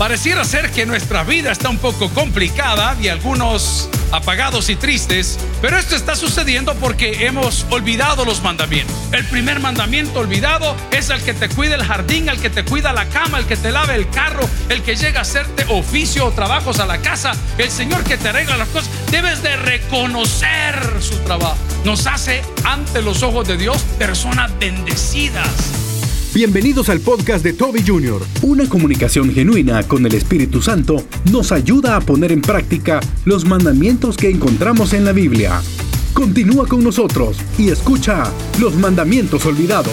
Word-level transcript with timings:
Pareciera 0.00 0.46
ser 0.46 0.70
que 0.70 0.86
nuestra 0.86 1.24
vida 1.24 1.52
está 1.52 1.68
un 1.68 1.76
poco 1.76 2.08
complicada 2.08 2.96
y 3.02 3.08
algunos 3.08 3.90
apagados 4.12 4.70
y 4.70 4.76
tristes, 4.76 5.38
pero 5.60 5.76
esto 5.76 5.94
está 5.94 6.16
sucediendo 6.16 6.74
porque 6.76 7.26
hemos 7.26 7.66
olvidado 7.68 8.24
los 8.24 8.42
mandamientos. 8.42 8.96
El 9.12 9.26
primer 9.26 9.60
mandamiento 9.60 10.20
olvidado 10.20 10.74
es 10.90 11.10
el 11.10 11.22
que 11.22 11.34
te 11.34 11.50
cuida 11.50 11.74
el 11.74 11.84
jardín, 11.84 12.30
el 12.30 12.40
que 12.40 12.48
te 12.48 12.64
cuida 12.64 12.94
la 12.94 13.10
cama, 13.10 13.40
el 13.40 13.44
que 13.44 13.58
te 13.58 13.72
lave 13.72 13.94
el 13.94 14.08
carro, 14.08 14.48
el 14.70 14.82
que 14.82 14.96
llega 14.96 15.18
a 15.18 15.22
hacerte 15.22 15.66
oficio 15.68 16.24
o 16.24 16.30
trabajos 16.30 16.80
a 16.80 16.86
la 16.86 17.02
casa, 17.02 17.32
el 17.58 17.70
Señor 17.70 18.02
que 18.04 18.16
te 18.16 18.30
arregla 18.30 18.56
las 18.56 18.68
cosas. 18.68 18.88
Debes 19.10 19.42
de 19.42 19.54
reconocer 19.56 20.80
su 21.00 21.18
trabajo. 21.24 21.58
Nos 21.84 22.06
hace 22.06 22.42
ante 22.64 23.02
los 23.02 23.22
ojos 23.22 23.46
de 23.46 23.58
Dios 23.58 23.82
personas 23.98 24.50
bendecidas. 24.58 25.89
Bienvenidos 26.32 26.88
al 26.90 27.00
podcast 27.00 27.42
de 27.42 27.52
Toby 27.52 27.82
Jr. 27.84 28.24
Una 28.42 28.68
comunicación 28.68 29.34
genuina 29.34 29.82
con 29.82 30.06
el 30.06 30.14
Espíritu 30.14 30.62
Santo 30.62 31.04
nos 31.32 31.50
ayuda 31.50 31.96
a 31.96 32.00
poner 32.00 32.30
en 32.30 32.40
práctica 32.40 33.00
los 33.24 33.44
mandamientos 33.44 34.16
que 34.16 34.30
encontramos 34.30 34.92
en 34.92 35.04
la 35.04 35.10
Biblia. 35.10 35.60
Continúa 36.14 36.68
con 36.68 36.84
nosotros 36.84 37.36
y 37.58 37.70
escucha 37.70 38.32
los 38.60 38.76
mandamientos 38.76 39.44
olvidados. 39.44 39.92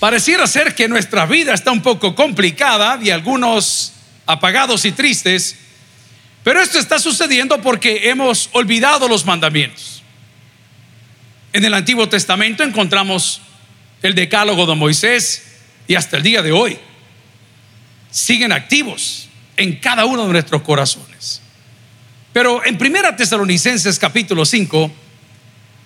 Pareciera 0.00 0.46
ser 0.46 0.74
que 0.74 0.88
nuestra 0.88 1.26
vida 1.26 1.52
está 1.52 1.72
un 1.72 1.82
poco 1.82 2.14
complicada 2.14 2.98
y 3.02 3.10
algunos 3.10 3.92
apagados 4.24 4.86
y 4.86 4.92
tristes, 4.92 5.56
pero 6.42 6.62
esto 6.62 6.78
está 6.78 6.98
sucediendo 6.98 7.60
porque 7.60 8.08
hemos 8.08 8.48
olvidado 8.52 9.08
los 9.08 9.26
mandamientos. 9.26 10.02
En 11.52 11.66
el 11.66 11.74
Antiguo 11.74 12.08
Testamento 12.08 12.62
encontramos 12.62 13.42
el 14.02 14.14
decálogo 14.14 14.66
de 14.66 14.74
Moisés 14.74 15.42
y 15.86 15.94
hasta 15.94 16.16
el 16.16 16.22
día 16.22 16.42
de 16.42 16.52
hoy 16.52 16.78
siguen 18.10 18.52
activos 18.52 19.28
en 19.56 19.76
cada 19.76 20.04
uno 20.04 20.26
de 20.26 20.32
nuestros 20.32 20.62
corazones. 20.62 21.40
Pero 22.32 22.64
en 22.64 22.78
Primera 22.78 23.14
Tesalonicenses 23.14 23.98
capítulo 23.98 24.44
5 24.44 24.90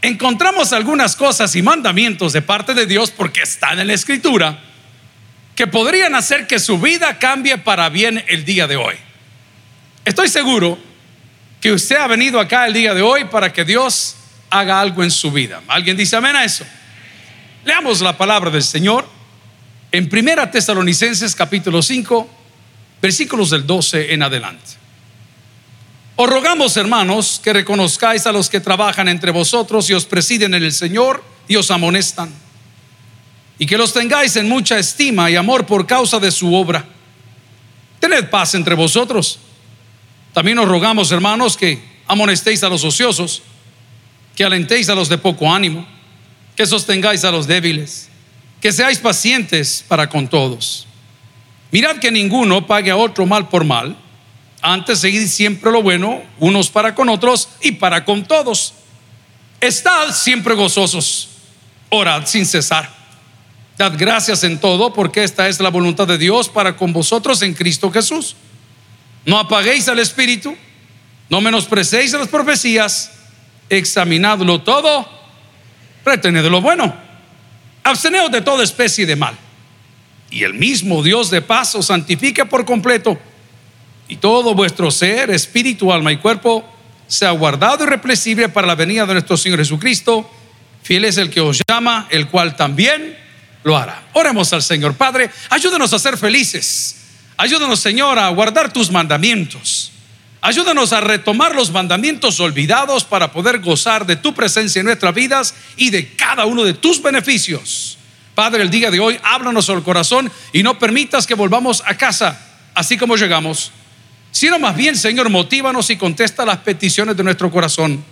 encontramos 0.03 0.73
algunas 0.73 1.17
cosas 1.17 1.55
y 1.57 1.63
mandamientos 1.63 2.33
de 2.33 2.43
parte 2.43 2.75
de 2.75 2.87
Dios 2.87 3.11
porque 3.11 3.43
están 3.43 3.79
en 3.79 3.89
la 3.89 3.95
escritura 3.95 4.61
que 5.55 5.67
podrían 5.67 6.15
hacer 6.15 6.47
que 6.47 6.59
su 6.59 6.79
vida 6.79 7.19
cambie 7.19 7.59
para 7.59 7.89
bien 7.89 8.23
el 8.29 8.45
día 8.45 8.67
de 8.67 8.77
hoy. 8.77 8.95
Estoy 10.05 10.29
seguro 10.29 10.79
que 11.61 11.73
usted 11.73 11.97
ha 11.97 12.07
venido 12.07 12.39
acá 12.39 12.67
el 12.67 12.75
día 12.75 12.95
de 12.95 13.03
hoy 13.03 13.25
para 13.25 13.53
que 13.53 13.65
Dios 13.65 14.17
haga 14.51 14.81
algo 14.81 15.03
en 15.03 15.11
su 15.11 15.33
vida. 15.33 15.63
¿Alguien 15.67 15.97
dice 15.97 16.15
amén 16.17 16.37
a 16.37 16.45
eso? 16.45 16.65
Leamos 17.67 18.01
la 18.01 18.17
palabra 18.17 18.49
del 18.49 18.63
Señor 18.63 19.05
en 19.91 20.09
Primera 20.09 20.49
Tesalonicenses 20.49 21.35
capítulo 21.35 21.83
5, 21.83 22.29
versículos 23.03 23.51
del 23.51 23.67
12 23.67 24.15
en 24.15 24.23
adelante. 24.23 24.71
Os 26.15 26.31
rogamos, 26.31 26.77
hermanos, 26.77 27.41
que 27.43 27.53
reconozcáis 27.53 28.25
a 28.25 28.31
los 28.31 28.49
que 28.49 28.61
trabajan 28.61 29.09
entre 29.09 29.33
vosotros 29.33 29.91
y 29.91 29.95
os 29.95 30.05
presiden 30.05 30.55
en 30.55 30.63
el 30.63 30.73
Señor 30.73 31.25
y 31.49 31.57
os 31.57 31.73
amonestan, 31.73 32.33
y 33.59 33.67
que 33.67 33.77
los 33.77 33.93
tengáis 33.93 34.37
en 34.37 34.49
mucha 34.49 34.79
estima 34.79 35.29
y 35.29 35.35
amor 35.35 35.67
por 35.67 35.89
causa 35.89 36.21
de 36.21 36.31
su 36.31 36.55
obra. 36.55 36.85
Tened 37.99 38.31
paz 38.31 38.55
entre 38.55 38.77
vosotros. 38.77 39.41
También 40.33 40.61
os 40.61 40.69
rogamos, 40.69 41.11
hermanos, 41.11 41.57
que 41.57 41.83
amonestéis 42.07 42.63
a 42.63 42.69
los 42.69 42.85
ociosos, 42.85 43.43
que 44.37 44.45
alentéis 44.45 44.89
a 44.89 44.95
los 44.95 45.09
de 45.09 45.19
poco 45.19 45.53
ánimo 45.53 45.96
que 46.57 46.67
sostengáis 46.67 47.23
a 47.25 47.31
los 47.31 47.47
débiles, 47.47 48.09
que 48.61 48.73
seáis 48.73 48.99
pacientes 48.99 49.85
para 49.87 50.09
con 50.09 50.27
todos. 50.27 50.87
Mirad 51.71 51.97
que 51.97 52.11
ninguno 52.11 52.67
pague 52.67 52.91
a 52.91 52.97
otro 52.97 53.27
mal 53.27 53.49
por 53.49 53.65
mal, 53.65 53.97
antes 54.63 55.01
seguid 55.01 55.29
siempre 55.29 55.71
lo 55.71 55.83
bueno, 55.83 56.23
unos 56.39 56.71
para 56.71 56.95
con 56.95 57.11
otros 57.11 57.51
y 57.61 57.73
para 57.73 58.05
con 58.05 58.25
todos. 58.25 58.73
Estad 59.61 60.13
siempre 60.13 60.55
gozosos, 60.55 61.29
orad 61.91 62.27
sin 62.27 62.47
cesar. 62.47 62.97
Dad 63.77 63.93
gracias 63.99 64.43
en 64.43 64.59
todo, 64.59 64.95
porque 64.95 65.23
esta 65.23 65.49
es 65.49 65.61
la 65.61 65.69
voluntad 65.69 66.07
de 66.07 66.17
Dios 66.17 66.49
para 66.49 66.77
con 66.77 66.95
vosotros 66.95 67.43
en 67.43 67.53
Cristo 67.53 67.91
Jesús. 67.91 68.35
No 69.27 69.39
apaguéis 69.39 69.87
al 69.89 69.99
Espíritu, 69.99 70.57
no 71.29 71.43
menosprecéis 71.43 72.13
las 72.13 72.29
profecías, 72.29 73.13
examinadlo 73.69 74.63
todo 74.63 75.16
retened 76.07 76.47
lo 76.47 76.63
bueno, 76.63 76.95
absteneos 77.83 78.31
de 78.31 78.41
toda 78.41 78.65
especie 78.65 79.05
de 79.05 79.17
mal. 79.17 79.37
Y 80.31 80.45
el 80.45 80.55
mismo 80.55 81.03
Dios 81.03 81.31
de 81.31 81.43
paz 81.43 81.75
os 81.75 81.87
santifique 81.87 82.47
por 82.47 82.65
completo, 82.65 83.19
y 84.09 84.17
todo 84.17 84.55
vuestro 84.55 84.91
ser, 84.91 85.31
espíritu, 85.31 85.93
alma 85.93 86.13
y 86.13 86.19
cuerpo 86.19 86.65
sea 87.09 87.31
guardado 87.33 87.85
irrepresible 87.85 88.49
para 88.49 88.67
la 88.67 88.75
venida 88.75 89.05
de 89.07 89.15
nuestro 89.15 89.37
Señor 89.37 89.59
Jesucristo. 89.59 90.31
Fiel 90.83 91.05
es 91.05 91.17
el 91.19 91.31
que 91.31 91.41
os 91.41 91.61
llama, 91.69 92.07
el 92.11 92.29
cual 92.29 92.57
también 92.57 93.17
lo 93.65 93.77
hará. 93.77 94.05
Oremos 94.13 94.53
al 94.53 94.63
Señor. 94.63 94.95
Padre, 94.95 95.31
ayúdanos 95.51 95.93
a 95.93 95.99
ser 95.99 96.17
felices. 96.17 96.97
Ayúdanos, 97.37 97.81
Señor, 97.81 98.19
a 98.19 98.29
guardar 98.29 98.73
tus 98.73 98.91
mandamientos. 98.91 99.86
Ayúdanos 100.47 100.93
a 100.93 101.01
retomar 101.01 101.57
los 101.57 101.73
mandamientos 101.73 102.39
olvidados 102.39 103.03
para 103.03 103.33
poder 103.33 103.59
gozar 103.59 104.07
de 104.07 104.15
tu 104.15 104.33
presencia 104.33 104.79
en 104.79 104.87
nuestras 104.87 105.13
vidas 105.13 105.57
y 105.77 105.91
de 105.91 106.15
cada 106.15 106.47
uno 106.47 106.63
de 106.63 106.73
tus 106.73 107.03
beneficios. 107.03 107.99
Padre, 108.33 108.63
el 108.63 108.71
día 108.71 108.93
de 108.93 109.01
hoy 109.01 109.19
háblanos 109.25 109.69
al 109.71 109.83
corazón 109.83 110.31
y 110.53 110.63
no 110.63 110.79
permitas 110.79 111.27
que 111.27 111.35
volvamos 111.35 111.83
a 111.85 111.97
casa 111.97 112.41
así 112.75 112.97
como 112.97 113.17
llegamos, 113.17 113.73
sino 114.31 114.61
más 114.61 114.77
bien, 114.77 114.95
Señor, 114.95 115.31
motívanos 115.31 115.91
y 115.91 115.97
contesta 115.97 116.45
las 116.45 116.59
peticiones 116.59 117.17
de 117.17 117.25
nuestro 117.25 117.51
corazón. 117.51 118.05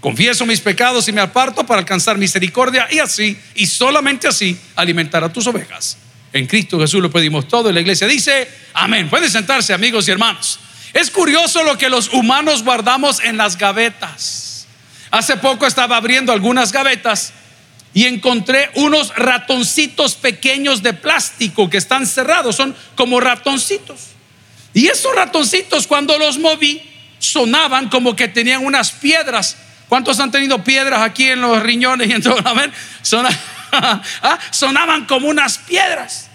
Confieso 0.00 0.44
mis 0.44 0.60
pecados 0.60 1.08
y 1.08 1.12
me 1.12 1.22
aparto 1.22 1.64
para 1.64 1.78
alcanzar 1.78 2.18
misericordia 2.18 2.88
y 2.90 2.98
así, 2.98 3.38
y 3.54 3.64
solamente 3.64 4.28
así, 4.28 4.54
alimentar 4.76 5.24
a 5.24 5.32
tus 5.32 5.46
ovejas. 5.46 5.96
En 6.30 6.46
Cristo 6.46 6.78
Jesús 6.78 7.00
lo 7.00 7.10
pedimos 7.10 7.48
todo 7.48 7.70
y 7.70 7.72
la 7.72 7.80
iglesia 7.80 8.06
dice, 8.06 8.46
amén. 8.74 9.08
Pueden 9.08 9.30
sentarse 9.30 9.72
amigos 9.72 10.06
y 10.08 10.10
hermanos. 10.10 10.60
Es 10.92 11.10
curioso 11.10 11.62
lo 11.62 11.78
que 11.78 11.88
los 11.88 12.08
humanos 12.12 12.64
guardamos 12.64 13.20
en 13.20 13.36
las 13.36 13.56
gavetas. 13.56 14.66
Hace 15.10 15.36
poco 15.36 15.66
estaba 15.66 15.96
abriendo 15.96 16.32
algunas 16.32 16.72
gavetas 16.72 17.32
y 17.92 18.06
encontré 18.06 18.70
unos 18.74 19.14
ratoncitos 19.16 20.14
pequeños 20.14 20.82
de 20.82 20.92
plástico 20.92 21.68
que 21.68 21.76
están 21.76 22.06
cerrados, 22.06 22.56
son 22.56 22.76
como 22.94 23.20
ratoncitos. 23.20 24.10
Y 24.72 24.86
esos 24.86 25.14
ratoncitos 25.14 25.86
cuando 25.86 26.16
los 26.18 26.38
moví 26.38 26.82
sonaban 27.18 27.88
como 27.88 28.14
que 28.14 28.28
tenían 28.28 28.64
unas 28.64 28.92
piedras. 28.92 29.56
¿Cuántos 29.88 30.20
han 30.20 30.30
tenido 30.30 30.62
piedras 30.62 31.02
aquí 31.02 31.28
en 31.28 31.40
los 31.40 31.60
riñones 31.62 32.08
y 32.08 32.12
en 32.12 32.22
todo? 32.22 32.38
Ah, 33.72 34.36
sonaban 34.50 35.06
como 35.06 35.28
unas 35.28 35.58
piedras. 35.58 36.28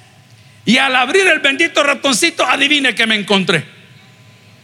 Y 0.63 0.77
al 0.77 0.95
abrir 0.95 1.27
el 1.27 1.39
bendito 1.39 1.83
ratoncito, 1.83 2.45
adivine 2.45 2.95
que 2.95 3.05
me 3.05 3.16
encontré. 3.16 3.74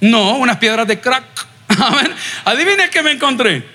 No, 0.02 0.38
unas 0.38 0.58
piedras 0.58 0.88
de 0.88 1.00
crack. 1.00 1.48
Adivine 2.46 2.90
qué 2.90 3.02
me 3.02 3.12
encontré. 3.12 3.66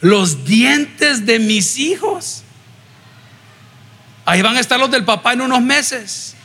Los 0.00 0.44
dientes 0.44 1.26
de 1.26 1.38
mis 1.38 1.78
hijos. 1.78 2.44
Ahí 4.24 4.42
van 4.42 4.56
a 4.56 4.60
estar 4.60 4.78
los 4.78 4.90
del 4.90 5.04
papá 5.04 5.32
en 5.32 5.40
unos 5.40 5.62
meses. 5.62 6.36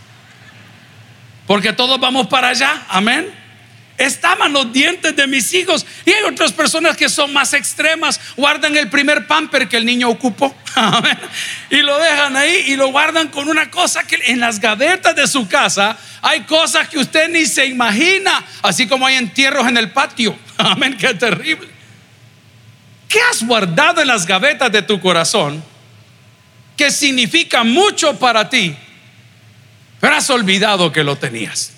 Porque 1.46 1.74
todos 1.74 2.00
vamos 2.00 2.28
para 2.28 2.50
allá. 2.50 2.86
Amén 2.88 3.41
estaban 4.06 4.52
los 4.52 4.72
dientes 4.74 5.16
de 5.16 5.28
mis 5.28 5.54
hijos. 5.54 5.86
Y 6.06 6.12
hay 6.12 6.24
otras 6.24 6.52
personas 6.52 6.98
que 6.98 7.10
son 7.10 7.32
más 7.34 7.54
extremas, 7.54 8.20
guardan 8.36 8.76
el 8.76 8.90
primer 8.90 9.28
pamper 9.28 9.68
que 9.68 9.78
el 9.78 9.86
niño 9.86 10.10
ocupó 10.10 10.56
y 11.70 11.78
lo 11.78 11.98
dejan 12.00 12.36
ahí 12.36 12.66
y 12.68 12.76
lo 12.76 12.88
guardan 12.88 13.28
con 13.28 13.50
una 13.50 13.70
cosa 13.70 14.04
que 14.04 14.18
en 14.26 14.40
las 14.40 14.60
gavetas 14.60 15.16
de 15.16 15.28
su 15.28 15.48
casa 15.48 15.98
hay 16.22 16.42
cosas 16.42 16.88
que 16.88 17.00
usted 17.00 17.30
ni 17.30 17.46
se 17.46 17.66
imagina, 17.66 18.44
así 18.62 18.88
como 18.88 19.06
hay 19.06 19.16
entierros 19.16 19.68
en 19.68 19.78
el 19.78 19.92
patio. 19.92 20.38
Amén, 20.58 20.98
qué 20.98 21.14
terrible. 21.14 21.70
¿Qué 23.08 23.20
has 23.30 23.46
guardado 23.46 24.02
en 24.02 24.08
las 24.08 24.26
gavetas 24.26 24.72
de 24.72 24.82
tu 24.82 25.00
corazón 25.00 25.62
que 26.78 26.90
significa 26.90 27.64
mucho 27.64 28.18
para 28.18 28.50
ti, 28.50 28.76
pero 30.00 30.16
has 30.16 30.30
olvidado 30.30 30.92
que 30.92 31.04
lo 31.04 31.18
tenías? 31.18 31.74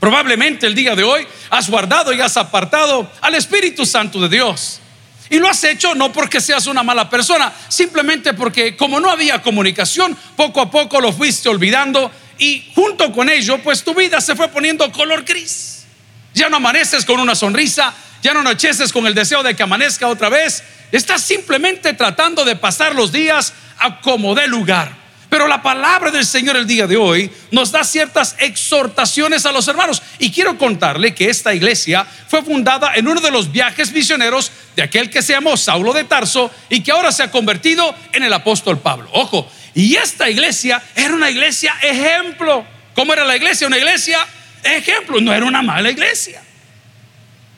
Probablemente 0.00 0.66
el 0.66 0.74
día 0.74 0.96
de 0.96 1.04
hoy 1.04 1.26
has 1.50 1.68
guardado 1.68 2.12
y 2.14 2.20
has 2.22 2.38
apartado 2.38 3.12
al 3.20 3.34
Espíritu 3.34 3.84
Santo 3.84 4.18
de 4.18 4.30
Dios. 4.30 4.80
Y 5.28 5.38
lo 5.38 5.48
has 5.48 5.62
hecho 5.62 5.94
no 5.94 6.10
porque 6.10 6.40
seas 6.40 6.66
una 6.66 6.82
mala 6.82 7.08
persona, 7.08 7.52
simplemente 7.68 8.32
porque 8.32 8.76
como 8.76 8.98
no 8.98 9.10
había 9.10 9.42
comunicación, 9.42 10.16
poco 10.36 10.62
a 10.62 10.70
poco 10.70 11.00
lo 11.00 11.12
fuiste 11.12 11.50
olvidando 11.50 12.10
y 12.38 12.72
junto 12.74 13.12
con 13.12 13.28
ello, 13.28 13.58
pues 13.62 13.84
tu 13.84 13.94
vida 13.94 14.20
se 14.22 14.34
fue 14.34 14.48
poniendo 14.48 14.90
color 14.90 15.22
gris. 15.22 15.84
Ya 16.32 16.48
no 16.48 16.56
amaneces 16.56 17.04
con 17.04 17.20
una 17.20 17.34
sonrisa, 17.34 17.94
ya 18.22 18.32
no 18.32 18.40
anocheces 18.40 18.92
con 18.92 19.06
el 19.06 19.14
deseo 19.14 19.42
de 19.42 19.54
que 19.54 19.62
amanezca 19.62 20.08
otra 20.08 20.30
vez. 20.30 20.64
Estás 20.90 21.22
simplemente 21.22 21.92
tratando 21.92 22.44
de 22.44 22.56
pasar 22.56 22.94
los 22.94 23.12
días 23.12 23.52
a 23.78 24.00
como 24.00 24.34
dé 24.34 24.48
lugar. 24.48 24.99
Pero 25.30 25.46
la 25.46 25.62
palabra 25.62 26.10
del 26.10 26.26
Señor 26.26 26.56
el 26.56 26.66
día 26.66 26.88
de 26.88 26.96
hoy 26.96 27.30
nos 27.52 27.70
da 27.70 27.84
ciertas 27.84 28.34
exhortaciones 28.40 29.46
a 29.46 29.52
los 29.52 29.68
hermanos. 29.68 30.02
Y 30.18 30.32
quiero 30.32 30.58
contarle 30.58 31.14
que 31.14 31.30
esta 31.30 31.54
iglesia 31.54 32.04
fue 32.26 32.42
fundada 32.42 32.96
en 32.96 33.06
uno 33.06 33.20
de 33.20 33.30
los 33.30 33.52
viajes 33.52 33.92
misioneros 33.92 34.50
de 34.74 34.82
aquel 34.82 35.08
que 35.08 35.22
se 35.22 35.34
llamó 35.34 35.56
Saulo 35.56 35.92
de 35.92 36.02
Tarso 36.02 36.50
y 36.68 36.82
que 36.82 36.90
ahora 36.90 37.12
se 37.12 37.22
ha 37.22 37.30
convertido 37.30 37.94
en 38.12 38.24
el 38.24 38.32
apóstol 38.32 38.80
Pablo. 38.80 39.08
Ojo, 39.12 39.48
y 39.72 39.94
esta 39.94 40.28
iglesia 40.28 40.82
era 40.96 41.14
una 41.14 41.30
iglesia 41.30 41.76
ejemplo. 41.80 42.66
¿Cómo 42.96 43.12
era 43.12 43.24
la 43.24 43.36
iglesia? 43.36 43.68
Una 43.68 43.78
iglesia 43.78 44.26
ejemplo, 44.64 45.20
no 45.20 45.32
era 45.32 45.46
una 45.46 45.62
mala 45.62 45.92
iglesia. 45.92 46.42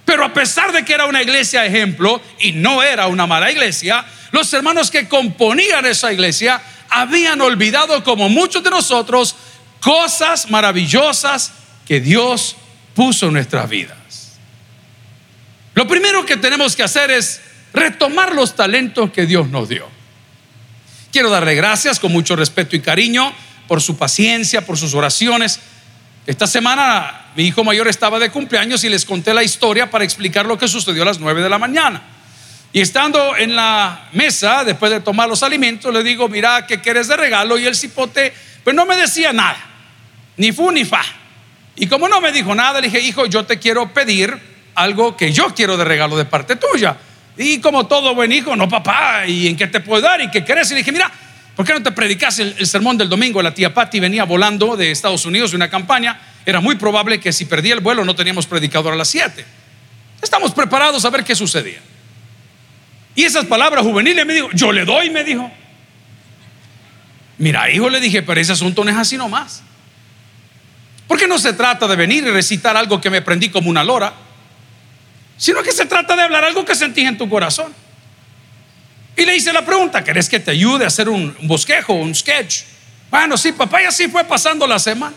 Pero 0.05 0.27
a 0.27 0.35
pesar 0.35 0.73
de 0.73 0.85
que 0.85 0.93
era 0.93 1.07
una 1.07 1.23
iglesia 1.23 1.65
ejemplo 1.65 2.21
y 2.39 2.53
no 2.53 2.83
era 2.83 3.07
una 3.07 3.27
mala 3.27 3.51
iglesia, 3.51 4.05
los 4.31 4.53
hermanos 4.53 4.91
que 4.91 5.09
componían 5.09 5.87
esa 5.87 6.13
iglesia 6.13 6.61
habían 6.93 7.41
olvidado, 7.41 8.05
como 8.05 8.29
muchos 8.29 8.63
de 8.63 8.71
nosotros, 8.71 9.35
cosas 9.81 10.51
maravillosas 10.51 11.53
que 11.87 12.01
Dios 12.01 12.57
puso 12.95 13.27
en 13.27 13.35
nuestras 13.35 13.69
vidas. 13.69 14.39
Lo 15.75 15.87
primero 15.87 16.25
que 16.27 16.37
tenemos 16.37 16.77
que 16.77 16.83
hacer 16.83 17.11
es 17.11 17.41
retomar 17.73 18.35
los 18.35 18.55
talentos 18.55 19.11
que 19.11 19.27
Dios 19.27 19.49
nos 19.49 19.69
dio. 19.69 19.89
Quiero 21.11 21.31
darle 21.31 21.55
gracias 21.55 21.99
con 21.99 22.13
mucho 22.13 22.37
respeto 22.37 22.77
y 22.77 22.81
cariño 22.81 23.33
por 23.67 23.81
su 23.81 23.97
paciencia, 23.97 24.67
por 24.67 24.77
sus 24.77 24.95
oraciones. 24.95 25.61
Esta 26.27 26.47
semana 26.47 27.27
mi 27.35 27.45
hijo 27.45 27.65
mayor 27.65 27.89
estaba 27.89 28.19
de 28.19 28.31
cumpleaños 28.31 28.85
y 28.85 28.91
les 28.91 29.05
conté 29.05 29.33
la 29.33 29.43
historia 29.43 29.91
para 29.91 30.05
explicar 30.05 30.47
lo 30.47 30.59
que 30.59 30.69
sucedió 30.69 31.03
a 31.03 31.07
las 31.07 31.19
9 31.19 31.43
de 31.43 31.49
la 31.49 31.59
mañana. 31.59 32.03
Y 32.73 32.81
estando 32.81 33.37
en 33.37 33.55
la 33.55 34.09
mesa, 34.13 34.65
después 34.65 34.91
de 34.91 35.01
tomar 35.01 35.29
los 35.29 35.43
alimentos, 35.43 35.93
le 35.93 36.03
digo, 36.03 36.29
mira, 36.29 36.67
¿qué 36.67 36.81
quieres 36.81 37.07
de 37.09 37.17
regalo? 37.17 37.59
Y 37.59 37.67
el 37.67 37.77
cipote, 37.77 38.33
pues 38.65 38.75
no 38.75 38.87
me 38.87 38.97
decía 38.97 39.33
nada, 39.33 39.59
ni 40.39 40.53
fu 40.53 40.71
ni 40.71 40.85
fa. 40.85 41.03
Y 41.77 41.87
como 41.87 42.09
no 42.09 42.21
me 42.21 42.33
dijo 42.33 42.55
nada, 42.55 42.81
le 42.81 42.89
dije, 42.89 43.01
hijo, 43.01 43.27
yo 43.27 43.45
te 43.45 43.59
quiero 43.59 43.93
pedir 43.93 44.39
algo 44.75 45.17
que 45.17 45.33
yo 45.33 45.55
quiero 45.55 45.77
de 45.77 45.85
regalo 45.85 46.17
de 46.17 46.25
parte 46.25 46.57
tuya. 46.57 46.97
Y 47.37 47.59
como 47.59 47.87
todo 47.87 48.15
buen 48.15 48.33
hijo, 48.33 48.57
no 48.57 48.69
papá, 48.69 49.27
¿y 49.27 49.49
en 49.49 49.57
qué 49.57 49.67
te 49.67 49.81
puedo 49.81 50.03
dar? 50.03 50.21
¿Y 50.23 50.31
qué 50.31 50.43
querés? 50.43 50.71
Y 50.71 50.75
le 50.75 50.79
dije, 50.79 50.93
mira, 50.93 51.11
¿por 51.55 51.67
qué 51.67 51.75
no 51.75 51.83
te 51.83 51.93
predicas 51.93 52.39
el, 52.39 52.67
sermón 52.67 52.97
del 52.97 53.11
domingo? 53.11 53.43
La 53.43 53.53
tía 53.53 53.73
Patty 53.73 54.01
venía 54.01 54.25
volando 54.25 54.77
de 54.77 54.91
Estados 54.91 55.27
Unidos 55.27 55.51
de 55.51 55.57
una 55.57 55.69
campaña. 55.69 56.19
Era 56.47 56.61
muy 56.61 56.77
probable 56.77 57.21
que 57.21 57.33
si 57.33 57.45
perdía 57.45 57.75
el 57.75 57.81
vuelo 57.81 58.05
no 58.05 58.15
teníamos 58.15 58.47
predicador 58.47 58.95
a 58.95 58.97
las 58.97 59.09
7. 59.09 59.45
Estamos 60.23 60.53
preparados 60.53 61.05
a 61.05 61.11
ver 61.11 61.25
qué 61.25 61.35
sucedía. 61.35 61.81
Y 63.15 63.25
esas 63.25 63.45
palabras 63.47 63.85
juveniles 63.85 64.25
me 64.25 64.35
dijo, 64.35 64.49
yo 64.53 64.73
le 64.73 64.85
doy, 64.85 65.11
me 65.11 65.25
dijo. 65.25 65.51
Mira, 67.39 67.71
hijo, 67.71 67.89
le 67.91 68.01
dije, 68.01 68.23
pero 68.23 68.41
ese 68.41 68.53
asunto 68.53 68.85
no 68.85 68.91
es 68.91 68.97
así 68.97 69.17
nomás. 69.17 69.63
Porque 71.07 71.27
no 71.27 71.39
se 71.39 71.53
trata 71.53 71.87
de 71.87 71.97
venir 71.97 72.25
y 72.25 72.31
recitar 72.31 72.77
algo 72.77 73.01
que 73.01 73.11
me 73.11 73.21
prendí 73.21 73.51
como 73.51 73.69
una 73.69 73.85
lora, 73.85 74.15
sino 75.37 75.63
que 75.63 75.73
se 75.73 75.85
trata 75.87 76.17
de 76.17 76.23
hablar 76.23 76.45
algo 76.45 76.65
que 76.65 76.75
sentí 76.75 77.03
en 77.03 77.19
tu 77.19 77.29
corazón. 77.29 77.75
Y 79.17 79.27
le 79.27 79.37
hice 79.37 79.53
la 79.53 79.65
pregunta, 79.65 80.03
¿querés 80.03 80.29
que 80.29 80.41
te 80.41 80.53
ayude 80.53 80.85
a 80.85 80.89
hacer 80.89 81.09
un 81.09 81.37
bosquejo, 81.43 81.93
un 81.93 82.15
sketch? 82.15 82.63
Bueno, 83.11 83.37
sí, 83.37 83.53
papá, 83.53 83.83
y 83.83 83.85
así 83.85 84.09
fue 84.09 84.25
pasando 84.25 84.67
la 84.67 84.79
semana. 84.79 85.15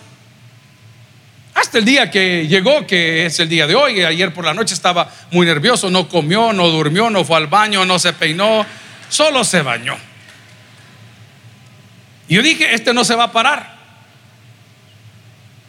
El 1.76 1.84
día 1.84 2.10
que 2.10 2.48
llegó, 2.48 2.88
que 2.88 3.26
es 3.26 3.38
el 3.42 3.50
día 3.50 3.68
de 3.68 3.76
hoy, 3.76 4.02
ayer 4.02 4.34
por 4.34 4.46
la 4.46 4.54
noche 4.54 4.74
estaba 4.74 5.12
muy 5.32 5.46
nervioso, 5.46 5.90
no 5.90 6.08
comió, 6.08 6.54
no 6.54 6.70
durmió, 6.70 7.10
no 7.10 7.26
fue 7.26 7.36
al 7.36 7.48
baño, 7.48 7.84
no 7.84 8.00
se 8.00 8.14
peinó, 8.14 8.66
solo 9.10 9.44
se 9.44 9.62
bañó. 9.62 9.98
Y 12.30 12.36
yo 12.36 12.42
dije, 12.42 12.74
este 12.74 12.94
no 12.94 13.04
se 13.04 13.16
va 13.16 13.26
a 13.26 13.32
parar. 13.34 13.76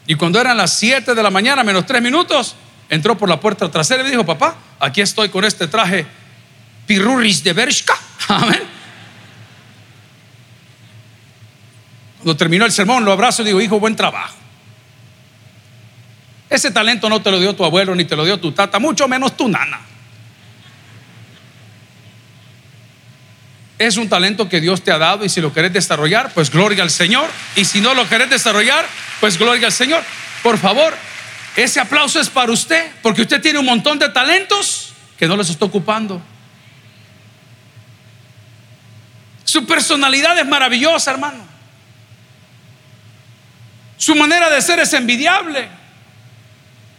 Y 0.07 0.15
cuando 0.15 0.41
eran 0.41 0.57
las 0.57 0.75
7 0.75 1.13
de 1.15 1.23
la 1.23 1.31
mañana, 1.31 1.65
menos 1.65 1.85
3 1.85 2.01
minutos, 2.01 2.55
entró 2.89 3.19
por 3.19 3.29
la 3.29 3.41
puerta 3.41 3.69
trasera 3.69 4.03
y 4.03 4.05
me 4.05 4.11
dijo, 4.11 4.25
papá, 4.25 4.57
aquí 4.79 5.01
estoy 5.01 5.29
con 5.29 5.45
este 5.45 5.67
traje 5.67 6.07
pirurris 6.87 7.43
de 7.43 7.53
Bershka. 7.53 7.99
Cuando 12.19 12.37
terminó 12.37 12.65
el 12.65 12.71
sermón, 12.71 13.05
lo 13.05 13.11
abrazo 13.11 13.43
y 13.43 13.47
digo, 13.47 13.61
hijo, 13.61 13.81
buen 13.81 13.97
trabajo. 13.97 14.46
Ese 16.49 16.71
talento 16.71 17.09
no 17.09 17.21
te 17.23 17.31
lo 17.31 17.41
dio 17.41 17.55
tu 17.55 17.65
abuelo 17.65 17.95
ni 17.95 18.05
te 18.05 18.15
lo 18.17 18.25
dio 18.25 18.39
tu 18.39 18.53
tata, 18.53 18.79
mucho 18.79 19.09
menos 19.09 19.37
tu 19.37 19.49
nana. 19.49 19.81
Es 23.79 23.97
un 23.99 24.09
talento 24.09 24.49
que 24.49 24.61
Dios 24.61 24.83
te 24.83 24.91
ha 24.91 24.99
dado 24.99 25.25
y 25.25 25.29
si 25.29 25.41
lo 25.41 25.53
querés 25.53 25.73
desarrollar, 25.73 26.33
pues 26.33 26.51
gloria 26.51 26.83
al 26.83 26.91
Señor. 26.91 27.29
Y 27.57 27.65
si 27.65 27.81
no 27.81 27.95
lo 27.95 28.09
querés 28.09 28.31
desarrollar, 28.31 28.87
pues 29.21 29.39
gloria 29.39 29.67
al 29.67 29.73
Señor. 29.73 30.03
Por 30.43 30.57
favor, 30.57 30.95
ese 31.57 31.81
aplauso 31.81 32.21
es 32.21 32.31
para 32.31 32.53
usted, 32.53 32.91
porque 33.03 33.23
usted 33.23 33.41
tiene 33.43 33.59
un 33.59 33.67
montón 33.67 33.99
de 33.99 34.09
talentos 34.09 34.93
que 35.19 35.27
no 35.27 35.37
les 35.37 35.51
está 35.51 35.65
ocupando. 35.65 36.23
Su 39.45 39.67
personalidad 39.67 40.39
es 40.39 40.47
maravillosa, 40.47 41.11
hermano. 41.11 41.45
Su 43.97 44.15
manera 44.15 44.51
de 44.51 44.61
ser 44.61 44.79
es 44.81 44.93
envidiable. 44.93 45.69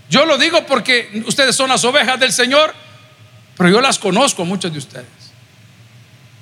Yo 0.09 0.25
lo 0.25 0.37
digo 0.37 0.65
porque 0.65 1.23
ustedes 1.25 1.55
son 1.55 1.69
las 1.69 1.83
ovejas 1.83 2.19
del 2.19 2.31
Señor, 2.31 2.73
pero 3.57 3.69
yo 3.69 3.81
las 3.81 3.99
conozco, 3.99 4.45
muchos 4.45 4.71
de 4.71 4.77
ustedes. 4.77 5.07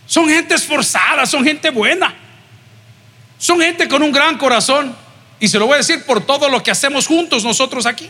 Son 0.05 0.27
gente 0.27 0.53
esforzada, 0.53 1.25
son 1.25 1.43
gente 1.43 1.69
buena. 1.69 2.13
Son 3.37 3.59
gente 3.59 3.87
con 3.87 4.03
un 4.03 4.11
gran 4.11 4.37
corazón. 4.37 4.95
Y 5.39 5.47
se 5.47 5.59
lo 5.59 5.65
voy 5.65 5.75
a 5.75 5.77
decir 5.77 6.03
por 6.05 6.25
todo 6.25 6.49
lo 6.49 6.61
que 6.63 6.71
hacemos 6.71 7.07
juntos 7.07 7.43
nosotros 7.43 7.85
aquí. 7.85 8.09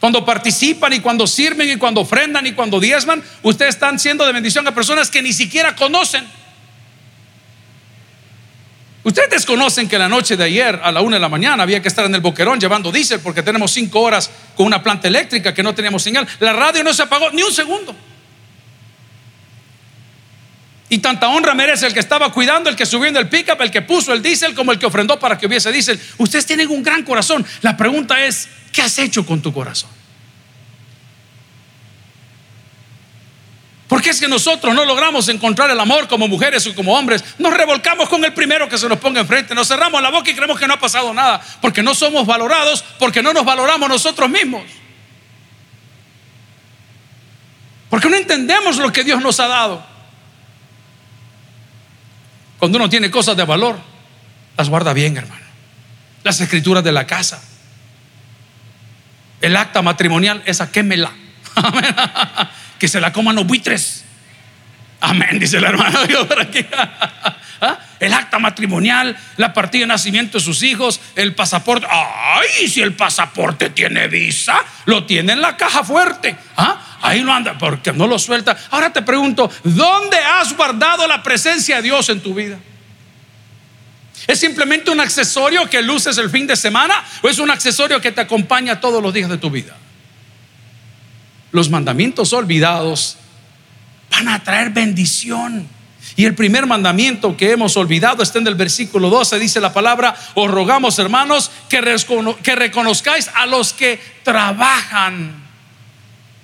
Cuando 0.00 0.24
participan 0.24 0.94
y 0.94 1.00
cuando 1.00 1.26
sirven 1.26 1.70
y 1.70 1.76
cuando 1.76 2.00
ofrendan 2.00 2.46
y 2.46 2.52
cuando 2.52 2.80
diezman, 2.80 3.22
ustedes 3.42 3.74
están 3.74 3.98
siendo 3.98 4.24
de 4.24 4.32
bendición 4.32 4.66
a 4.66 4.74
personas 4.74 5.10
que 5.10 5.20
ni 5.20 5.34
siquiera 5.34 5.76
conocen. 5.76 6.26
Ustedes 9.02 9.30
desconocen 9.30 9.88
que 9.88 9.98
la 9.98 10.08
noche 10.08 10.36
de 10.36 10.44
ayer 10.44 10.78
a 10.82 10.92
la 10.92 11.00
una 11.00 11.16
de 11.16 11.20
la 11.20 11.28
mañana 11.28 11.62
había 11.62 11.80
que 11.80 11.88
estar 11.88 12.04
en 12.04 12.14
el 12.14 12.20
boquerón 12.20 12.60
llevando 12.60 12.92
diésel 12.92 13.20
porque 13.20 13.42
tenemos 13.42 13.70
cinco 13.70 14.00
horas 14.00 14.30
con 14.54 14.66
una 14.66 14.82
planta 14.82 15.08
eléctrica 15.08 15.54
que 15.54 15.62
no 15.62 15.74
teníamos 15.74 16.02
señal. 16.02 16.28
La 16.38 16.52
radio 16.52 16.84
no 16.84 16.92
se 16.92 17.02
apagó 17.02 17.30
ni 17.30 17.42
un 17.42 17.52
segundo. 17.52 17.96
Y 20.90 20.98
tanta 20.98 21.28
honra 21.28 21.54
merece 21.54 21.86
el 21.86 21.94
que 21.94 22.00
estaba 22.00 22.32
cuidando, 22.32 22.68
el 22.68 22.76
que 22.76 22.84
subió 22.84 23.08
en 23.08 23.16
el 23.16 23.28
pickup, 23.28 23.60
el 23.62 23.70
que 23.70 23.80
puso 23.80 24.12
el 24.12 24.20
diésel, 24.20 24.54
como 24.54 24.72
el 24.72 24.78
que 24.78 24.86
ofrendó 24.86 25.18
para 25.18 25.38
que 25.38 25.46
hubiese 25.46 25.70
diésel. 25.70 25.98
Ustedes 26.18 26.44
tienen 26.44 26.68
un 26.68 26.82
gran 26.82 27.04
corazón. 27.04 27.46
La 27.62 27.76
pregunta 27.76 28.22
es, 28.22 28.48
¿qué 28.72 28.82
has 28.82 28.98
hecho 28.98 29.24
con 29.24 29.40
tu 29.40 29.52
corazón? 29.52 29.99
Porque 34.00 34.12
es 34.12 34.20
que 34.20 34.28
nosotros 34.28 34.74
no 34.74 34.86
logramos 34.86 35.28
encontrar 35.28 35.70
el 35.70 35.78
amor 35.78 36.08
como 36.08 36.26
mujeres 36.26 36.66
o 36.66 36.74
como 36.74 36.98
hombres. 36.98 37.22
Nos 37.36 37.52
revolcamos 37.52 38.08
con 38.08 38.24
el 38.24 38.32
primero 38.32 38.66
que 38.66 38.78
se 38.78 38.88
nos 38.88 38.98
ponga 38.98 39.20
enfrente. 39.20 39.54
Nos 39.54 39.68
cerramos 39.68 40.00
la 40.00 40.08
boca 40.08 40.30
y 40.30 40.34
creemos 40.34 40.58
que 40.58 40.66
no 40.66 40.72
ha 40.72 40.80
pasado 40.80 41.12
nada. 41.12 41.38
Porque 41.60 41.82
no 41.82 41.94
somos 41.94 42.24
valorados, 42.24 42.82
porque 42.98 43.22
no 43.22 43.34
nos 43.34 43.44
valoramos 43.44 43.90
nosotros 43.90 44.30
mismos. 44.30 44.62
Porque 47.90 48.08
no 48.08 48.16
entendemos 48.16 48.78
lo 48.78 48.90
que 48.90 49.04
Dios 49.04 49.20
nos 49.20 49.38
ha 49.38 49.48
dado. 49.48 49.84
Cuando 52.58 52.78
uno 52.78 52.88
tiene 52.88 53.10
cosas 53.10 53.36
de 53.36 53.44
valor, 53.44 53.78
las 54.56 54.70
guarda 54.70 54.94
bien, 54.94 55.14
hermano. 55.18 55.44
Las 56.24 56.40
escrituras 56.40 56.82
de 56.82 56.92
la 56.92 57.06
casa. 57.06 57.42
El 59.42 59.54
acta 59.56 59.82
matrimonial, 59.82 60.42
esa 60.46 60.72
quémela. 60.72 61.12
que 62.80 62.88
se 62.88 63.00
la 63.00 63.12
coman 63.12 63.36
los 63.36 63.46
buitres. 63.46 64.04
Amén, 65.02 65.38
dice 65.38 65.58
hermano 65.58 66.04
Dios 66.06 66.26
por 66.26 66.40
aquí. 66.40 66.66
¿Ah? 67.62 67.78
El 68.00 68.14
acta 68.14 68.38
matrimonial, 68.38 69.14
la 69.36 69.52
partida 69.52 69.82
de 69.82 69.88
nacimiento 69.88 70.38
de 70.38 70.44
sus 70.44 70.62
hijos, 70.62 70.98
el 71.14 71.34
pasaporte. 71.34 71.86
Ay, 71.90 72.68
si 72.68 72.80
el 72.80 72.94
pasaporte 72.94 73.68
tiene 73.68 74.08
visa, 74.08 74.64
lo 74.86 75.04
tiene 75.04 75.34
en 75.34 75.42
la 75.42 75.58
caja 75.58 75.84
fuerte. 75.84 76.34
¿Ah? 76.56 76.98
Ahí 77.02 77.20
lo 77.20 77.32
anda, 77.32 77.58
porque 77.58 77.92
no 77.92 78.06
lo 78.06 78.18
suelta. 78.18 78.56
Ahora 78.70 78.90
te 78.90 79.02
pregunto, 79.02 79.50
¿dónde 79.62 80.16
has 80.16 80.56
guardado 80.56 81.06
la 81.06 81.22
presencia 81.22 81.76
de 81.76 81.82
Dios 81.82 82.08
en 82.08 82.22
tu 82.22 82.32
vida? 82.32 82.58
¿Es 84.26 84.40
simplemente 84.40 84.90
un 84.90 85.00
accesorio 85.00 85.68
que 85.68 85.82
luces 85.82 86.16
el 86.16 86.30
fin 86.30 86.46
de 86.46 86.56
semana 86.56 86.94
o 87.20 87.28
es 87.28 87.38
un 87.38 87.50
accesorio 87.50 88.00
que 88.00 88.12
te 88.12 88.22
acompaña 88.22 88.80
todos 88.80 89.02
los 89.02 89.12
días 89.12 89.28
de 89.28 89.36
tu 89.36 89.50
vida? 89.50 89.76
Los 91.52 91.70
mandamientos 91.70 92.32
olvidados 92.32 93.16
van 94.10 94.28
a 94.28 94.42
traer 94.42 94.70
bendición. 94.70 95.68
Y 96.16 96.24
el 96.24 96.34
primer 96.34 96.66
mandamiento 96.66 97.36
que 97.36 97.52
hemos 97.52 97.76
olvidado 97.76 98.22
está 98.22 98.38
en 98.38 98.46
el 98.46 98.54
versículo 98.54 99.10
12, 99.10 99.38
dice 99.38 99.60
la 99.60 99.72
palabra, 99.72 100.14
os 100.34 100.50
rogamos 100.50 100.98
hermanos 100.98 101.50
que, 101.68 101.80
reconozcáis 101.80 103.30
a 103.34 103.46
los 103.46 103.72
que 103.72 104.00
trabajan. 104.22 105.34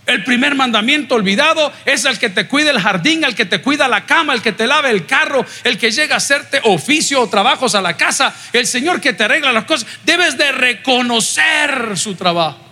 El 0.07 0.23
primer 0.23 0.55
mandamiento 0.55 1.17
olvidado 1.17 1.73
es 1.85 2.05
el 2.05 2.19
que 2.19 2.31
te 2.31 2.47
cuida 2.47 2.71
el 2.71 2.81
jardín, 2.81 3.25
el 3.25 3.35
que 3.35 3.45
te 3.45 3.61
cuida 3.61 3.89
la 3.89 4.07
cama, 4.07 4.35
el 4.35 4.43
que 4.43 4.53
te 4.53 4.69
lave 4.69 4.91
el 4.91 5.05
carro, 5.05 5.45
el 5.65 5.79
que 5.79 5.91
llega 5.91 6.15
a 6.15 6.19
hacerte 6.19 6.61
oficio 6.63 7.21
o 7.21 7.29
trabajos 7.29 7.75
a 7.75 7.83
la 7.83 7.97
casa, 7.97 8.33
el 8.53 8.69
Señor 8.69 9.01
que 9.01 9.15
te 9.15 9.25
arregla 9.25 9.53
las 9.53 9.65
cosas. 9.65 9.89
Debes 10.05 10.39
de 10.39 10.53
reconocer 10.53 11.99
su 11.99 12.15
trabajo. 12.15 12.66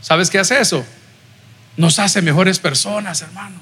¿Sabes 0.00 0.30
qué 0.30 0.38
hace 0.38 0.60
eso? 0.60 0.84
Nos 1.76 1.98
hace 1.98 2.22
mejores 2.22 2.58
personas, 2.58 3.22
hermano. 3.22 3.60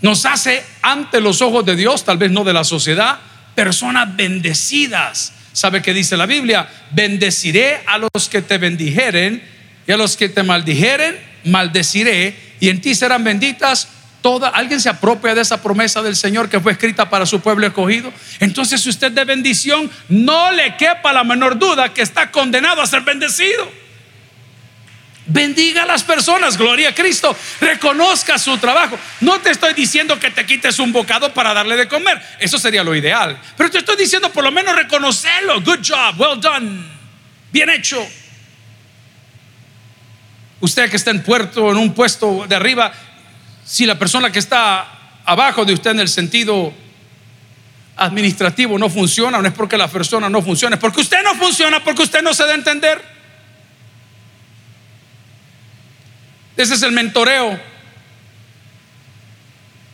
Nos 0.00 0.24
hace 0.24 0.64
ante 0.82 1.20
los 1.20 1.42
ojos 1.42 1.64
de 1.64 1.76
Dios, 1.76 2.04
tal 2.04 2.18
vez 2.18 2.30
no 2.30 2.44
de 2.44 2.52
la 2.52 2.64
sociedad, 2.64 3.18
personas 3.54 4.16
bendecidas 4.16 5.32
¿Sabe 5.58 5.82
qué 5.82 5.92
dice 5.92 6.16
la 6.16 6.26
Biblia? 6.26 6.68
Bendeciré 6.92 7.80
a 7.84 7.98
los 7.98 8.28
que 8.28 8.42
te 8.42 8.58
bendijeren 8.58 9.42
y 9.88 9.90
a 9.90 9.96
los 9.96 10.16
que 10.16 10.28
te 10.28 10.44
maldijeren, 10.44 11.18
maldeciré 11.42 12.54
y 12.60 12.68
en 12.68 12.80
ti 12.80 12.94
serán 12.94 13.24
benditas 13.24 13.88
todas. 14.20 14.52
¿Alguien 14.54 14.80
se 14.80 14.88
apropia 14.88 15.34
de 15.34 15.42
esa 15.42 15.62
promesa 15.62 16.02
del 16.02 16.16
Señor 16.16 16.48
que 16.48 16.60
fue 16.60 16.72
escrita 16.72 17.08
para 17.08 17.26
su 17.26 17.40
pueblo 17.40 17.66
escogido? 17.66 18.12
Entonces, 18.40 18.80
si 18.82 18.88
usted 18.88 19.12
de 19.12 19.24
bendición, 19.24 19.90
no 20.08 20.50
le 20.52 20.76
quepa 20.76 21.12
la 21.12 21.24
menor 21.24 21.58
duda 21.58 21.92
que 21.92 22.02
está 22.02 22.30
condenado 22.30 22.82
a 22.82 22.86
ser 22.86 23.02
bendecido. 23.02 23.70
Bendiga 25.30 25.82
a 25.82 25.86
las 25.86 26.02
personas, 26.04 26.56
gloria 26.56 26.88
a 26.88 26.94
Cristo. 26.94 27.36
Reconozca 27.60 28.38
su 28.38 28.56
trabajo. 28.56 28.98
No 29.20 29.38
te 29.40 29.50
estoy 29.50 29.74
diciendo 29.74 30.18
que 30.18 30.30
te 30.30 30.46
quites 30.46 30.78
un 30.78 30.90
bocado 30.90 31.34
para 31.34 31.52
darle 31.52 31.76
de 31.76 31.86
comer. 31.86 32.20
Eso 32.38 32.58
sería 32.58 32.82
lo 32.82 32.96
ideal. 32.96 33.38
Pero 33.56 33.70
te 33.70 33.78
estoy 33.78 33.96
diciendo 33.96 34.32
por 34.32 34.42
lo 34.42 34.50
menos 34.50 34.74
reconocerlo. 34.74 35.60
Good 35.60 35.80
job, 35.86 36.18
well 36.18 36.40
done. 36.40 36.82
Bien 37.52 37.68
hecho. 37.68 38.06
Usted 40.60 40.90
que 40.90 40.96
está 40.96 41.10
en 41.10 41.22
puerto, 41.22 41.70
en 41.70 41.76
un 41.76 41.92
puesto 41.92 42.46
de 42.48 42.56
arriba, 42.56 42.90
si 43.68 43.84
la 43.84 43.98
persona 43.98 44.32
que 44.32 44.38
está 44.38 45.20
abajo 45.26 45.62
de 45.66 45.74
usted 45.74 45.90
en 45.90 46.00
el 46.00 46.08
sentido 46.08 46.72
administrativo 47.96 48.78
no 48.78 48.88
funciona, 48.88 49.42
no 49.42 49.46
es 49.46 49.52
porque 49.52 49.76
la 49.76 49.88
persona 49.88 50.30
no 50.30 50.40
funciona, 50.40 50.76
es 50.76 50.80
porque 50.80 51.02
usted 51.02 51.22
no 51.22 51.34
funciona, 51.34 51.84
porque 51.84 52.02
usted 52.02 52.22
no 52.22 52.32
se 52.32 52.46
da 52.46 52.52
a 52.52 52.54
entender. 52.54 52.98
Ese 56.56 56.74
es 56.74 56.82
el 56.82 56.92
mentoreo. 56.92 57.60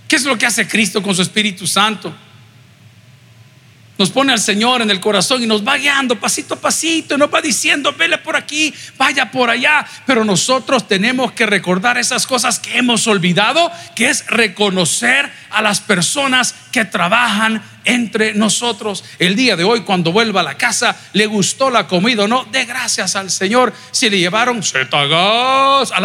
¿Qué 0.07 0.17
es 0.17 0.25
lo 0.25 0.39
que 0.39 0.47
hace 0.47 0.69
Cristo 0.69 1.03
con 1.03 1.13
su 1.13 1.23
Espíritu 1.23 1.67
Santo? 1.67 2.15
Nos 3.97 4.11
pone 4.11 4.33
al 4.33 4.41
Señor 4.41 4.83
en 4.83 4.91
el 4.91 4.99
corazón 4.99 5.43
y 5.43 5.47
nos 5.47 5.67
va 5.67 5.77
guiando 5.77 6.19
pasito 6.19 6.55
a 6.55 6.61
pasito, 6.61 7.17
nos 7.17 7.33
va 7.33 7.41
diciendo, 7.41 7.93
vele 7.93 8.19
por 8.19 8.35
aquí, 8.35 8.75
vaya 8.99 9.31
por 9.31 9.51
allá. 9.51 9.87
Pero 10.05 10.25
nosotros 10.25 10.89
tenemos 10.89 11.31
que 11.33 11.47
recordar 11.47 11.97
esas 11.97 12.27
cosas 12.27 12.59
que 12.59 12.77
hemos 12.77 13.07
olvidado, 13.07 13.71
que 13.95 14.09
es 14.09 14.27
reconocer 14.27 15.31
a 15.51 15.63
las 15.63 15.81
personas 15.81 16.57
que 16.75 16.85
trabajan 16.85 17.63
entre 17.85 18.35
nosotros. 18.35 19.05
El 19.21 19.37
día 19.37 19.55
de 19.55 19.63
hoy, 19.63 19.83
cuando 19.83 20.11
vuelva 20.11 20.41
a 20.41 20.43
la 20.43 20.57
casa, 20.57 20.97
le 21.13 21.27
gustó 21.27 21.71
la 21.71 21.87
comida 21.87 22.25
o 22.25 22.27
no, 22.27 22.47
de 22.47 22.65
gracias 22.65 23.15
al 23.15 23.31
Señor. 23.31 23.73
Si 23.93 24.11
le 24.11 24.19
llevaron 24.19 24.61
setagas, 24.61 25.93
a 25.93 26.01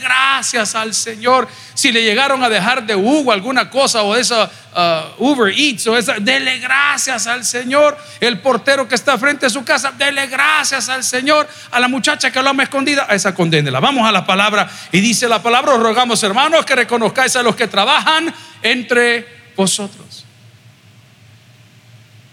gracias 0.00 0.76
al 0.76 0.94
Señor. 0.94 1.48
Si 1.74 1.90
le 1.90 2.04
llegaron 2.04 2.44
a 2.44 2.48
dejar 2.48 2.86
de 2.86 2.94
Hugo 2.94 3.32
alguna 3.32 3.68
cosa 3.68 4.04
o 4.04 4.14
esa 4.14 4.48
uh, 4.76 5.24
Uber 5.24 5.52
Eats 5.52 5.88
o 5.88 5.96
esa, 5.96 6.14
gracias 6.20 7.26
al 7.26 7.44
Señor. 7.44 7.98
El 8.20 8.38
portero 8.38 8.86
que 8.86 8.94
está 8.94 9.18
frente 9.18 9.46
a 9.46 9.50
su 9.50 9.64
casa, 9.64 9.90
dele 9.90 10.28
gracias 10.28 10.88
al 10.88 11.02
Señor. 11.02 11.48
A 11.72 11.80
la 11.80 11.88
muchacha 11.88 12.30
que 12.30 12.40
lo 12.40 12.50
ama 12.50 12.62
escondida, 12.62 13.06
a 13.08 13.16
esa 13.16 13.34
condénela. 13.34 13.80
Vamos 13.80 14.06
a 14.06 14.12
la 14.12 14.24
palabra 14.24 14.70
y 14.92 15.00
dice 15.00 15.26
la 15.26 15.42
palabra, 15.42 15.74
os 15.74 15.80
rogamos 15.80 16.22
hermanos 16.22 16.64
que 16.64 16.76
reconozcáis 16.76 17.34
a 17.34 17.42
los 17.42 17.56
que 17.56 17.66
trabajan 17.66 18.32
entre 18.62 19.26
vosotros. 19.56 20.01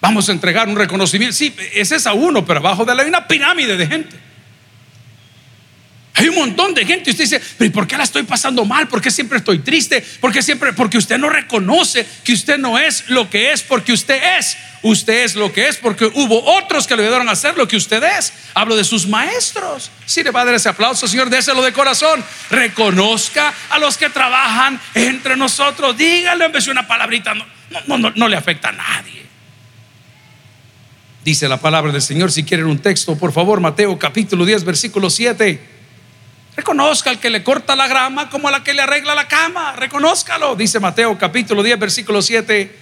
Vamos 0.01 0.29
a 0.29 0.31
entregar 0.31 0.67
un 0.67 0.75
reconocimiento. 0.75 1.35
Sí, 1.35 1.53
ese 1.73 1.97
es 1.97 2.07
a 2.07 2.13
uno, 2.13 2.45
pero 2.45 2.59
abajo 2.59 2.85
de 2.85 2.95
la 2.95 3.03
hay 3.03 3.09
una 3.09 3.27
pirámide 3.27 3.75
de 3.75 3.87
gente. 3.87 4.29
Hay 6.19 6.27
un 6.27 6.35
montón 6.35 6.73
de 6.73 6.85
gente 6.85 7.09
y 7.09 7.11
usted 7.11 7.23
dice, 7.23 7.41
pero 7.57 7.71
¿por 7.71 7.87
qué 7.87 7.97
la 7.97 8.03
estoy 8.03 8.23
pasando 8.23 8.65
mal? 8.65 8.89
¿Por 8.89 9.01
qué 9.01 9.09
siempre 9.09 9.37
estoy 9.37 9.59
triste? 9.59 10.05
¿Por 10.19 10.33
qué 10.33 10.41
siempre? 10.41 10.73
Porque 10.73 10.97
usted 10.97 11.17
no 11.17 11.29
reconoce 11.29 12.05
que 12.25 12.33
usted 12.33 12.57
no 12.57 12.77
es 12.77 13.09
lo 13.09 13.29
que 13.29 13.53
es 13.53 13.61
porque 13.61 13.93
usted 13.93 14.21
es. 14.37 14.57
Usted 14.81 15.23
es 15.23 15.35
lo 15.35 15.53
que 15.53 15.69
es 15.69 15.77
porque 15.77 16.05
hubo 16.05 16.43
otros 16.57 16.87
que 16.87 16.97
le 16.97 17.03
ayudaron 17.03 17.29
a 17.29 17.33
hacer 17.33 17.55
lo 17.55 17.69
que 17.69 17.77
usted 17.77 18.03
es. 18.03 18.33
Hablo 18.53 18.75
de 18.75 18.83
sus 18.83 19.07
maestros. 19.07 19.91
Si 20.05 20.21
le 20.21 20.31
va 20.31 20.41
a 20.41 20.45
dar 20.45 20.55
ese 20.55 20.67
aplauso, 20.67 21.07
Señor, 21.07 21.29
déselo 21.29 21.61
de 21.61 21.71
corazón. 21.71 22.21
Reconozca 22.49 23.53
a 23.69 23.79
los 23.79 23.97
que 23.97 24.09
trabajan 24.09 24.79
entre 24.95 25.37
nosotros. 25.37 25.95
Dígale 25.95 26.45
en 26.45 26.51
vez 26.51 26.65
de 26.65 26.71
una 26.71 26.85
palabrita. 26.85 27.33
No, 27.33 27.45
no, 27.87 27.97
no, 27.97 28.11
no 28.13 28.27
le 28.27 28.35
afecta 28.35 28.69
a 28.69 28.73
nadie. 28.73 29.25
Dice 31.29 31.47
la 31.47 31.57
palabra 31.57 31.91
del 31.91 32.01
Señor. 32.01 32.31
Si 32.31 32.43
quieren 32.43 32.65
un 32.65 32.79
texto, 32.79 33.15
por 33.15 33.31
favor, 33.31 33.59
Mateo 33.59 33.99
capítulo 33.99 34.45
10, 34.45 34.63
versículo 34.63 35.11
7. 35.11 35.61
Reconozca 36.55 37.11
al 37.11 37.19
que 37.19 37.29
le 37.29 37.43
corta 37.43 37.75
la 37.75 37.87
grama 37.87 38.31
como 38.31 38.47
a 38.47 38.51
la 38.51 38.63
que 38.63 38.73
le 38.73 38.81
arregla 38.81 39.13
la 39.13 39.27
cama. 39.27 39.73
Reconózcalo, 39.73 40.55
dice 40.55 40.79
Mateo 40.79 41.15
capítulo 41.19 41.61
10, 41.61 41.77
versículo 41.77 42.23
7. 42.23 42.75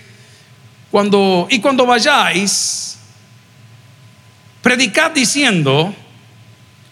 Cuando, 0.89 1.49
y 1.49 1.59
cuando 1.59 1.85
vayáis, 1.85 2.97
predicad 4.61 5.11
diciendo, 5.11 5.93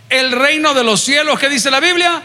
el 0.10 0.34
reino 0.34 0.74
de 0.74 0.84
los 0.84 1.00
cielos, 1.00 1.40
que 1.40 1.48
dice 1.48 1.72
la 1.72 1.80
Biblia? 1.80 2.22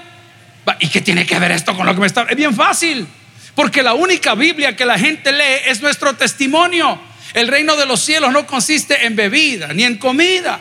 ¿Y 0.81 0.89
qué 0.89 1.03
tiene 1.03 1.25
que 1.25 1.39
ver 1.39 1.53
esto 1.53 1.77
con 1.77 1.87
lo 1.87 1.95
que 1.95 2.01
me 2.01 2.09
está? 2.09 2.23
Es 2.23 2.37
bien 2.37 2.57
fácil, 2.57 3.07
porque 3.55 3.85
la 3.85 3.95
única 3.95 4.35
Biblia 4.35 4.75
que 4.75 4.85
la 4.85 4.99
gente 4.99 5.31
lee 5.31 5.69
es 5.69 5.81
nuestro 5.81 6.17
testimonio. 6.17 7.10
El 7.35 7.49
reino 7.49 7.77
de 7.77 7.87
los 7.87 8.01
cielos 8.01 8.33
no 8.33 8.47
consiste 8.47 9.07
en 9.07 9.17
bebida 9.17 9.73
ni 9.73 9.85
en 9.85 9.99
comida 9.99 10.61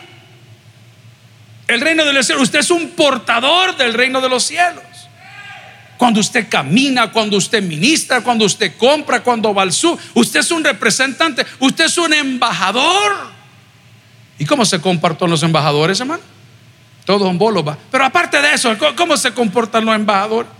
el 1.70 1.80
reino 1.80 2.04
de 2.04 2.12
los 2.12 2.26
cielos. 2.26 2.44
Usted 2.44 2.60
es 2.60 2.70
un 2.70 2.90
portador 2.90 3.76
del 3.76 3.94
reino 3.94 4.20
de 4.20 4.28
los 4.28 4.44
cielos. 4.44 4.84
Cuando 5.96 6.20
usted 6.20 6.48
camina, 6.48 7.12
cuando 7.12 7.36
usted 7.36 7.62
ministra, 7.62 8.22
cuando 8.22 8.44
usted 8.44 8.76
compra, 8.76 9.22
cuando 9.22 9.52
va 9.52 9.62
al 9.62 9.72
sur, 9.72 9.98
usted 10.14 10.40
es 10.40 10.50
un 10.50 10.64
representante, 10.64 11.46
usted 11.58 11.84
es 11.84 11.98
un 11.98 12.12
embajador. 12.12 13.30
¿Y 14.38 14.46
cómo 14.46 14.64
se 14.64 14.80
comportan 14.80 15.28
los 15.30 15.42
embajadores, 15.42 16.00
hermano? 16.00 16.22
Todos 17.04 17.28
un 17.28 17.38
bolo 17.38 17.64
Pero 17.90 18.04
aparte 18.04 18.40
de 18.40 18.54
eso, 18.54 18.74
¿cómo 18.96 19.16
se 19.16 19.32
comportan 19.32 19.84
los 19.84 19.94
embajadores? 19.94 20.50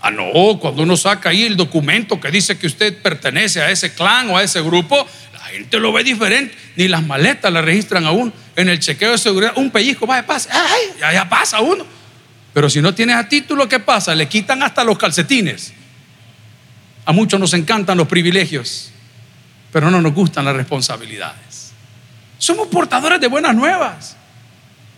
Ah, 0.00 0.10
no, 0.10 0.58
cuando 0.60 0.82
uno 0.82 0.96
saca 0.96 1.30
ahí 1.30 1.44
el 1.44 1.56
documento 1.56 2.20
que 2.20 2.30
dice 2.30 2.56
que 2.56 2.68
usted 2.68 3.02
pertenece 3.02 3.60
a 3.60 3.70
ese 3.70 3.92
clan 3.94 4.30
o 4.30 4.36
a 4.36 4.42
ese 4.44 4.60
grupo, 4.62 5.06
la 5.32 5.40
gente 5.40 5.78
lo 5.80 5.92
ve 5.92 6.04
diferente, 6.04 6.56
ni 6.76 6.86
las 6.86 7.04
maletas 7.04 7.52
la 7.52 7.62
registran 7.62 8.04
aún 8.04 8.32
en 8.54 8.68
el 8.68 8.78
chequeo 8.78 9.12
de 9.12 9.18
seguridad. 9.18 9.52
Un 9.56 9.70
pellizco, 9.70 10.06
vaya, 10.06 10.24
pasa, 10.24 10.50
ay, 10.52 11.00
ya, 11.00 11.12
ya 11.12 11.28
pasa 11.28 11.60
uno. 11.60 11.84
Pero 12.54 12.70
si 12.70 12.80
no 12.80 12.94
tienes 12.94 13.16
a 13.16 13.28
título, 13.28 13.68
¿qué 13.68 13.80
pasa? 13.80 14.14
Le 14.14 14.28
quitan 14.28 14.62
hasta 14.62 14.84
los 14.84 14.96
calcetines. 14.98 15.72
A 17.04 17.12
muchos 17.12 17.40
nos 17.40 17.52
encantan 17.54 17.98
los 17.98 18.06
privilegios, 18.06 18.90
pero 19.72 19.90
no 19.90 20.00
nos 20.00 20.14
gustan 20.14 20.44
las 20.44 20.54
responsabilidades. 20.54 21.72
Somos 22.38 22.68
portadores 22.68 23.20
de 23.20 23.26
buenas 23.26 23.54
nuevas. 23.54 24.16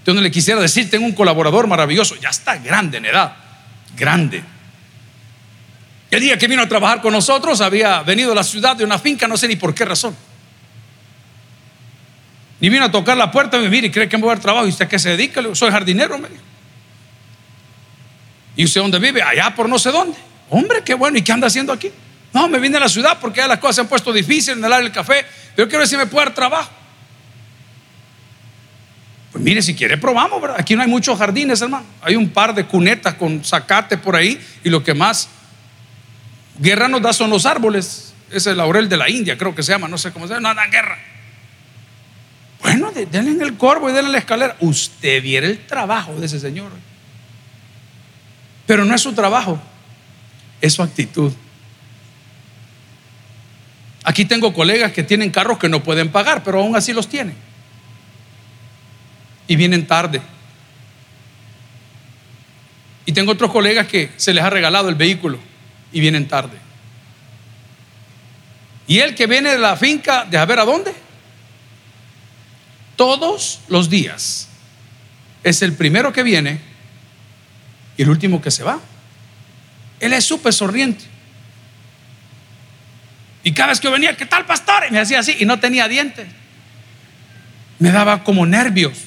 Yo 0.04 0.12
no 0.12 0.20
le 0.20 0.30
quisiera 0.30 0.60
decir, 0.60 0.90
tengo 0.90 1.06
un 1.06 1.12
colaborador 1.12 1.66
maravilloso, 1.66 2.16
ya 2.16 2.28
está 2.28 2.56
grande 2.58 2.98
en 2.98 3.06
edad, 3.06 3.34
grande 3.96 4.42
el 6.10 6.20
día 6.20 6.36
que 6.36 6.48
vino 6.48 6.62
a 6.62 6.68
trabajar 6.68 7.00
con 7.00 7.12
nosotros 7.12 7.60
había 7.60 8.02
venido 8.02 8.32
a 8.32 8.34
la 8.34 8.44
ciudad 8.44 8.76
de 8.76 8.84
una 8.84 8.98
finca, 8.98 9.28
no 9.28 9.36
sé 9.36 9.46
ni 9.46 9.56
por 9.56 9.74
qué 9.74 9.84
razón. 9.84 10.16
Y 12.60 12.68
vino 12.68 12.84
a 12.84 12.90
tocar 12.90 13.16
la 13.16 13.30
puerta 13.30 13.58
y 13.58 13.62
me 13.62 13.68
mire, 13.70 13.86
y 13.86 13.90
cree 13.90 14.08
que 14.08 14.16
me 14.18 14.22
voy 14.22 14.32
a 14.32 14.34
dar 14.34 14.42
trabajo. 14.42 14.66
¿Y 14.66 14.70
usted 14.70 14.86
qué 14.86 14.98
se 14.98 15.10
dedica? 15.10 15.42
soy 15.54 15.70
jardinero, 15.70 16.18
me 16.18 16.28
dijo. 16.28 16.42
¿Y 18.56 18.64
usted 18.64 18.80
dónde 18.80 18.98
vive? 18.98 19.22
Allá 19.22 19.54
por 19.54 19.68
no 19.68 19.78
sé 19.78 19.90
dónde. 19.90 20.18
Hombre, 20.50 20.82
qué 20.84 20.94
bueno. 20.94 21.16
¿Y 21.16 21.22
qué 21.22 21.32
anda 21.32 21.46
haciendo 21.46 21.72
aquí? 21.72 21.90
No, 22.32 22.48
me 22.48 22.58
vine 22.58 22.76
a 22.76 22.80
la 22.80 22.88
ciudad 22.88 23.18
porque 23.20 23.38
ya 23.38 23.46
las 23.46 23.58
cosas 23.58 23.76
se 23.76 23.80
han 23.82 23.88
puesto 23.88 24.12
difíciles 24.12 24.58
en 24.58 24.64
el 24.64 24.72
área 24.72 24.84
del 24.84 24.92
café. 24.92 25.24
Pero 25.56 25.68
quiero 25.68 25.78
ver 25.78 25.88
si 25.88 25.96
me 25.96 26.06
puede 26.06 26.26
dar 26.26 26.34
trabajo. 26.34 26.70
Pues 29.32 29.42
mire, 29.42 29.62
si 29.62 29.74
quiere 29.74 29.96
probamos, 29.96 30.42
¿verdad? 30.42 30.56
Aquí 30.58 30.74
no 30.74 30.82
hay 30.82 30.88
muchos 30.88 31.16
jardines, 31.16 31.62
hermano. 31.62 31.86
Hay 32.02 32.16
un 32.16 32.28
par 32.28 32.54
de 32.54 32.66
cunetas 32.66 33.14
con 33.14 33.42
zacate 33.42 33.96
por 33.96 34.16
ahí 34.16 34.38
y 34.64 34.68
lo 34.68 34.82
que 34.82 34.92
más 34.92 35.28
Guerra 36.60 36.88
nos 36.88 37.00
da 37.00 37.12
son 37.12 37.30
los 37.30 37.46
árboles. 37.46 38.12
Es 38.30 38.46
el 38.46 38.58
laurel 38.58 38.88
de 38.88 38.96
la 38.96 39.08
India, 39.08 39.36
creo 39.36 39.54
que 39.54 39.62
se 39.62 39.72
llama, 39.72 39.88
no 39.88 39.98
sé 39.98 40.12
cómo 40.12 40.28
se 40.28 40.34
llama. 40.34 40.50
No 40.50 40.54
dan 40.54 40.70
guerra. 40.70 40.98
Bueno, 42.60 42.92
denle 42.92 43.30
en 43.30 43.42
el 43.42 43.56
corvo 43.56 43.88
y 43.88 43.92
denle 43.92 44.08
en 44.08 44.12
la 44.12 44.18
escalera. 44.18 44.56
Usted 44.60 45.22
viera 45.22 45.46
el 45.46 45.66
trabajo 45.66 46.14
de 46.14 46.26
ese 46.26 46.38
señor. 46.38 46.70
Pero 48.66 48.84
no 48.84 48.94
es 48.94 49.00
su 49.00 49.14
trabajo, 49.14 49.60
es 50.60 50.74
su 50.74 50.82
actitud. 50.82 51.32
Aquí 54.04 54.26
tengo 54.26 54.52
colegas 54.52 54.92
que 54.92 55.02
tienen 55.02 55.30
carros 55.30 55.58
que 55.58 55.68
no 55.68 55.82
pueden 55.82 56.10
pagar, 56.10 56.44
pero 56.44 56.60
aún 56.60 56.76
así 56.76 56.92
los 56.92 57.08
tienen. 57.08 57.34
y 59.48 59.56
vienen 59.56 59.84
tarde. 59.84 60.22
Y 63.04 63.12
tengo 63.12 63.32
otros 63.32 63.50
colegas 63.50 63.88
que 63.88 64.12
se 64.16 64.32
les 64.32 64.44
ha 64.44 64.50
regalado 64.50 64.88
el 64.88 64.94
vehículo 64.94 65.49
y 65.92 66.00
vienen 66.00 66.28
tarde. 66.28 66.58
Y 68.86 68.98
el 68.98 69.14
que 69.14 69.26
viene 69.26 69.50
de 69.50 69.58
la 69.58 69.76
finca, 69.76 70.24
de 70.24 70.36
a 70.36 70.44
ver 70.44 70.58
a 70.58 70.64
dónde, 70.64 70.92
todos 72.96 73.60
los 73.68 73.88
días 73.88 74.48
es 75.42 75.62
el 75.62 75.74
primero 75.74 76.12
que 76.12 76.22
viene 76.22 76.60
y 77.96 78.02
el 78.02 78.10
último 78.10 78.42
que 78.42 78.50
se 78.50 78.62
va. 78.62 78.80
Él 80.00 80.12
es 80.12 80.24
súper 80.24 80.52
sonriente. 80.52 81.04
Y 83.42 83.52
cada 83.52 83.68
vez 83.68 83.80
que 83.80 83.88
venía, 83.88 84.16
¿qué 84.16 84.26
tal, 84.26 84.44
pastor? 84.44 84.84
Y 84.88 84.92
me 84.92 85.00
hacía 85.00 85.20
así 85.20 85.36
y 85.38 85.44
no 85.44 85.60
tenía 85.60 85.88
dientes. 85.88 86.26
Me 87.78 87.90
daba 87.90 88.22
como 88.22 88.44
nervios. 88.44 88.98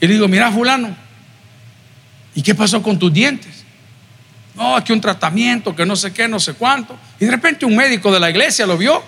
Y 0.00 0.06
le 0.06 0.14
digo, 0.14 0.28
mira, 0.28 0.52
fulano, 0.52 0.94
¿y 2.34 2.42
qué 2.42 2.54
pasó 2.54 2.82
con 2.82 2.98
tus 2.98 3.12
dientes? 3.12 3.57
No, 4.58 4.74
aquí 4.74 4.92
un 4.92 5.00
tratamiento, 5.00 5.74
que 5.74 5.86
no 5.86 5.94
sé 5.94 6.12
qué, 6.12 6.26
no 6.26 6.40
sé 6.40 6.54
cuánto. 6.54 6.98
Y 7.20 7.26
de 7.26 7.30
repente 7.30 7.64
un 7.64 7.76
médico 7.76 8.12
de 8.12 8.18
la 8.18 8.28
iglesia 8.28 8.66
lo 8.66 8.76
vio. 8.76 9.02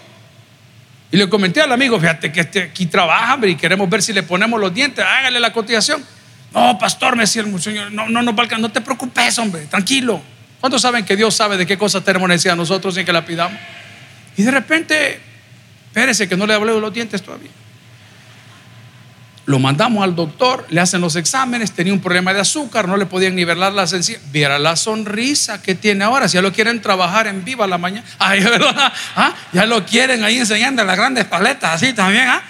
Y 1.11 1.17
le 1.17 1.29
comenté 1.29 1.61
al 1.61 1.73
amigo, 1.73 1.99
fíjate 1.99 2.31
que 2.31 2.41
este 2.41 2.63
aquí 2.63 2.87
trabaja, 2.87 3.35
hombre, 3.35 3.51
y 3.51 3.57
queremos 3.57 3.91
ver 3.91 4.01
si 4.01 4.13
le 4.13 4.23
ponemos 4.23 4.61
los 4.61 4.73
dientes, 4.73 5.05
hágale 5.05 5.41
la 5.41 5.53
cotización. 5.53 6.05
No, 6.55 6.79
pastor, 6.79 7.17
me 7.17 7.25
decía 7.25 7.43
el 7.43 7.61
señor, 7.61 7.91
no, 7.91 8.09
no, 8.09 8.23
no, 8.23 8.33
no 8.33 8.71
te 8.71 8.81
preocupes, 8.81 9.37
hombre, 9.41 9.67
tranquilo. 9.67 10.23
¿Cuántos 10.61 10.83
saben 10.83 11.05
que 11.05 11.17
Dios 11.17 11.35
sabe 11.35 11.57
de 11.57 11.67
qué 11.67 11.77
cosas 11.77 12.05
tenemos 12.05 12.29
necesidad 12.29 12.55
nosotros 12.55 12.95
sin 12.95 13.05
que 13.05 13.13
la 13.13 13.25
pidamos? 13.25 13.59
Y 14.37 14.45
de 14.45 14.53
repente, 14.53 15.21
espérese 15.89 16.29
que 16.29 16.37
no 16.37 16.47
le 16.47 16.55
hablé 16.55 16.73
de 16.73 16.81
los 16.81 16.95
dientes 16.95 17.21
todavía. 17.23 17.51
Lo 19.51 19.59
mandamos 19.59 20.05
al 20.05 20.15
doctor, 20.15 20.65
le 20.71 20.81
hacen 20.81 21.01
los 21.01 21.17
exámenes, 21.17 21.73
tenía 21.73 21.93
un 21.93 21.99
problema 21.99 22.33
de 22.33 22.39
azúcar, 22.39 22.87
no 22.87 22.97
le 22.97 23.05
podían 23.05 23.35
nivelar 23.35 23.73
la 23.73 23.89
sencilla. 23.89 24.21
Viera 24.31 24.61
la 24.61 24.77
sonrisa 24.77 25.61
que 25.61 25.75
tiene 25.75 26.05
ahora. 26.05 26.29
Si 26.29 26.35
ya 26.35 26.43
lo 26.43 26.53
quieren 26.53 26.81
trabajar 26.81 27.27
en 27.27 27.45
viva 27.45 27.67
la 27.67 27.77
mañana, 27.77 28.07
ay, 28.21 28.45
¿verdad? 28.45 28.93
¿Ah? 29.17 29.35
ya 29.53 29.67
lo 29.67 29.85
quieren 29.85 30.23
ahí 30.23 30.39
enseñando 30.39 30.85
las 30.85 30.97
grandes 30.97 31.25
paletas, 31.25 31.75
así 31.75 31.93
también. 31.93 32.29
¿ah? 32.29 32.43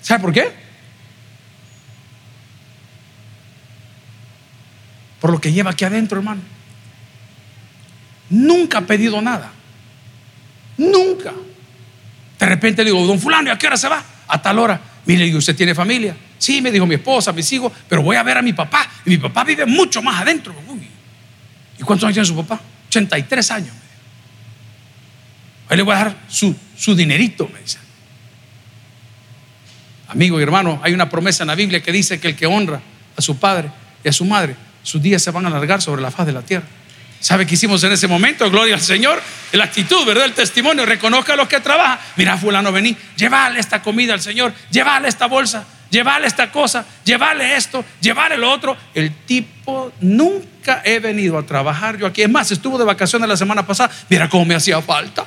¿Sabe 0.00 0.20
por 0.20 0.32
qué? 0.32 0.62
por 5.20 5.30
lo 5.30 5.40
que 5.40 5.52
lleva 5.52 5.70
aquí 5.70 5.84
adentro, 5.84 6.18
hermano. 6.18 6.40
Nunca 8.28 8.78
ha 8.78 8.80
pedido 8.80 9.22
nada. 9.22 9.52
Nunca. 10.78 11.32
De 12.40 12.46
repente 12.46 12.82
le 12.82 12.90
digo, 12.90 13.06
don 13.06 13.20
fulano, 13.20 13.48
¿y 13.48 13.52
a 13.52 13.56
qué 13.56 13.68
hora 13.68 13.76
se 13.76 13.86
va? 13.86 14.02
A 14.26 14.42
tal 14.42 14.58
hora. 14.58 14.80
Mire, 15.04 15.26
¿y 15.26 15.34
usted 15.34 15.56
tiene 15.56 15.74
familia? 15.74 16.16
Sí, 16.38 16.60
me 16.60 16.70
dijo 16.70 16.86
mi 16.86 16.94
esposa, 16.94 17.32
mis 17.32 17.52
hijos, 17.52 17.72
pero 17.88 18.02
voy 18.02 18.16
a 18.16 18.22
ver 18.22 18.38
a 18.38 18.42
mi 18.42 18.52
papá. 18.52 18.88
Y 19.04 19.10
mi 19.10 19.18
papá 19.18 19.44
vive 19.44 19.66
mucho 19.66 20.02
más 20.02 20.20
adentro. 20.20 20.54
¿Y 21.78 21.82
cuántos 21.82 22.06
años 22.06 22.14
tiene 22.14 22.26
su 22.26 22.36
papá? 22.36 22.60
83 22.88 23.50
años. 23.50 23.74
Ahí 25.68 25.76
le 25.76 25.82
voy 25.82 25.94
a 25.94 25.98
dar 25.98 26.16
su, 26.28 26.54
su 26.76 26.94
dinerito, 26.94 27.48
me 27.52 27.60
dice. 27.60 27.78
Amigo 30.08 30.38
y 30.38 30.42
hermano, 30.42 30.80
hay 30.82 30.92
una 30.92 31.08
promesa 31.08 31.42
en 31.42 31.48
la 31.48 31.54
Biblia 31.54 31.82
que 31.82 31.90
dice 31.90 32.20
que 32.20 32.28
el 32.28 32.36
que 32.36 32.46
honra 32.46 32.80
a 33.16 33.22
su 33.22 33.38
padre 33.38 33.70
y 34.04 34.08
a 34.08 34.12
su 34.12 34.24
madre 34.24 34.54
sus 34.82 35.00
días 35.00 35.22
se 35.22 35.30
van 35.30 35.44
a 35.46 35.48
alargar 35.48 35.80
sobre 35.80 36.02
la 36.02 36.10
faz 36.10 36.26
de 36.26 36.32
la 36.32 36.42
tierra. 36.42 36.66
¿Sabe 37.22 37.46
qué 37.46 37.54
hicimos 37.54 37.84
en 37.84 37.92
ese 37.92 38.08
momento? 38.08 38.50
Gloria 38.50 38.74
al 38.74 38.80
Señor. 38.80 39.22
La 39.52 39.64
actitud, 39.64 40.04
¿verdad? 40.04 40.24
El 40.24 40.32
testimonio. 40.32 40.84
Reconozca 40.84 41.34
a 41.34 41.36
los 41.36 41.46
que 41.46 41.60
trabajan. 41.60 41.96
Mira, 42.16 42.36
fulano, 42.36 42.72
vení. 42.72 42.96
Llévale 43.16 43.60
esta 43.60 43.80
comida 43.80 44.12
al 44.12 44.20
Señor. 44.20 44.52
Llévale 44.72 45.08
esta 45.08 45.26
bolsa. 45.26 45.64
Llévale 45.88 46.26
esta 46.26 46.50
cosa. 46.50 46.84
Llévale 47.04 47.54
esto. 47.54 47.84
Llévale 48.00 48.36
lo 48.36 48.50
otro. 48.50 48.76
El 48.92 49.14
tipo 49.24 49.92
nunca 50.00 50.82
he 50.84 50.98
venido 50.98 51.38
a 51.38 51.46
trabajar 51.46 51.96
yo 51.96 52.08
aquí. 52.08 52.22
Es 52.22 52.28
más, 52.28 52.50
estuvo 52.50 52.76
de 52.76 52.84
vacaciones 52.84 53.28
la 53.28 53.36
semana 53.36 53.64
pasada. 53.64 53.92
Mira 54.08 54.28
cómo 54.28 54.44
me 54.44 54.56
hacía 54.56 54.82
falta. 54.82 55.24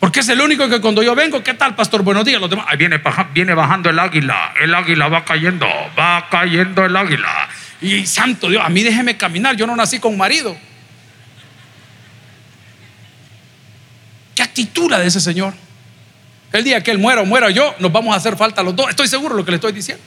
Porque 0.00 0.20
es 0.20 0.28
el 0.30 0.40
único 0.40 0.66
que 0.70 0.80
cuando 0.80 1.02
yo 1.02 1.14
vengo, 1.14 1.42
¿qué 1.42 1.52
tal, 1.52 1.74
pastor? 1.74 2.02
Buenos 2.02 2.24
días. 2.24 2.40
Los 2.40 2.48
demás, 2.48 2.64
ahí 2.70 2.78
viene, 2.78 3.02
viene 3.34 3.52
bajando 3.52 3.90
el 3.90 3.98
águila. 3.98 4.54
El 4.62 4.74
águila 4.74 5.08
va 5.08 5.26
cayendo, 5.26 5.66
va 5.98 6.26
cayendo 6.30 6.86
el 6.86 6.96
águila. 6.96 7.48
Y 7.80 8.06
santo 8.06 8.48
Dios, 8.48 8.62
a 8.64 8.68
mí 8.68 8.82
déjeme 8.82 9.16
caminar. 9.16 9.56
Yo 9.56 9.66
no 9.66 9.76
nací 9.76 9.98
con 9.98 10.16
marido. 10.16 10.56
¿Qué 14.34 14.42
actitud 14.42 14.90
de 14.90 15.06
ese 15.06 15.20
señor? 15.20 15.54
El 16.52 16.64
día 16.64 16.82
que 16.82 16.90
él 16.90 16.98
muera 16.98 17.22
o 17.22 17.26
muera 17.26 17.50
yo, 17.50 17.74
nos 17.78 17.92
vamos 17.92 18.14
a 18.14 18.16
hacer 18.16 18.36
falta 18.36 18.62
los 18.62 18.74
dos. 18.74 18.88
Estoy 18.88 19.06
seguro 19.06 19.34
de 19.34 19.40
lo 19.40 19.44
que 19.44 19.50
le 19.50 19.56
estoy 19.56 19.72
diciendo. 19.72 20.02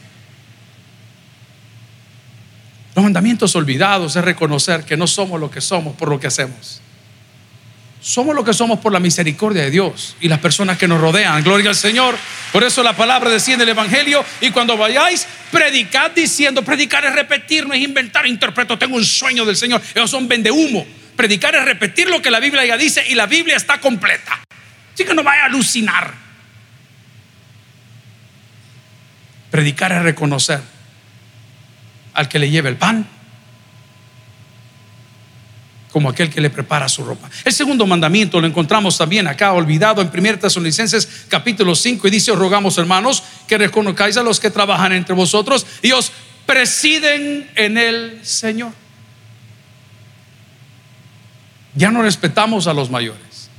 Los 2.95 3.03
mandamientos 3.03 3.55
olvidados 3.55 4.15
es 4.15 4.23
reconocer 4.23 4.83
que 4.83 4.97
no 4.97 5.07
somos 5.07 5.39
lo 5.39 5.49
que 5.49 5.61
somos 5.61 5.95
por 5.95 6.09
lo 6.09 6.19
que 6.19 6.27
hacemos. 6.27 6.81
Somos 8.01 8.35
lo 8.35 8.43
que 8.43 8.53
somos 8.53 8.79
por 8.79 8.91
la 8.91 8.99
misericordia 8.99 9.61
de 9.61 9.69
Dios 9.69 10.15
y 10.19 10.27
las 10.27 10.39
personas 10.39 10.79
que 10.79 10.87
nos 10.87 10.99
rodean. 10.99 11.43
Gloria 11.43 11.69
al 11.69 11.75
Señor. 11.75 12.17
Por 12.51 12.63
eso 12.63 12.81
la 12.81 12.95
palabra 12.95 13.29
decía 13.29 13.53
en 13.53 13.61
el 13.61 13.69
Evangelio. 13.69 14.25
Y 14.41 14.49
cuando 14.49 14.75
vayáis, 14.75 15.27
predicad 15.51 16.09
diciendo: 16.09 16.63
predicar 16.63 17.05
es 17.05 17.13
repetir, 17.13 17.67
no 17.67 17.75
es 17.75 17.81
inventar, 17.81 18.25
interpreto. 18.25 18.77
Tengo 18.79 18.95
un 18.95 19.05
sueño 19.05 19.45
del 19.45 19.55
Señor. 19.55 19.81
Ellos 19.93 20.09
son 20.09 20.27
humo 20.51 20.85
Predicar 21.15 21.53
es 21.53 21.63
repetir 21.63 22.09
lo 22.09 22.21
que 22.21 22.31
la 22.31 22.39
Biblia 22.39 22.65
ya 22.65 22.77
dice 22.77 23.03
y 23.07 23.13
la 23.13 23.27
Biblia 23.27 23.55
está 23.55 23.79
completa. 23.79 24.39
Así 24.93 25.05
que 25.05 25.13
no 25.13 25.21
vaya 25.21 25.43
a 25.43 25.45
alucinar. 25.45 26.11
Predicar 29.51 29.91
es 29.91 30.01
reconocer 30.01 30.59
al 32.13 32.27
que 32.27 32.39
le 32.39 32.49
lleva 32.49 32.69
el 32.69 32.77
pan 32.77 33.07
como 35.91 36.09
aquel 36.09 36.29
que 36.29 36.41
le 36.41 36.49
prepara 36.49 36.87
su 36.87 37.03
ropa. 37.03 37.29
El 37.43 37.53
segundo 37.53 37.85
mandamiento 37.85 38.39
lo 38.39 38.47
encontramos 38.47 38.97
también 38.97 39.27
acá 39.27 39.51
olvidado 39.53 40.01
en 40.01 40.09
1 40.13 40.39
Tesalonicenses 40.39 41.25
capítulo 41.27 41.75
5 41.75 42.07
y 42.07 42.11
dice, 42.11 42.31
os 42.31 42.39
rogamos 42.39 42.77
hermanos 42.77 43.23
que 43.47 43.57
reconozcáis 43.57 44.17
a 44.17 44.23
los 44.23 44.39
que 44.39 44.49
trabajan 44.49 44.93
entre 44.93 45.13
vosotros 45.13 45.65
y 45.81 45.91
os 45.91 46.11
presiden 46.45 47.49
en 47.55 47.77
el 47.77 48.19
Señor. 48.23 48.71
Ya 51.75 51.91
no 51.91 52.01
respetamos 52.01 52.67
a 52.67 52.73
los 52.73 52.89
mayores. 52.89 53.49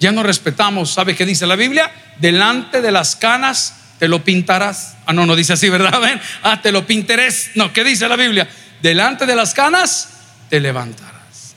Ya 0.00 0.12
no 0.12 0.22
respetamos, 0.22 0.90
¿sabe 0.90 1.14
qué 1.14 1.24
dice 1.24 1.46
la 1.46 1.56
Biblia? 1.56 1.92
Delante 2.18 2.80
de 2.80 2.90
las 2.90 3.16
canas 3.16 3.76
te 3.98 4.08
lo 4.08 4.24
pintarás. 4.24 4.96
Ah, 5.06 5.12
no, 5.12 5.26
no 5.26 5.36
dice 5.36 5.52
así, 5.52 5.68
¿verdad? 5.68 5.92
Ah, 6.42 6.60
te 6.60 6.72
lo 6.72 6.86
pintarás. 6.86 7.50
No, 7.54 7.72
¿qué 7.72 7.84
dice 7.84 8.08
la 8.08 8.16
Biblia? 8.16 8.48
Delante 8.82 9.26
de 9.26 9.36
las 9.36 9.54
canas 9.54 10.11
te 10.52 10.60
levantarás. 10.60 11.54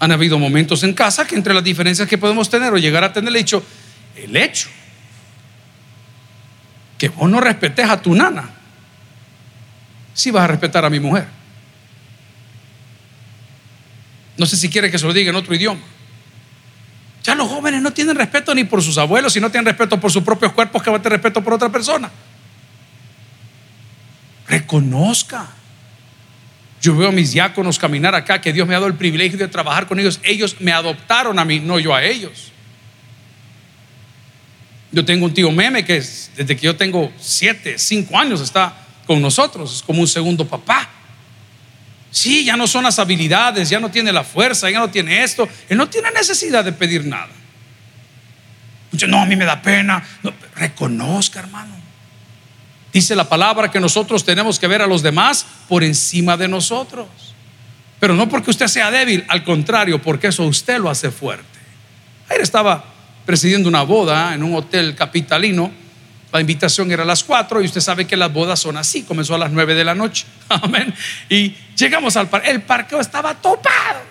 Han 0.00 0.10
habido 0.10 0.36
momentos 0.36 0.82
en 0.82 0.92
casa 0.92 1.24
que 1.24 1.36
entre 1.36 1.54
las 1.54 1.62
diferencias 1.62 2.08
que 2.08 2.18
podemos 2.18 2.50
tener 2.50 2.72
o 2.72 2.76
llegar 2.76 3.04
a 3.04 3.12
tener 3.12 3.28
el 3.28 3.36
hecho, 3.36 3.62
el 4.16 4.36
hecho 4.36 4.68
que 6.98 7.08
vos 7.08 7.30
no 7.30 7.40
respetes 7.40 7.88
a 7.88 8.02
tu 8.02 8.16
nana, 8.16 8.50
si 10.12 10.32
vas 10.32 10.42
a 10.42 10.46
respetar 10.48 10.84
a 10.84 10.90
mi 10.90 10.98
mujer. 10.98 11.28
No 14.36 14.44
sé 14.46 14.56
si 14.56 14.68
quiere 14.68 14.90
que 14.90 14.98
se 14.98 15.06
lo 15.06 15.12
diga 15.12 15.30
en 15.30 15.36
otro 15.36 15.54
idioma. 15.54 15.82
Ya 17.22 17.36
los 17.36 17.46
jóvenes 17.46 17.80
no 17.80 17.92
tienen 17.92 18.16
respeto 18.16 18.52
ni 18.56 18.64
por 18.64 18.82
sus 18.82 18.98
abuelos, 18.98 19.36
y 19.36 19.40
no 19.40 19.52
tienen 19.52 19.66
respeto 19.66 20.00
por 20.00 20.10
sus 20.10 20.24
propios 20.24 20.52
cuerpos, 20.52 20.82
que 20.82 20.90
va 20.90 20.96
a 20.96 21.00
tener 21.00 21.20
respeto 21.20 21.44
por 21.44 21.52
otra 21.52 21.68
persona. 21.68 22.10
Reconozca 24.48 25.62
yo 26.84 26.94
veo 26.94 27.08
a 27.08 27.12
mis 27.12 27.32
diáconos 27.32 27.78
caminar 27.78 28.14
acá, 28.14 28.42
que 28.42 28.52
Dios 28.52 28.68
me 28.68 28.74
ha 28.74 28.76
dado 28.76 28.88
el 28.88 28.94
privilegio 28.94 29.38
de 29.38 29.48
trabajar 29.48 29.86
con 29.86 29.98
ellos. 29.98 30.20
Ellos 30.22 30.56
me 30.60 30.70
adoptaron 30.70 31.38
a 31.38 31.44
mí, 31.46 31.58
no 31.58 31.78
yo 31.78 31.94
a 31.94 32.04
ellos. 32.04 32.52
Yo 34.92 35.02
tengo 35.02 35.24
un 35.24 35.32
tío 35.32 35.50
meme 35.50 35.82
que 35.82 35.94
desde 35.94 36.54
que 36.54 36.60
yo 36.60 36.76
tengo 36.76 37.10
siete, 37.18 37.78
cinco 37.78 38.18
años 38.18 38.42
está 38.42 38.76
con 39.06 39.22
nosotros. 39.22 39.76
Es 39.76 39.82
como 39.82 40.02
un 40.02 40.06
segundo 40.06 40.46
papá. 40.46 40.90
Sí, 42.10 42.44
ya 42.44 42.54
no 42.54 42.66
son 42.66 42.84
las 42.84 42.98
habilidades, 42.98 43.70
ya 43.70 43.80
no 43.80 43.90
tiene 43.90 44.12
la 44.12 44.22
fuerza, 44.22 44.68
ya 44.68 44.78
no 44.78 44.90
tiene 44.90 45.24
esto. 45.24 45.48
Él 45.70 45.78
no 45.78 45.88
tiene 45.88 46.10
necesidad 46.10 46.62
de 46.62 46.72
pedir 46.72 47.06
nada. 47.06 47.30
no, 49.08 49.22
a 49.22 49.24
mí 49.24 49.36
me 49.36 49.46
da 49.46 49.62
pena. 49.62 50.04
reconozca, 50.54 51.40
hermano. 51.40 51.83
Dice 52.94 53.16
la 53.16 53.28
palabra 53.28 53.72
que 53.72 53.80
nosotros 53.80 54.24
tenemos 54.24 54.60
que 54.60 54.68
ver 54.68 54.80
a 54.80 54.86
los 54.86 55.02
demás 55.02 55.44
por 55.68 55.82
encima 55.82 56.36
de 56.36 56.46
nosotros. 56.46 57.08
Pero 57.98 58.14
no 58.14 58.28
porque 58.28 58.52
usted 58.52 58.68
sea 58.68 58.88
débil, 58.92 59.24
al 59.26 59.42
contrario, 59.42 60.00
porque 60.00 60.28
eso 60.28 60.44
usted 60.44 60.78
lo 60.78 60.88
hace 60.88 61.10
fuerte. 61.10 61.58
Ayer 62.28 62.40
estaba 62.40 62.84
presidiendo 63.26 63.68
una 63.68 63.82
boda 63.82 64.32
en 64.32 64.44
un 64.44 64.54
hotel 64.54 64.94
capitalino. 64.94 65.72
La 66.30 66.40
invitación 66.40 66.92
era 66.92 67.02
a 67.02 67.06
las 67.06 67.24
4 67.24 67.62
y 67.62 67.64
usted 67.64 67.80
sabe 67.80 68.06
que 68.06 68.16
las 68.16 68.32
bodas 68.32 68.60
son 68.60 68.76
así. 68.76 69.02
Comenzó 69.02 69.34
a 69.34 69.38
las 69.38 69.50
9 69.50 69.74
de 69.74 69.84
la 69.84 69.96
noche. 69.96 70.24
Amén. 70.48 70.94
Y 71.28 71.52
llegamos 71.76 72.16
al 72.16 72.28
parque. 72.28 72.48
El 72.48 72.62
parqueo 72.62 73.00
estaba 73.00 73.34
topado. 73.34 74.02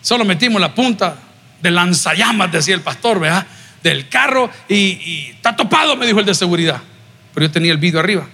Solo 0.00 0.24
metimos 0.24 0.58
la 0.62 0.74
punta 0.74 1.14
de 1.60 1.70
lanzallamas, 1.70 2.50
decía 2.50 2.74
el 2.74 2.80
pastor, 2.80 3.20
¿verdad? 3.20 3.46
Del 3.82 4.08
carro 4.08 4.50
y, 4.68 5.30
está 5.34 5.56
topado, 5.56 5.96
me 5.96 6.06
dijo 6.06 6.20
el 6.20 6.26
de 6.26 6.34
seguridad. 6.34 6.80
Pero 7.32 7.46
yo 7.46 7.52
tenía 7.52 7.72
el 7.72 7.78
vidrio 7.78 8.00
arriba. 8.00 8.28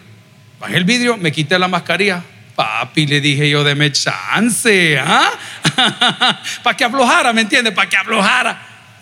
Bajé 0.59 0.76
el 0.76 0.85
vidrio, 0.85 1.16
me 1.16 1.30
quité 1.30 1.59
la 1.59 1.68
mascarilla. 1.68 2.22
Papi, 2.54 3.06
le 3.06 3.20
dije 3.20 3.50
yo, 3.50 3.62
deme 3.62 3.92
chance, 3.92 4.98
¿ah? 4.98 5.30
Para 6.62 6.76
que 6.76 6.85
aflojara, 6.85 7.32
¿me 7.32 7.42
entiende? 7.42 7.70
Para 7.70 7.88
que 7.88 7.96
aflojara. 7.96 8.59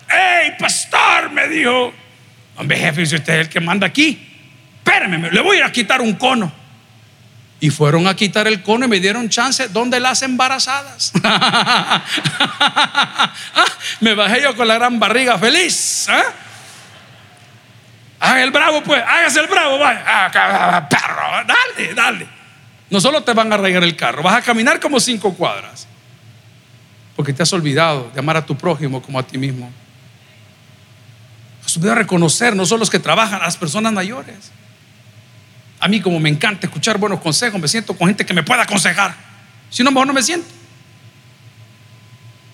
¡Ey, 0.08 0.52
pastor! 0.58 1.30
Me 1.30 1.48
dijo. 1.48 1.94
Hombre, 2.56 2.78
jefe, 2.78 3.06
si 3.06 3.14
usted 3.14 3.34
es 3.34 3.40
el 3.46 3.48
que 3.48 3.60
manda 3.60 3.86
aquí, 3.86 4.18
espérame, 4.78 5.30
le 5.32 5.40
voy 5.40 5.60
a 5.60 5.70
quitar 5.70 6.00
un 6.00 6.14
cono. 6.14 6.63
Y 7.64 7.70
fueron 7.70 8.06
a 8.06 8.14
quitar 8.14 8.46
el 8.46 8.62
cono 8.62 8.84
y 8.84 8.88
me 8.88 9.00
dieron 9.00 9.30
chance 9.30 9.68
donde 9.68 9.98
las 9.98 10.20
embarazadas. 10.20 11.14
me 14.00 14.12
bajé 14.12 14.42
yo 14.42 14.54
con 14.54 14.68
la 14.68 14.74
gran 14.74 15.00
barriga 15.00 15.38
feliz. 15.38 16.06
¿eh? 16.10 16.24
El 18.42 18.50
bravo, 18.50 18.82
pues, 18.82 19.02
hágase 19.02 19.40
el 19.40 19.46
bravo, 19.46 19.78
vaya. 19.78 20.86
Perro, 20.90 21.22
dale, 21.46 21.94
dale. 21.94 22.28
No 22.90 23.00
solo 23.00 23.24
te 23.24 23.32
van 23.32 23.50
a 23.50 23.54
arraigar 23.54 23.82
el 23.82 23.96
carro, 23.96 24.22
vas 24.22 24.36
a 24.36 24.42
caminar 24.42 24.78
como 24.78 25.00
cinco 25.00 25.32
cuadras. 25.32 25.86
Porque 27.16 27.32
te 27.32 27.44
has 27.44 27.52
olvidado 27.54 28.10
de 28.12 28.20
amar 28.20 28.36
a 28.36 28.44
tu 28.44 28.58
prójimo 28.58 29.00
como 29.00 29.18
a 29.18 29.22
ti 29.22 29.38
mismo. 29.38 29.72
Has 31.64 31.74
olvidado 31.78 31.96
reconocer 31.96 32.54
no 32.54 32.66
solo 32.66 32.80
los 32.80 32.90
que 32.90 32.98
trabajan, 32.98 33.40
a 33.40 33.46
las 33.46 33.56
personas 33.56 33.90
mayores. 33.94 34.52
A 35.84 35.88
mí 35.88 36.00
como 36.00 36.18
me 36.18 36.30
encanta 36.30 36.66
escuchar 36.66 36.96
buenos 36.96 37.20
consejos, 37.20 37.60
me 37.60 37.68
siento 37.68 37.94
con 37.94 38.08
gente 38.08 38.24
que 38.24 38.32
me 38.32 38.42
pueda 38.42 38.62
aconsejar. 38.62 39.14
Si 39.68 39.82
no, 39.82 39.90
mejor 39.90 40.06
no 40.06 40.14
me 40.14 40.22
siento. 40.22 40.48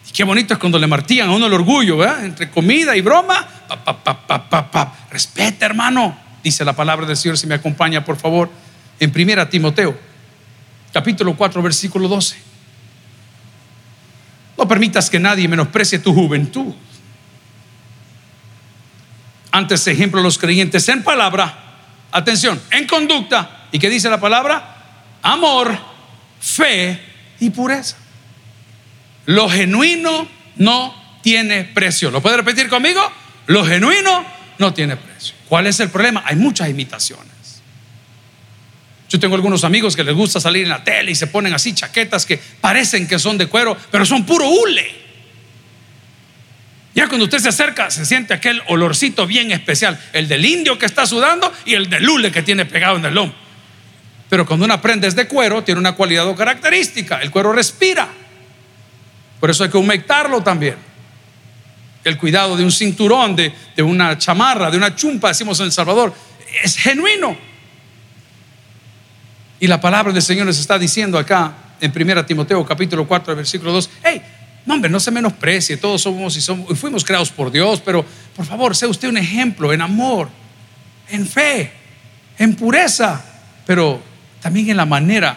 Y 0.09 0.11
qué 0.11 0.25
bonito 0.25 0.53
es 0.53 0.59
cuando 0.59 0.81
le 0.81 0.89
martillan 0.89 1.29
a 1.29 1.33
uno 1.33 1.47
el 1.47 1.53
orgullo, 1.53 1.99
¿verdad? 1.99 2.25
Entre 2.25 2.51
comida 2.51 2.97
y 2.97 3.03
broma. 3.03 3.47
Pa, 3.69 4.95
Respeta, 5.13 5.65
hermano. 5.65 6.19
Dice 6.43 6.65
la 6.65 6.73
palabra 6.73 7.07
del 7.07 7.17
Señor, 7.17 7.39
si 7.39 7.47
me 7.47 7.55
acompaña, 7.55 8.05
por 8.05 8.17
favor, 8.17 8.51
en 8.99 9.13
primera 9.13 9.49
Timoteo, 9.49 9.97
capítulo 10.93 11.37
4, 11.37 11.63
versículo 11.63 12.09
12. 12.09 12.37
No 14.59 14.67
permitas 14.67 15.09
que 15.09 15.21
nadie 15.21 15.47
menosprecie 15.47 16.01
tu 16.01 16.13
juventud. 16.13 16.75
Antes, 19.53 19.87
ejemplo, 19.87 20.21
los 20.21 20.37
creyentes 20.37 20.89
en 20.89 21.05
palabra 21.05 21.70
atención, 22.13 22.61
en 22.71 22.87
conducta. 22.87 23.67
¿Y 23.73 23.79
qué 23.79 23.89
dice 23.89 24.09
la 24.11 24.21
palabra? 24.21 24.77
Amor, 25.23 25.77
fe 26.41 27.01
y 27.41 27.51
pureza. 27.51 27.97
Lo 29.27 29.49
genuino 29.49 30.29
no 30.57 30.95
tiene 31.23 31.65
precio. 31.65 32.11
¿Lo 32.11 32.21
puede 32.21 32.39
repetir 32.39 32.69
conmigo? 32.69 33.01
Lo 33.47 33.65
genuino 33.65 34.25
no 34.59 34.75
tiene 34.75 34.97
precio. 34.97 35.35
¿Cuál 35.49 35.67
es 35.67 35.81
el 35.81 35.91
problema? 35.91 36.23
Hay 36.27 36.37
muchas 36.37 36.69
imitaciones. 36.69 37.31
Yo 39.09 39.19
tengo 39.19 39.35
algunos 39.35 39.65
amigos 39.65 39.97
que 39.97 40.05
les 40.05 40.15
gusta 40.15 40.41
salir 40.41 40.63
en 40.63 40.69
la 40.69 40.85
tele 40.85 41.11
y 41.11 41.15
se 41.17 41.27
ponen 41.27 41.53
así 41.53 41.75
chaquetas 41.75 42.25
que 42.25 42.39
parecen 42.61 43.09
que 43.09 43.19
son 43.19 43.37
de 43.39 43.47
cuero, 43.47 43.77
pero 43.91 44.07
son 44.07 44.25
puro 44.25 44.49
hule. 44.49 45.10
Ya 46.95 47.07
cuando 47.07 47.25
usted 47.25 47.39
se 47.39 47.49
acerca, 47.49 47.91
se 47.91 48.05
siente 48.05 48.35
aquel 48.35 48.63
olorcito 48.67 49.27
bien 49.27 49.53
especial, 49.53 49.99
el 50.13 50.27
del 50.27 50.45
indio 50.45 50.79
que 50.79 50.87
está 50.87 51.07
sudando 51.07 51.53
y 51.65 51.75
el 51.75 51.89
del 51.89 52.03
lule 52.03 52.33
que 52.33 52.43
tiene 52.43 52.65
pegado 52.65 52.97
en 52.97 53.05
el 53.05 53.15
lomo. 53.15 53.33
Pero 54.29 54.47
cuando 54.47 54.65
una 54.65 54.81
prenda 54.81 55.07
es 55.07 55.15
de 55.15 55.27
cuero, 55.27 55.63
tiene 55.63 55.81
una 55.81 55.93
cualidad 55.93 56.27
o 56.27 56.35
característica. 56.35 57.21
El 57.21 57.31
cuero 57.31 57.53
respira. 57.53 58.09
Por 59.39 59.51
eso 59.51 59.65
hay 59.65 59.71
que 59.71 59.77
humectarlo 59.77 60.43
también. 60.43 60.77
El 62.05 62.17
cuidado 62.17 62.57
de 62.57 62.65
un 62.65 62.73
cinturón, 62.73 63.37
de, 63.37 63.53
de 63.77 63.83
una 63.83 64.17
chamarra, 64.19 64.71
de 64.71 64.77
una 64.77 64.95
chumpa, 64.95 65.29
decimos 65.29 65.59
en 65.61 65.67
El 65.67 65.73
Salvador, 65.73 66.15
es 66.63 66.77
genuino. 66.77 67.37
Y 69.59 69.67
la 69.67 69.81
palabra 69.81 70.13
del 70.13 70.23
Señor 70.23 70.47
nos 70.47 70.59
está 70.59 70.79
diciendo 70.79 71.19
acá 71.19 71.53
en 71.81 71.93
1 71.95 72.25
Timoteo 72.25 72.65
capítulo 72.65 73.07
4, 73.07 73.37
versículo 73.37 73.73
2, 73.73 73.91
hey, 74.03 74.23
no, 74.71 74.77
hombre, 74.77 74.89
no 74.89 75.01
se 75.01 75.11
menosprecie, 75.11 75.77
todos 75.79 76.03
somos 76.03 76.37
y, 76.37 76.41
somos, 76.41 76.79
fuimos 76.79 77.05
creados 77.05 77.31
por 77.31 77.51
Dios, 77.51 77.83
pero 77.85 78.07
por 78.37 78.47
favor, 78.47 78.77
sea 78.77 78.87
usted 78.87 79.09
un 79.09 79.19
ejemplo 79.19 79.73
en 79.73 79.83
amor, 79.83 80.29
en 81.09 81.27
fe, 81.27 81.73
en 82.39 82.55
pureza, 82.55 83.21
pero 83.67 84.01
también 84.41 84.71
en 84.71 84.77
la 84.77 84.87
manera 84.87 85.37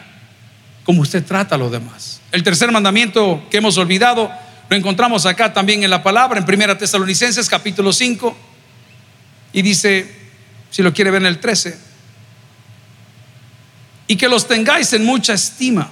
como 0.84 1.02
usted 1.02 1.26
trata 1.26 1.56
a 1.56 1.58
los 1.58 1.72
demás. 1.72 2.22
El 2.32 2.44
tercer 2.44 2.72
mandamiento 2.72 3.44
que 3.50 3.58
hemos 3.58 3.76
olvidado 3.80 4.32
lo 4.70 4.76
encontramos 4.76 5.26
acá 5.26 5.52
también 5.52 5.84
en 5.84 5.90
la 5.90 6.04
palabra, 6.04 6.38
en 6.38 6.46
Primera 6.46 6.78
Tesalonicenses 6.78 7.50
capítulo 7.50 7.92
5, 7.92 8.38
y 9.54 9.64
dice, 9.64 10.16
si 10.70 10.84
lo 10.84 10.94
quiere 10.94 11.10
ver 11.10 11.24
en 11.24 11.28
el 11.28 11.40
13, 11.40 11.76
y 14.06 14.16
que 14.16 14.28
los 14.28 14.48
tengáis 14.48 14.94
en 14.94 15.04
mucha 15.04 15.34
estima 15.34 15.90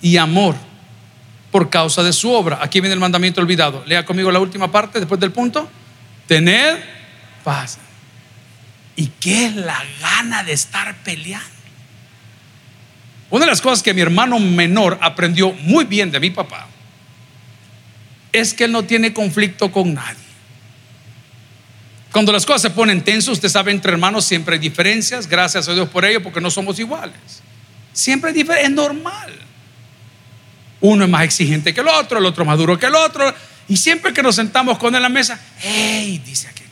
y 0.00 0.16
amor 0.16 0.54
por 1.54 1.70
causa 1.70 2.02
de 2.02 2.12
su 2.12 2.32
obra. 2.32 2.58
Aquí 2.60 2.80
viene 2.80 2.94
el 2.94 2.98
mandamiento 2.98 3.40
olvidado. 3.40 3.84
Lea 3.86 4.04
conmigo 4.04 4.28
la 4.32 4.40
última 4.40 4.72
parte 4.72 4.98
después 4.98 5.20
del 5.20 5.30
punto. 5.30 5.70
Tened 6.26 6.80
paz. 7.44 7.78
¿Y 8.96 9.06
qué 9.06 9.46
es 9.46 9.54
la 9.54 9.80
gana 10.00 10.42
de 10.42 10.52
estar 10.52 10.96
peleando? 11.04 11.46
Una 13.30 13.44
de 13.44 13.52
las 13.52 13.60
cosas 13.60 13.84
que 13.84 13.94
mi 13.94 14.00
hermano 14.00 14.40
menor 14.40 14.98
aprendió 15.00 15.52
muy 15.52 15.84
bien 15.84 16.10
de 16.10 16.18
mi 16.18 16.30
papá 16.30 16.66
es 18.32 18.52
que 18.52 18.64
él 18.64 18.72
no 18.72 18.82
tiene 18.82 19.14
conflicto 19.14 19.70
con 19.70 19.94
nadie. 19.94 20.24
Cuando 22.10 22.32
las 22.32 22.44
cosas 22.44 22.62
se 22.62 22.70
ponen 22.70 23.04
tensas, 23.04 23.28
usted 23.28 23.48
sabe, 23.48 23.70
entre 23.70 23.92
hermanos 23.92 24.24
siempre 24.24 24.54
hay 24.54 24.60
diferencias, 24.60 25.28
gracias 25.28 25.68
a 25.68 25.72
Dios 25.72 25.88
por 25.88 26.04
ello, 26.04 26.20
porque 26.20 26.40
no 26.40 26.50
somos 26.50 26.80
iguales. 26.80 27.14
Siempre 27.92 28.32
diferencias, 28.32 28.70
es 28.70 28.74
normal. 28.74 29.44
Uno 30.80 31.04
es 31.04 31.10
más 31.10 31.22
exigente 31.22 31.72
que 31.72 31.80
el 31.80 31.88
otro, 31.88 32.18
el 32.18 32.26
otro 32.26 32.44
más 32.44 32.58
duro 32.58 32.78
que 32.78 32.86
el 32.86 32.94
otro. 32.94 33.34
Y 33.68 33.76
siempre 33.76 34.12
que 34.12 34.22
nos 34.22 34.36
sentamos 34.36 34.78
con 34.78 34.88
él 34.94 34.96
en 34.96 35.02
la 35.02 35.08
mesa, 35.08 35.38
hey, 35.60 36.20
dice 36.24 36.48
aquí, 36.48 36.62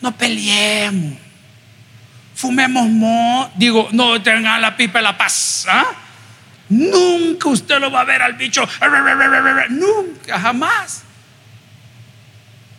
no 0.00 0.16
peleemos, 0.16 1.18
fumemos 2.34 2.88
mo, 2.88 3.50
digo, 3.56 3.88
no 3.92 4.20
tengan 4.22 4.60
la 4.60 4.76
pipa 4.76 5.00
la 5.00 5.16
paz. 5.16 5.66
¿ah? 5.68 5.86
Nunca 6.68 7.48
usted 7.48 7.78
lo 7.78 7.90
va 7.90 8.02
a 8.02 8.04
ver 8.04 8.22
al 8.22 8.34
bicho, 8.34 8.66
nunca, 9.70 10.38
jamás. 10.38 11.04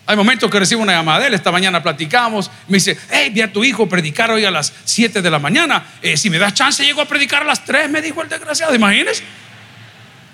Hay 0.06 0.16
momentos 0.16 0.50
que 0.50 0.60
recibo 0.60 0.82
una 0.82 0.94
llamada 0.94 1.20
de 1.20 1.28
él, 1.28 1.34
esta 1.34 1.52
mañana 1.52 1.82
platicamos, 1.82 2.52
me 2.68 2.78
dice, 2.78 2.98
hey, 3.10 3.30
vi 3.32 3.42
a 3.42 3.52
tu 3.52 3.64
hijo 3.64 3.88
predicar 3.88 4.32
hoy 4.32 4.46
a 4.46 4.52
las 4.52 4.74
7 4.84 5.22
de 5.22 5.30
la 5.32 5.40
mañana, 5.40 5.86
eh, 6.02 6.18
si 6.18 6.30
me 6.30 6.38
das 6.38 6.54
chance 6.54 6.84
llego 6.84 7.02
a 7.02 7.06
predicar 7.06 7.44
a 7.44 7.46
las 7.46 7.64
3, 7.64 7.90
me 7.90 8.02
dijo 8.02 8.22
el 8.22 8.30
desgraciado, 8.30 8.76
imagínese. 8.76 9.24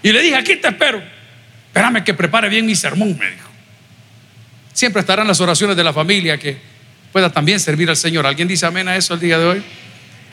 Y 0.04 0.12
le 0.12 0.22
dije, 0.22 0.36
aquí 0.36 0.56
te 0.58 0.70
espero. 0.70 1.02
Espérame 1.68 2.04
que 2.04 2.14
prepare 2.14 2.50
bien 2.50 2.66
mi 2.66 2.76
sermón, 2.76 3.18
me 3.18 3.30
dijo. 3.30 3.50
Siempre 4.74 5.02
estarán 5.02 5.28
las 5.28 5.42
oraciones 5.42 5.76
de 5.76 5.84
la 5.84 5.94
familia 5.94 6.38
que 6.38 6.58
pueda 7.12 7.32
también 7.32 7.60
servir 7.60 7.90
al 7.90 7.98
Señor. 7.98 8.26
¿Alguien 8.26 8.48
dice 8.48 8.66
amén 8.66 8.88
a 8.88 8.96
eso 8.96 9.14
el 9.16 9.20
día 9.20 9.38
de 9.38 9.46
hoy? 9.46 9.64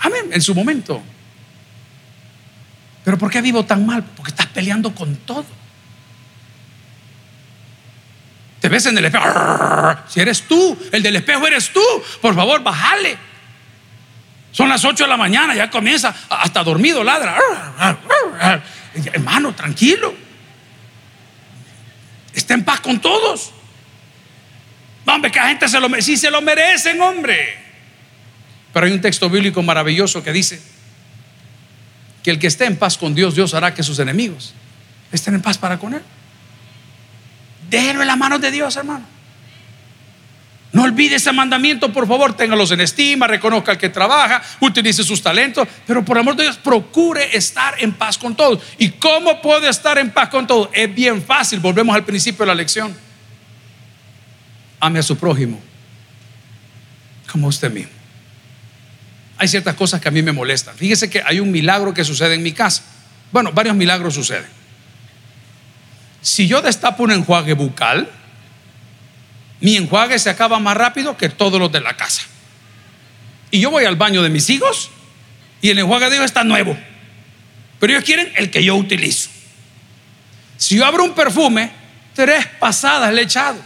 Amén, 0.01 0.27
en 0.33 0.41
su 0.43 0.55
momento. 0.55 1.03
Pero 3.05 3.19
¿por 3.19 3.31
qué 3.31 3.41
vivo 3.43 3.65
tan 3.65 3.87
mal? 3.87 4.03
Porque 4.03 4.31
estás 4.31 4.47
peleando 4.47 4.95
con 4.95 5.17
todo. 5.17 5.45
Te 8.61 8.69
ves 8.71 8.87
en 8.87 8.97
el 8.97 9.05
espejo. 9.05 9.27
Si 10.09 10.21
eres 10.21 10.43
tú, 10.43 10.79
el 10.91 11.03
del 11.03 11.17
espejo 11.17 11.47
eres 11.47 11.71
tú. 11.71 11.83
Por 12.23 12.35
favor, 12.35 12.63
bájale. 12.63 13.19
Son 14.53 14.69
las 14.69 14.85
8 14.85 15.05
de 15.05 15.11
la 15.11 15.17
mañana, 15.17 15.55
ya 15.55 15.69
comienza 15.69 16.15
hasta 16.31 16.63
dormido, 16.63 17.05
ladra. 17.05 17.37
Hermano, 19.13 19.55
tranquilo. 19.55 20.15
Está 22.33 22.55
en 22.55 22.65
paz 22.65 22.81
con 22.81 23.01
todos. 23.01 23.53
Hombre, 25.07 25.31
que 25.31 25.39
la 25.39 25.49
gente 25.49 25.69
se 25.69 25.81
lo. 25.81 25.89
Si 26.01 26.17
se 26.17 26.31
lo 26.31 26.41
merecen, 26.41 27.01
hombre. 27.01 27.59
Pero 28.73 28.87
hay 28.87 28.93
un 28.93 29.01
texto 29.01 29.31
bíblico 29.31 29.63
maravilloso 29.63 30.23
que 30.23 30.33
dice 30.33 30.61
que 32.23 32.31
el 32.31 32.39
que 32.39 32.47
esté 32.47 32.65
en 32.65 32.77
paz 32.77 32.97
con 32.97 33.15
Dios, 33.15 33.35
Dios 33.35 33.55
hará 33.55 33.75
que 33.75 33.83
sus 33.83 33.99
enemigos 33.99 34.55
estén 35.13 35.35
en 35.35 35.43
paz 35.43 35.59
para 35.59 35.79
con 35.79 35.95
Él. 35.95 36.03
Déjenlo 37.71 38.03
en 38.03 38.09
las 38.09 38.17
manos 38.17 38.41
de 38.41 38.51
Dios, 38.51 38.77
hermano. 38.77 39.14
No 40.75 40.83
olvide 40.83 41.15
ese 41.15 41.33
mandamiento, 41.33 41.93
por 41.93 42.07
favor, 42.09 42.37
téngalos 42.37 42.73
en 42.73 42.81
estima, 42.81 43.29
reconozca 43.29 43.71
al 43.71 43.79
que 43.79 43.91
trabaja, 43.91 44.43
utilice 44.59 45.05
sus 45.05 45.23
talentos, 45.23 45.69
pero 45.87 46.05
por 46.05 46.19
amor 46.19 46.35
de 46.35 46.43
Dios, 46.43 46.57
procure 46.57 47.37
estar 47.37 47.77
en 47.79 47.93
paz 47.93 48.19
con 48.19 48.35
todos. 48.35 48.61
¿Y 48.77 48.91
cómo 48.91 49.41
puede 49.41 49.69
estar 49.69 49.99
en 49.99 50.11
paz 50.11 50.31
con 50.31 50.49
todos? 50.49 50.69
Es 50.73 50.93
bien 50.93 51.23
fácil, 51.23 51.61
volvemos 51.61 51.95
al 51.95 52.05
principio 52.05 52.41
de 52.41 52.47
la 52.49 52.57
lección. 52.57 52.93
Ame 54.81 54.99
a 54.99 55.03
su 55.05 55.17
prójimo 55.17 55.63
como 57.31 57.47
usted 57.47 57.71
mismo. 57.71 57.93
Hay 59.39 59.47
ciertas 59.47 59.75
cosas 59.75 60.01
que 60.01 60.09
a 60.09 60.11
mí 60.11 60.23
me 60.23 60.33
molestan. 60.33 60.77
Fíjese 60.77 61.09
que 61.09 61.23
hay 61.25 61.39
un 61.39 61.53
milagro 61.53 61.95
que 61.95 62.05
sucede 62.05 62.35
en 62.35 62.43
mi 62.43 62.53
casa. 62.53 62.83
Bueno, 63.31 63.53
varios 63.53 63.77
milagros 63.77 64.15
suceden. 64.15 64.47
Si 66.21 66.49
yo 66.49 66.63
destapo 66.63 67.05
un 67.05 67.13
enjuague 67.13 67.55
bucal, 67.55 68.09
mi 69.61 69.77
enjuague 69.77 70.19
se 70.19 70.31
acaba 70.31 70.59
más 70.59 70.77
rápido 70.77 71.17
que 71.17 71.29
todos 71.29 71.59
los 71.61 71.71
de 71.71 71.81
la 71.81 71.97
casa. 71.97 72.23
Y 73.51 73.61
yo 73.61 73.71
voy 73.71 73.85
al 73.85 73.97
baño 73.97 74.23
de 74.23 74.31
mis 74.31 74.51
hijos 74.51 74.91
y 75.61 75.71
el 75.71 75.79
enjuague 75.79 76.11
de 76.11 76.17
ellos 76.17 76.27
está 76.27 76.45
nuevo. 76.45 76.77
Pero 77.79 77.93
ellos 77.93 78.05
quieren 78.05 78.33
el 78.37 78.51
que 78.51 78.65
yo 78.65 78.77
utilizo. 78.77 79.31
Si 80.57 80.77
yo 80.77 80.85
abro 80.85 81.05
un 81.05 81.15
perfume, 81.15 81.71
tres 82.15 82.47
pasadas 82.59 83.13
le 83.13 83.23
he 83.23 83.25
echado. 83.25 83.59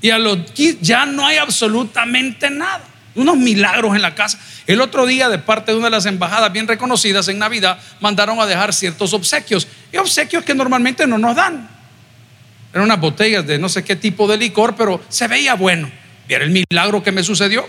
Y 0.00 0.10
a 0.10 0.18
los 0.18 0.38
ya 0.82 1.06
no 1.06 1.26
hay 1.26 1.38
absolutamente 1.38 2.50
nada. 2.50 2.84
Unos 3.14 3.36
milagros 3.36 3.94
en 3.96 4.02
la 4.02 4.14
casa. 4.14 4.38
El 4.66 4.80
otro 4.80 5.06
día, 5.06 5.28
de 5.28 5.38
parte 5.38 5.72
de 5.72 5.78
una 5.78 5.86
de 5.86 5.92
las 5.92 6.06
embajadas 6.06 6.52
bien 6.52 6.66
reconocidas 6.66 7.28
en 7.28 7.38
Navidad, 7.38 7.78
mandaron 8.00 8.38
a 8.40 8.46
dejar 8.46 8.74
ciertos 8.74 9.14
obsequios. 9.14 9.66
Y 9.92 9.96
obsequios 9.96 10.44
que 10.44 10.54
normalmente 10.54 11.06
no 11.06 11.16
nos 11.16 11.36
dan. 11.36 11.68
Eran 12.74 12.86
unas 12.86 12.98
botellas 12.98 13.46
de 13.46 13.56
no 13.56 13.68
sé 13.68 13.84
qué 13.84 13.94
tipo 13.94 14.26
de 14.26 14.36
licor, 14.36 14.74
pero 14.74 15.00
se 15.08 15.28
veía 15.28 15.54
bueno. 15.54 15.88
Era 16.28 16.42
el 16.44 16.50
milagro 16.50 17.04
que 17.04 17.12
me 17.12 17.22
sucedió. 17.22 17.64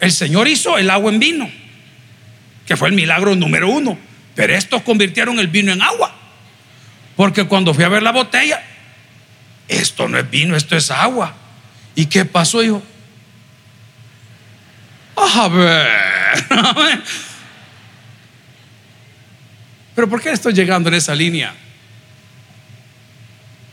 El 0.00 0.10
Señor 0.10 0.48
hizo 0.48 0.78
el 0.78 0.88
agua 0.88 1.12
en 1.12 1.20
vino, 1.20 1.50
que 2.66 2.74
fue 2.78 2.88
el 2.88 2.94
milagro 2.94 3.36
número 3.36 3.68
uno. 3.68 3.98
Pero 4.34 4.54
estos 4.54 4.80
convirtieron 4.82 5.38
el 5.38 5.48
vino 5.48 5.70
en 5.70 5.82
agua. 5.82 6.16
Porque 7.14 7.44
cuando 7.44 7.74
fui 7.74 7.84
a 7.84 7.90
ver 7.90 8.02
la 8.02 8.10
botella, 8.10 8.62
esto 9.68 10.08
no 10.08 10.18
es 10.18 10.30
vino, 10.30 10.56
esto 10.56 10.74
es 10.74 10.90
agua. 10.90 11.34
¿Y 11.94 12.06
qué 12.06 12.24
pasó, 12.24 12.62
hijo? 12.62 12.82
A 15.14 15.48
ver. 15.48 15.88
Pero 19.94 20.08
¿por 20.08 20.22
qué 20.22 20.30
estoy 20.30 20.54
llegando 20.54 20.88
en 20.88 20.94
esa 20.94 21.14
línea? 21.14 21.54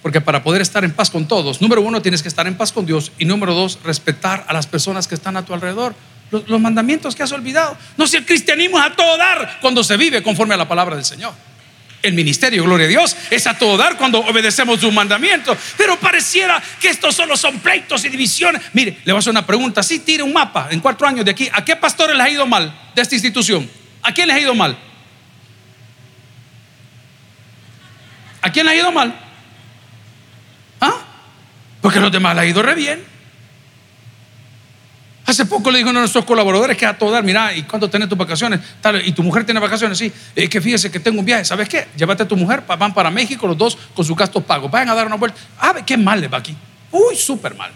Porque 0.02 0.22
para 0.22 0.44
poder 0.44 0.62
estar 0.62 0.84
en 0.86 0.92
paz 0.94 1.10
con 1.10 1.28
todos, 1.28 1.62
número 1.62 1.82
uno, 1.82 2.02
tienes 2.02 2.22
que 2.22 2.30
estar 2.30 2.48
en 2.48 2.56
paz 2.56 2.72
con 2.72 2.86
Dios. 2.86 3.12
Y 3.18 3.26
número 3.26 3.54
dos, 3.54 3.80
respetar 3.84 4.46
a 4.48 4.54
las 4.54 4.66
personas 4.66 5.08
que 5.08 5.16
están 5.16 5.36
a 5.36 5.44
tu 5.44 5.54
alrededor. 5.54 5.94
Los, 6.32 6.62
mandamientos 6.62 7.16
que 7.16 7.24
has 7.24 7.32
olvidado. 7.32 7.76
No 7.98 8.08
si 8.08 8.18
el 8.18 8.26
cristianismo 8.26 8.80
es 8.80 8.86
a 8.86 8.96
todo 8.96 9.18
dar 9.18 9.58
cuando 9.62 9.84
se 9.84 9.98
vive 9.98 10.22
conforme 10.22 10.54
a 10.54 10.58
la 10.58 10.68
palabra 10.68 10.96
del 10.96 11.04
Señor. 11.04 11.34
El 12.02 12.14
ministerio, 12.14 12.64
gloria 12.64 12.86
a 12.86 12.90
Dios, 12.90 13.16
es 13.30 13.46
a 13.46 13.58
todo 13.58 13.76
dar 13.76 13.98
cuando 13.98 14.20
obedecemos 14.20 14.80
sus 14.80 14.94
mandamientos. 14.94 15.58
Pero 15.76 16.00
pareciera 16.00 16.62
que 16.80 16.90
estos 16.90 17.16
solo 17.16 17.36
son 17.36 17.60
pleitos 17.60 18.06
y 18.06 18.10
divisiones. 18.10 18.62
Mire, 18.72 19.00
le 19.04 19.12
voy 19.12 19.18
a 19.18 19.20
hacer 19.20 19.32
una 19.32 19.46
pregunta. 19.46 19.84
Si 19.84 20.00
tire 20.00 20.24
un 20.24 20.32
mapa 20.32 20.70
en 20.72 20.80
cuatro 20.80 21.08
años 21.08 21.26
de 21.26 21.32
aquí, 21.32 21.50
¿a 21.52 21.66
qué 21.66 21.76
pastores 21.76 22.16
les 22.16 22.26
ha 22.26 22.30
ido 22.30 22.46
mal 22.46 22.74
de 22.96 23.02
esta 23.02 23.16
institución? 23.16 23.70
¿A 24.02 24.14
quién 24.14 24.28
les 24.28 24.38
ha 24.38 24.40
ido 24.40 24.56
mal? 24.56 24.78
¿A 28.42 28.52
quién 28.52 28.66
les 28.66 28.76
ha 28.76 28.78
ido 28.78 28.92
mal? 28.94 29.29
Porque 31.90 32.02
los 32.02 32.12
demás 32.12 32.36
les 32.36 32.44
ha 32.44 32.46
ido 32.46 32.62
re 32.62 32.76
bien. 32.76 33.04
Hace 35.26 35.48
poco 35.48 35.72
le 35.72 35.80
dijo 35.80 35.90
uno 35.90 35.98
de 35.98 36.04
nuestros 36.04 36.24
colaboradores 36.24 36.78
que 36.78 36.86
a 36.86 36.96
todo 36.96 37.10
dar, 37.10 37.24
mira, 37.24 37.52
¿y 37.52 37.64
cuándo 37.64 37.90
tenés 37.90 38.08
tus 38.08 38.16
vacaciones? 38.16 38.60
y 39.04 39.12
tu 39.12 39.24
mujer 39.24 39.44
tiene 39.44 39.60
vacaciones, 39.60 39.98
sí. 39.98 40.14
Es 40.36 40.48
que 40.50 40.62
fíjese 40.62 40.92
que 40.92 41.00
tengo 41.00 41.20
un 41.20 41.26
viaje, 41.26 41.46
¿sabes 41.46 41.68
qué? 41.68 41.88
Llévate 41.98 42.22
a 42.22 42.28
tu 42.28 42.38
mujer, 42.38 42.62
van 42.68 42.94
para 42.94 43.10
México 43.10 43.48
los 43.48 43.58
dos 43.58 43.76
con 43.96 44.06
sus 44.06 44.16
gastos 44.16 44.44
pagos. 44.44 44.70
Vayan 44.70 44.90
a 44.90 44.94
dar 44.94 45.08
una 45.08 45.16
vuelta. 45.16 45.40
Ah, 45.58 45.78
qué 45.84 45.98
mal 45.98 46.22
les 46.22 46.32
va 46.32 46.38
aquí. 46.38 46.56
Uy, 46.92 47.16
súper 47.16 47.56
mal. 47.56 47.72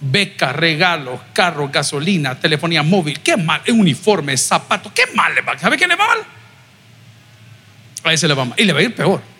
Beca, 0.00 0.52
regalos, 0.52 1.18
carro, 1.32 1.68
gasolina, 1.68 2.38
telefonía 2.38 2.84
móvil, 2.84 3.18
qué 3.18 3.36
mal. 3.36 3.60
Uniforme, 3.66 4.36
zapatos, 4.36 4.92
qué 4.92 5.06
mal 5.16 5.34
les 5.34 5.44
va. 5.44 5.58
¿Sabe 5.58 5.76
qué 5.76 5.88
le 5.88 5.96
va 5.96 6.06
mal? 6.06 6.18
A 8.04 8.12
ese 8.12 8.28
le 8.28 8.34
va 8.34 8.44
mal. 8.44 8.54
Y 8.56 8.62
le 8.62 8.72
va 8.72 8.78
a 8.78 8.82
ir 8.84 8.94
peor. 8.94 9.35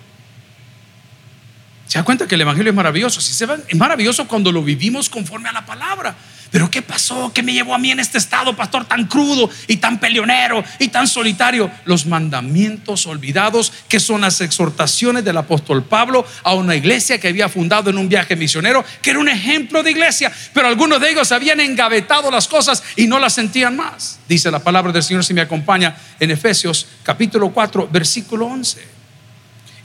¿Se 1.87 1.99
da 1.99 2.05
cuenta 2.05 2.27
que 2.27 2.35
el 2.35 2.41
Evangelio 2.41 2.71
es 2.71 2.77
maravilloso? 2.77 3.21
Sí, 3.21 3.45
es 3.69 3.77
maravilloso 3.77 4.27
cuando 4.27 4.51
lo 4.51 4.63
vivimos 4.63 5.09
conforme 5.09 5.49
a 5.49 5.53
la 5.53 5.65
palabra. 5.65 6.17
Pero 6.51 6.71
¿qué 6.71 6.81
pasó? 6.81 7.33
¿Qué 7.33 7.43
me 7.43 7.53
llevó 7.53 7.75
a 7.75 7.79
mí 7.79 7.91
en 7.91 8.01
este 8.01 8.19
estado, 8.19 8.55
pastor, 8.57 8.85
tan 8.85 9.07
crudo 9.07 9.51
y 9.67 9.77
tan 9.77 9.99
peleonero 9.99 10.65
y 10.79 10.89
tan 10.89 11.07
solitario? 11.07 11.71
Los 11.85 12.07
mandamientos 12.07 13.07
olvidados, 13.07 13.73
que 13.89 14.01
son 14.01 14.21
las 14.21 14.41
exhortaciones 14.41 15.25
del 15.25 15.37
apóstol 15.37 15.85
Pablo 15.85 16.25
a 16.43 16.55
una 16.55 16.77
iglesia 16.77 17.19
que 17.19 17.29
había 17.29 17.49
fundado 17.49 17.91
en 17.91 17.99
un 17.99 18.09
viaje 18.09 18.37
misionero, 18.37 18.85
que 19.03 19.11
era 19.11 19.19
un 19.19 19.29
ejemplo 19.29 19.83
de 19.83 19.91
iglesia, 19.91 20.33
pero 20.55 20.69
algunos 20.69 21.01
de 21.01 21.11
ellos 21.11 21.31
habían 21.33 21.61
engavetado 21.61 22.31
las 22.31 22.49
cosas 22.49 22.83
y 22.97 23.07
no 23.07 23.19
las 23.19 23.35
sentían 23.35 23.77
más. 23.77 24.19
Dice 24.29 24.51
la 24.51 24.61
palabra 24.61 24.93
del 24.93 25.03
Señor 25.03 25.25
si 25.25 25.35
me 25.35 25.41
acompaña 25.41 25.97
en 26.19 26.31
Efesios 26.31 26.87
capítulo 27.03 27.51
4, 27.51 27.89
versículo 27.93 28.47
11. 28.47 28.96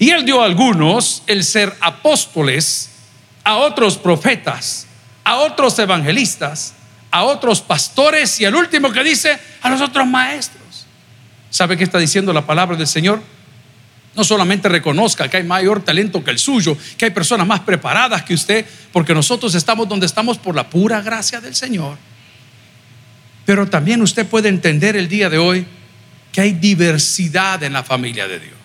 Y 0.01 0.09
él 0.09 0.25
dio 0.25 0.41
a 0.41 0.45
algunos 0.45 1.21
el 1.27 1.43
ser 1.43 1.75
apóstoles, 1.79 2.89
a 3.43 3.57
otros 3.57 3.99
profetas, 3.99 4.87
a 5.23 5.35
otros 5.35 5.77
evangelistas, 5.77 6.73
a 7.11 7.21
otros 7.21 7.61
pastores 7.61 8.41
y 8.41 8.45
al 8.45 8.55
último 8.55 8.91
que 8.91 9.03
dice, 9.03 9.37
a 9.61 9.69
los 9.69 9.79
otros 9.79 10.07
maestros. 10.07 10.87
¿Sabe 11.51 11.77
qué 11.77 11.83
está 11.83 11.99
diciendo 11.99 12.33
la 12.33 12.47
palabra 12.47 12.75
del 12.75 12.87
Señor? 12.87 13.21
No 14.15 14.23
solamente 14.23 14.67
reconozca 14.69 15.29
que 15.29 15.37
hay 15.37 15.43
mayor 15.43 15.83
talento 15.83 16.23
que 16.23 16.31
el 16.31 16.39
suyo, 16.39 16.75
que 16.97 17.05
hay 17.05 17.11
personas 17.11 17.45
más 17.45 17.59
preparadas 17.59 18.23
que 18.23 18.33
usted, 18.33 18.65
porque 18.91 19.13
nosotros 19.13 19.53
estamos 19.53 19.87
donde 19.87 20.07
estamos 20.07 20.39
por 20.39 20.55
la 20.55 20.67
pura 20.67 20.99
gracia 21.03 21.39
del 21.39 21.53
Señor. 21.53 21.95
Pero 23.45 23.67
también 23.67 24.01
usted 24.01 24.25
puede 24.25 24.49
entender 24.49 24.95
el 24.95 25.07
día 25.07 25.29
de 25.29 25.37
hoy 25.37 25.67
que 26.31 26.41
hay 26.41 26.53
diversidad 26.53 27.61
en 27.61 27.73
la 27.73 27.83
familia 27.83 28.27
de 28.27 28.39
Dios. 28.39 28.60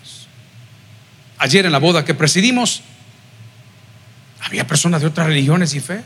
Ayer 1.39 1.67
en 1.67 1.73
la 1.73 1.79
boda 1.79 2.05
que 2.05 2.15
presidimos, 2.15 2.83
había 4.41 4.67
personas 4.67 5.01
de 5.01 5.09
otras 5.09 5.27
religiones 5.27 5.75
y 5.75 5.81
fe. 5.81 6.03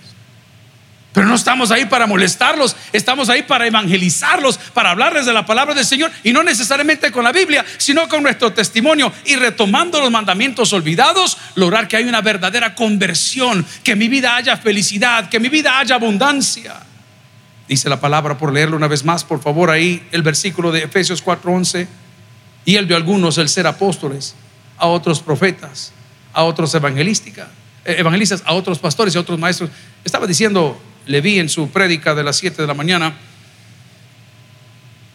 Pero 1.12 1.27
no 1.27 1.35
estamos 1.35 1.73
ahí 1.73 1.87
para 1.87 2.07
molestarlos, 2.07 2.77
estamos 2.93 3.29
ahí 3.29 3.43
para 3.43 3.66
evangelizarlos, 3.66 4.59
para 4.73 4.90
hablarles 4.90 5.27
de 5.27 5.33
la 5.33 5.45
palabra 5.45 5.75
del 5.75 5.85
Señor 5.85 6.12
y 6.23 6.33
no 6.33 6.45
necesariamente 6.45 7.11
con 7.11 7.25
la 7.25 7.33
Biblia, 7.33 7.64
sino 7.79 8.09
con 8.09 8.23
nuestro 8.23 8.53
testimonio 8.53 9.12
y 9.25 9.35
retomando 9.35 10.01
los 10.01 10.11
mandamientos 10.11 10.73
olvidados, 10.73 11.37
lograr 11.57 11.88
que 11.88 11.97
haya 11.97 12.09
una 12.09 12.21
verdadera 12.21 12.77
conversión, 12.77 13.66
que 13.83 13.97
mi 13.97 14.07
vida 14.07 14.37
haya 14.37 14.57
felicidad, 14.57 15.29
que 15.29 15.40
mi 15.40 15.49
vida 15.49 15.81
haya 15.81 15.97
abundancia. 15.97 16.77
Dice 17.66 17.88
la 17.88 18.01
palabra 18.01 18.38
por 18.38 18.53
leerlo 18.53 18.77
una 18.77 18.88
vez 18.88 19.05
más, 19.05 19.25
por 19.25 19.43
favor, 19.43 19.71
ahí 19.71 20.07
el 20.12 20.23
versículo 20.23 20.71
de 20.71 20.85
Efesios 20.85 21.25
4:11. 21.25 21.88
Y 22.64 22.77
él 22.77 22.87
de 22.87 22.95
algunos 22.95 23.38
el 23.38 23.49
ser 23.49 23.66
apóstoles, 23.66 24.37
a 24.81 24.87
otros 24.87 25.21
profetas, 25.21 25.93
a 26.33 26.43
otros 26.45 26.75
evangelísticas, 26.75 27.49
eh, 27.85 27.97
evangelistas, 27.99 28.43
a 28.45 28.55
otros 28.55 28.79
pastores 28.79 29.14
y 29.14 29.19
a 29.19 29.21
otros 29.21 29.38
maestros. 29.38 29.71
Estaba 30.05 30.27
diciendo 30.27 30.81
Leví 31.07 31.38
en 31.38 31.49
su 31.49 31.71
prédica 31.71 32.14
de 32.14 32.23
las 32.23 32.37
7 32.37 32.61
de 32.62 32.69
la 32.69 32.75
mañana 32.75 33.14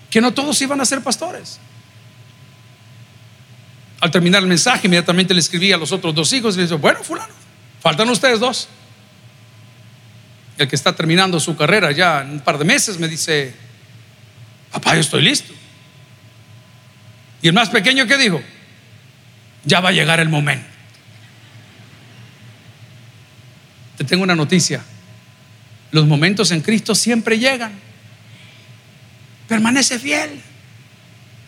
que 0.09 0.21
no 0.21 0.33
todos 0.33 0.61
iban 0.61 0.79
a 0.79 0.85
ser 0.85 1.01
pastores. 1.01 1.59
Al 3.99 4.11
terminar 4.11 4.41
el 4.41 4.47
mensaje, 4.47 4.87
inmediatamente 4.87 5.33
le 5.33 5.39
escribí 5.39 5.71
a 5.71 5.77
los 5.77 5.91
otros 5.91 6.13
dos 6.13 6.31
hijos 6.33 6.55
y 6.55 6.57
le 6.57 6.63
dije, 6.63 6.75
bueno, 6.75 7.03
fulano, 7.03 7.33
faltan 7.81 8.09
ustedes 8.09 8.39
dos. 8.39 8.69
El 10.57 10.67
que 10.67 10.75
está 10.75 10.95
terminando 10.95 11.39
su 11.39 11.55
carrera 11.55 11.91
ya 11.91 12.21
en 12.21 12.31
un 12.31 12.39
par 12.39 12.57
de 12.57 12.65
meses 12.65 12.97
me 12.97 13.07
dice, 13.07 13.53
papá, 14.71 14.95
yo 14.95 15.01
estoy 15.01 15.21
listo. 15.21 15.53
Y 17.41 17.47
el 17.47 17.53
más 17.53 17.69
pequeño 17.69 18.07
que 18.07 18.17
dijo, 18.17 18.41
ya 19.65 19.79
va 19.79 19.89
a 19.89 19.91
llegar 19.91 20.19
el 20.19 20.29
momento. 20.29 20.65
Te 23.97 24.03
tengo 24.03 24.23
una 24.23 24.35
noticia. 24.35 24.83
Los 25.91 26.05
momentos 26.05 26.51
en 26.51 26.61
Cristo 26.61 26.93
siempre 26.95 27.39
llegan. 27.39 27.73
Permanece 29.47 29.99
fiel. 29.99 30.41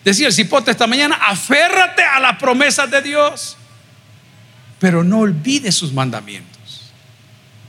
Decía 0.04 0.28
el 0.28 0.32
cipote 0.32 0.70
esta 0.70 0.86
mañana, 0.86 1.16
aférrate 1.16 2.02
a 2.02 2.20
las 2.20 2.38
promesas 2.38 2.90
de 2.90 3.02
Dios, 3.02 3.56
pero 4.78 5.04
no 5.04 5.18
olvides 5.18 5.74
sus 5.74 5.92
mandamientos. 5.92 6.92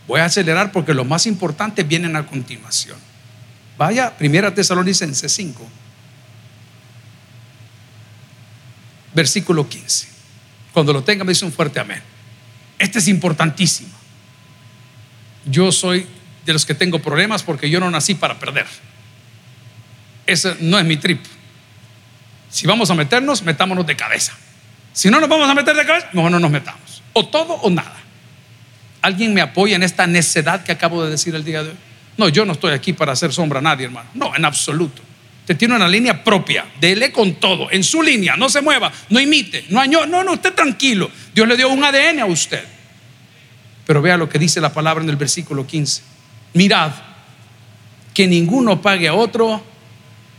Voy 0.07 0.21
a 0.21 0.25
acelerar 0.25 0.71
porque 0.71 0.93
lo 0.93 1.03
más 1.03 1.25
importante 1.25 1.83
vienen 1.83 2.15
a 2.15 2.25
continuación. 2.25 2.97
Vaya, 3.77 4.15
primera 4.17 4.53
Tesalonicenses 4.53 5.31
5, 5.31 5.67
versículo 9.13 9.67
15. 9.67 10.08
Cuando 10.79 10.93
lo 10.93 11.03
tenga, 11.03 11.25
me 11.25 11.33
dice 11.33 11.43
un 11.43 11.51
fuerte 11.51 11.77
amén. 11.81 12.01
Este 12.77 12.99
es 12.99 13.09
importantísimo. 13.09 13.89
Yo 15.43 15.73
soy 15.73 16.07
de 16.45 16.53
los 16.53 16.65
que 16.65 16.73
tengo 16.73 16.99
problemas 16.99 17.43
porque 17.43 17.69
yo 17.69 17.81
no 17.81 17.91
nací 17.91 18.15
para 18.15 18.39
perder. 18.39 18.65
Ese 20.25 20.55
no 20.61 20.79
es 20.79 20.85
mi 20.85 20.95
trip. 20.95 21.21
Si 22.49 22.65
vamos 22.65 22.89
a 22.91 22.95
meternos, 22.95 23.43
metámonos 23.43 23.85
de 23.87 23.97
cabeza. 23.97 24.37
Si 24.93 25.09
no 25.09 25.19
nos 25.19 25.27
vamos 25.27 25.49
a 25.49 25.53
meter 25.53 25.75
de 25.75 25.85
cabeza, 25.85 26.07
mejor 26.13 26.31
no 26.31 26.39
nos 26.39 26.49
metamos. 26.49 27.03
O 27.11 27.27
todo 27.27 27.55
o 27.55 27.69
nada. 27.69 27.97
¿Alguien 29.01 29.33
me 29.33 29.41
apoya 29.41 29.75
en 29.75 29.83
esta 29.83 30.07
necedad 30.07 30.63
que 30.63 30.71
acabo 30.71 31.03
de 31.03 31.11
decir 31.11 31.35
el 31.35 31.43
día 31.43 31.61
de 31.61 31.71
hoy? 31.71 31.77
No, 32.15 32.29
yo 32.29 32.45
no 32.45 32.53
estoy 32.53 32.71
aquí 32.71 32.93
para 32.93 33.11
hacer 33.11 33.33
sombra 33.33 33.59
a 33.59 33.61
nadie, 33.61 33.87
hermano. 33.87 34.09
No, 34.13 34.33
en 34.33 34.45
absoluto. 34.45 35.01
Tiene 35.55 35.75
una 35.75 35.87
línea 35.87 36.23
propia, 36.23 36.65
dele 36.79 37.11
con 37.11 37.35
todo, 37.35 37.71
en 37.71 37.83
su 37.83 38.03
línea, 38.03 38.35
no 38.35 38.49
se 38.49 38.61
mueva, 38.61 38.91
no 39.09 39.19
imite, 39.19 39.65
no 39.69 39.79
año, 39.79 40.05
no, 40.05 40.23
no, 40.23 40.33
usted 40.33 40.53
tranquilo. 40.53 41.09
Dios 41.33 41.47
le 41.47 41.57
dio 41.57 41.69
un 41.69 41.83
ADN 41.83 42.19
a 42.19 42.25
usted. 42.25 42.63
Pero 43.85 44.01
vea 44.01 44.17
lo 44.17 44.29
que 44.29 44.37
dice 44.37 44.61
la 44.61 44.71
palabra 44.71 45.03
en 45.03 45.09
el 45.09 45.15
versículo 45.15 45.65
15. 45.65 46.03
Mirad 46.53 46.91
que 48.13 48.27
ninguno 48.27 48.81
pague 48.81 49.07
a 49.07 49.13
otro 49.13 49.63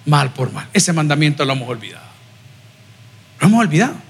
mal 0.06 0.32
por 0.32 0.52
mal. 0.52 0.68
Ese 0.72 0.92
mandamiento 0.92 1.44
lo 1.44 1.54
hemos 1.54 1.68
olvidado. 1.68 2.06
Lo 3.40 3.46
hemos 3.48 3.60
olvidado. 3.60 4.09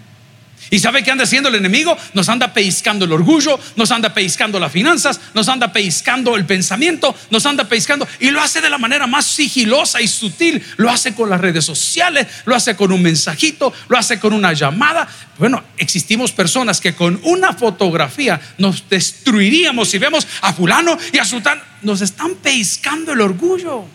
¿Y 0.68 0.78
sabe 0.78 1.02
qué 1.02 1.10
anda 1.10 1.24
haciendo 1.24 1.48
el 1.48 1.54
enemigo? 1.54 1.96
Nos 2.12 2.28
anda 2.28 2.52
pescando 2.52 3.06
el 3.06 3.12
orgullo, 3.12 3.58
nos 3.76 3.90
anda 3.90 4.12
pescando 4.12 4.60
las 4.60 4.70
finanzas, 4.70 5.20
nos 5.32 5.48
anda 5.48 5.72
pescando 5.72 6.36
el 6.36 6.44
pensamiento, 6.44 7.14
nos 7.30 7.46
anda 7.46 7.64
pescando 7.64 8.06
y 8.20 8.30
lo 8.30 8.40
hace 8.40 8.60
de 8.60 8.68
la 8.68 8.78
manera 8.78 9.06
más 9.06 9.26
sigilosa 9.26 10.00
y 10.00 10.06
sutil. 10.06 10.62
Lo 10.76 10.90
hace 10.90 11.14
con 11.14 11.30
las 11.30 11.40
redes 11.40 11.64
sociales, 11.64 12.26
lo 12.44 12.54
hace 12.54 12.76
con 12.76 12.92
un 12.92 13.02
mensajito, 13.02 13.72
lo 13.88 13.96
hace 13.96 14.20
con 14.20 14.32
una 14.32 14.52
llamada. 14.52 15.08
Bueno, 15.38 15.64
existimos 15.78 16.32
personas 16.32 16.80
que 16.80 16.94
con 16.94 17.18
una 17.24 17.54
fotografía 17.54 18.40
nos 18.58 18.88
destruiríamos 18.88 19.88
si 19.88 19.98
vemos 19.98 20.26
a 20.42 20.52
fulano 20.52 20.96
y 21.12 21.18
a 21.18 21.24
sultán. 21.24 21.60
Nos 21.82 22.00
están 22.02 22.34
pescando 22.36 23.12
el 23.12 23.22
orgullo. 23.22 23.86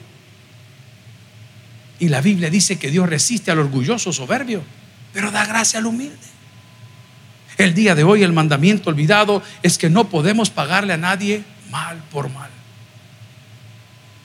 Y 2.00 2.10
la 2.10 2.20
Biblia 2.20 2.50
dice 2.50 2.78
que 2.78 2.92
Dios 2.92 3.08
resiste 3.08 3.52
al 3.52 3.60
orgulloso 3.60 4.12
soberbio, 4.12 4.64
pero 5.14 5.32
da 5.32 5.46
gracia 5.46 5.80
al 5.80 5.86
humilde. 5.86 6.35
El 7.58 7.74
día 7.74 7.96
de 7.96 8.04
hoy 8.04 8.24
el 8.24 8.34
mandamiento 8.34 8.90
olvidado 8.90 9.42
es 9.64 9.78
que 9.78 9.90
no 9.90 10.10
podemos 10.10 10.50
pagarle 10.50 10.94
a 10.94 10.98
nadie 10.98 11.44
mal 11.70 12.02
por 12.12 12.30
mal. 12.30 12.50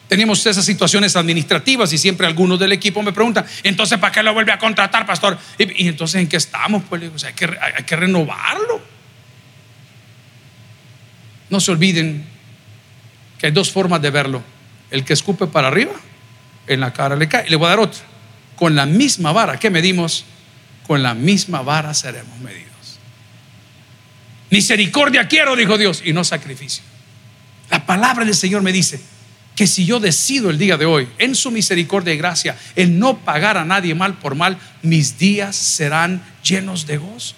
Tenemos 0.08 0.44
esas 0.44 0.64
situaciones 0.64 1.14
administrativas 1.14 1.92
y 1.92 1.98
siempre 1.98 2.26
algunos 2.26 2.58
del 2.58 2.72
equipo 2.72 3.00
me 3.00 3.12
preguntan, 3.12 3.46
entonces 3.62 3.96
¿para 3.98 4.12
qué 4.12 4.24
lo 4.24 4.34
vuelve 4.34 4.50
a 4.50 4.58
contratar, 4.58 5.06
pastor? 5.06 5.38
Y, 5.56 5.86
entonces 5.86 6.20
¿en 6.20 6.26
qué 6.26 6.36
estamos? 6.36 6.82
Pues 6.88 7.22
hay, 7.22 7.32
que, 7.32 7.44
hay 7.44 7.84
que 7.84 7.94
renovarlo. 7.94 8.80
No 11.48 11.60
se 11.60 11.70
olviden 11.70 12.24
que 13.38 13.46
hay 13.46 13.52
dos 13.52 13.70
formas 13.70 14.02
de 14.02 14.10
verlo. 14.10 14.42
El 14.90 15.04
que 15.04 15.12
escupe 15.12 15.46
para 15.46 15.68
arriba, 15.68 15.92
en 16.66 16.80
la 16.80 16.92
cara 16.92 17.16
le 17.16 17.28
cae. 17.28 17.48
Le 17.48 17.56
voy 17.56 17.66
a 17.66 17.70
dar 17.70 17.80
otra. 17.80 18.00
Con 18.56 18.74
la 18.74 18.86
misma 18.86 19.32
vara 19.32 19.58
que 19.58 19.70
medimos, 19.70 20.24
con 20.86 21.02
la 21.02 21.14
misma 21.14 21.62
vara 21.62 21.94
seremos 21.94 22.38
medidos. 22.40 22.69
Misericordia 24.50 25.28
quiero, 25.28 25.54
dijo 25.56 25.78
Dios, 25.78 26.02
y 26.04 26.12
no 26.12 26.24
sacrificio. 26.24 26.82
La 27.70 27.86
palabra 27.86 28.24
del 28.24 28.34
Señor 28.34 28.62
me 28.62 28.72
dice 28.72 29.00
que 29.54 29.66
si 29.66 29.84
yo 29.84 30.00
decido 30.00 30.50
el 30.50 30.58
día 30.58 30.76
de 30.76 30.86
hoy, 30.86 31.08
en 31.18 31.34
su 31.34 31.50
misericordia 31.50 32.12
y 32.12 32.16
gracia, 32.16 32.56
el 32.74 32.98
no 32.98 33.18
pagar 33.18 33.56
a 33.56 33.64
nadie 33.64 33.94
mal 33.94 34.14
por 34.14 34.34
mal, 34.34 34.58
mis 34.82 35.18
días 35.18 35.54
serán 35.54 36.22
llenos 36.42 36.86
de 36.86 36.98
gozo. 36.98 37.34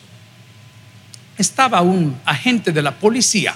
Estaba 1.37 1.83
un 1.83 2.19
agente 2.25 2.73
de 2.73 2.83
la 2.83 2.99
policía 2.99 3.55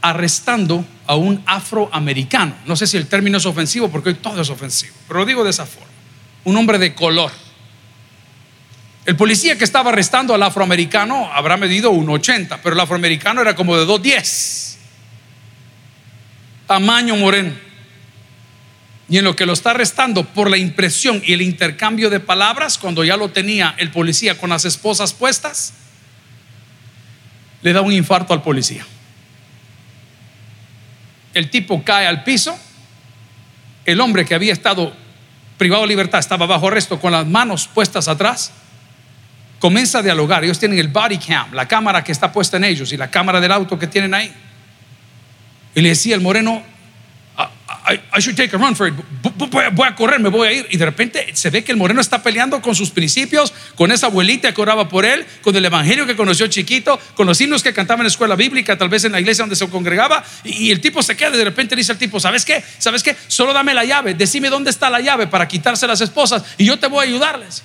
arrestando 0.00 0.84
a 1.06 1.16
un 1.16 1.42
afroamericano. 1.46 2.54
No 2.66 2.76
sé 2.76 2.86
si 2.86 2.96
el 2.96 3.06
término 3.06 3.38
es 3.38 3.46
ofensivo 3.46 3.88
porque 3.88 4.10
hoy 4.10 4.14
todo 4.16 4.40
es 4.40 4.50
ofensivo, 4.50 4.94
pero 5.06 5.20
lo 5.20 5.26
digo 5.26 5.44
de 5.44 5.50
esa 5.50 5.64
forma. 5.64 5.88
Un 6.44 6.56
hombre 6.56 6.78
de 6.78 6.94
color 6.94 7.32
el 9.08 9.16
policía 9.16 9.56
que 9.56 9.64
estaba 9.64 9.88
arrestando 9.88 10.34
al 10.34 10.42
afroamericano 10.42 11.30
habrá 11.32 11.56
medido 11.56 11.90
1,80, 11.90 12.58
pero 12.62 12.74
el 12.74 12.80
afroamericano 12.80 13.40
era 13.40 13.54
como 13.56 13.74
de 13.74 13.86
2,10. 13.86 14.76
Tamaño 16.66 17.16
moreno. 17.16 17.54
Y 19.08 19.16
en 19.16 19.24
lo 19.24 19.34
que 19.34 19.46
lo 19.46 19.54
está 19.54 19.70
arrestando 19.70 20.24
por 20.24 20.50
la 20.50 20.58
impresión 20.58 21.22
y 21.24 21.32
el 21.32 21.40
intercambio 21.40 22.10
de 22.10 22.20
palabras, 22.20 22.76
cuando 22.76 23.02
ya 23.02 23.16
lo 23.16 23.30
tenía 23.30 23.74
el 23.78 23.90
policía 23.90 24.36
con 24.36 24.50
las 24.50 24.66
esposas 24.66 25.14
puestas, 25.14 25.72
le 27.62 27.72
da 27.72 27.80
un 27.80 27.94
infarto 27.94 28.34
al 28.34 28.42
policía. 28.42 28.84
El 31.32 31.48
tipo 31.48 31.82
cae 31.82 32.06
al 32.06 32.24
piso, 32.24 32.58
el 33.86 34.02
hombre 34.02 34.26
que 34.26 34.34
había 34.34 34.52
estado 34.52 34.92
privado 35.56 35.84
de 35.84 35.88
libertad 35.88 36.20
estaba 36.20 36.44
bajo 36.44 36.68
arresto 36.68 37.00
con 37.00 37.12
las 37.12 37.26
manos 37.26 37.68
puestas 37.68 38.06
atrás 38.06 38.52
comienza 39.58 39.98
a 39.98 40.02
dialogar. 40.02 40.44
Ellos 40.44 40.58
tienen 40.58 40.78
el 40.78 40.88
body 40.88 41.18
cam, 41.18 41.52
la 41.52 41.66
cámara 41.66 42.02
que 42.04 42.12
está 42.12 42.32
puesta 42.32 42.56
en 42.56 42.64
ellos 42.64 42.92
y 42.92 42.96
la 42.96 43.10
cámara 43.10 43.40
del 43.40 43.52
auto 43.52 43.78
que 43.78 43.86
tienen 43.86 44.14
ahí. 44.14 44.32
Y 45.74 45.80
le 45.80 45.90
decía 45.90 46.14
el 46.14 46.20
moreno, 46.20 46.62
I, 47.88 48.20
should 48.20 48.36
take 48.36 48.54
a 48.54 48.58
run 48.58 48.74
for 48.74 48.88
it. 48.88 48.94
Voy 49.72 49.86
a 49.86 49.94
correr, 49.94 50.20
me 50.20 50.28
voy 50.28 50.48
a 50.48 50.52
ir. 50.52 50.66
Y 50.70 50.76
de 50.76 50.84
repente 50.84 51.26
se 51.34 51.48
ve 51.50 51.64
que 51.64 51.72
el 51.72 51.78
moreno 51.78 52.00
está 52.00 52.22
peleando 52.22 52.60
con 52.60 52.74
sus 52.74 52.90
principios, 52.90 53.52
con 53.76 53.92
esa 53.92 54.06
abuelita 54.06 54.52
que 54.52 54.60
oraba 54.60 54.88
por 54.88 55.04
él, 55.04 55.24
con 55.42 55.56
el 55.56 55.64
evangelio 55.64 56.06
que 56.06 56.16
conoció 56.16 56.46
chiquito, 56.48 57.00
con 57.14 57.26
los 57.26 57.40
himnos 57.40 57.62
que 57.62 57.72
cantaba 57.72 58.00
en 58.00 58.04
la 58.04 58.08
escuela 58.08 58.36
bíblica, 58.36 58.76
tal 58.76 58.88
vez 58.88 59.04
en 59.04 59.12
la 59.12 59.20
iglesia 59.20 59.42
donde 59.42 59.56
se 59.56 59.68
congregaba. 59.68 60.22
Y, 60.44 60.70
el 60.70 60.80
tipo 60.80 61.02
se 61.02 61.16
queda 61.16 61.34
y 61.34 61.38
de 61.38 61.44
repente 61.44 61.76
dice 61.76 61.92
al 61.92 61.98
tipo, 61.98 62.20
¿sabes 62.20 62.44
qué? 62.44 62.62
¿Sabes 62.78 63.02
qué? 63.02 63.16
Solo 63.28 63.52
dame 63.52 63.72
la 63.72 63.84
llave, 63.84 64.14
decime 64.14 64.50
dónde 64.50 64.70
está 64.70 64.90
la 64.90 65.00
llave 65.00 65.26
para 65.26 65.48
quitarse 65.48 65.86
las 65.86 66.00
esposas 66.00 66.42
y 66.58 66.66
yo 66.66 66.78
te 66.78 66.88
voy 66.88 67.06
a 67.06 67.08
ayudarles. 67.08 67.62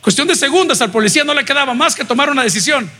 Cuestión 0.00 0.26
de 0.28 0.34
segundos, 0.34 0.80
al 0.80 0.90
policía 0.90 1.24
no 1.24 1.34
le 1.34 1.44
quedaba 1.44 1.74
más 1.74 1.94
que 1.94 2.04
tomar 2.04 2.30
una 2.30 2.42
decisión. 2.42 2.90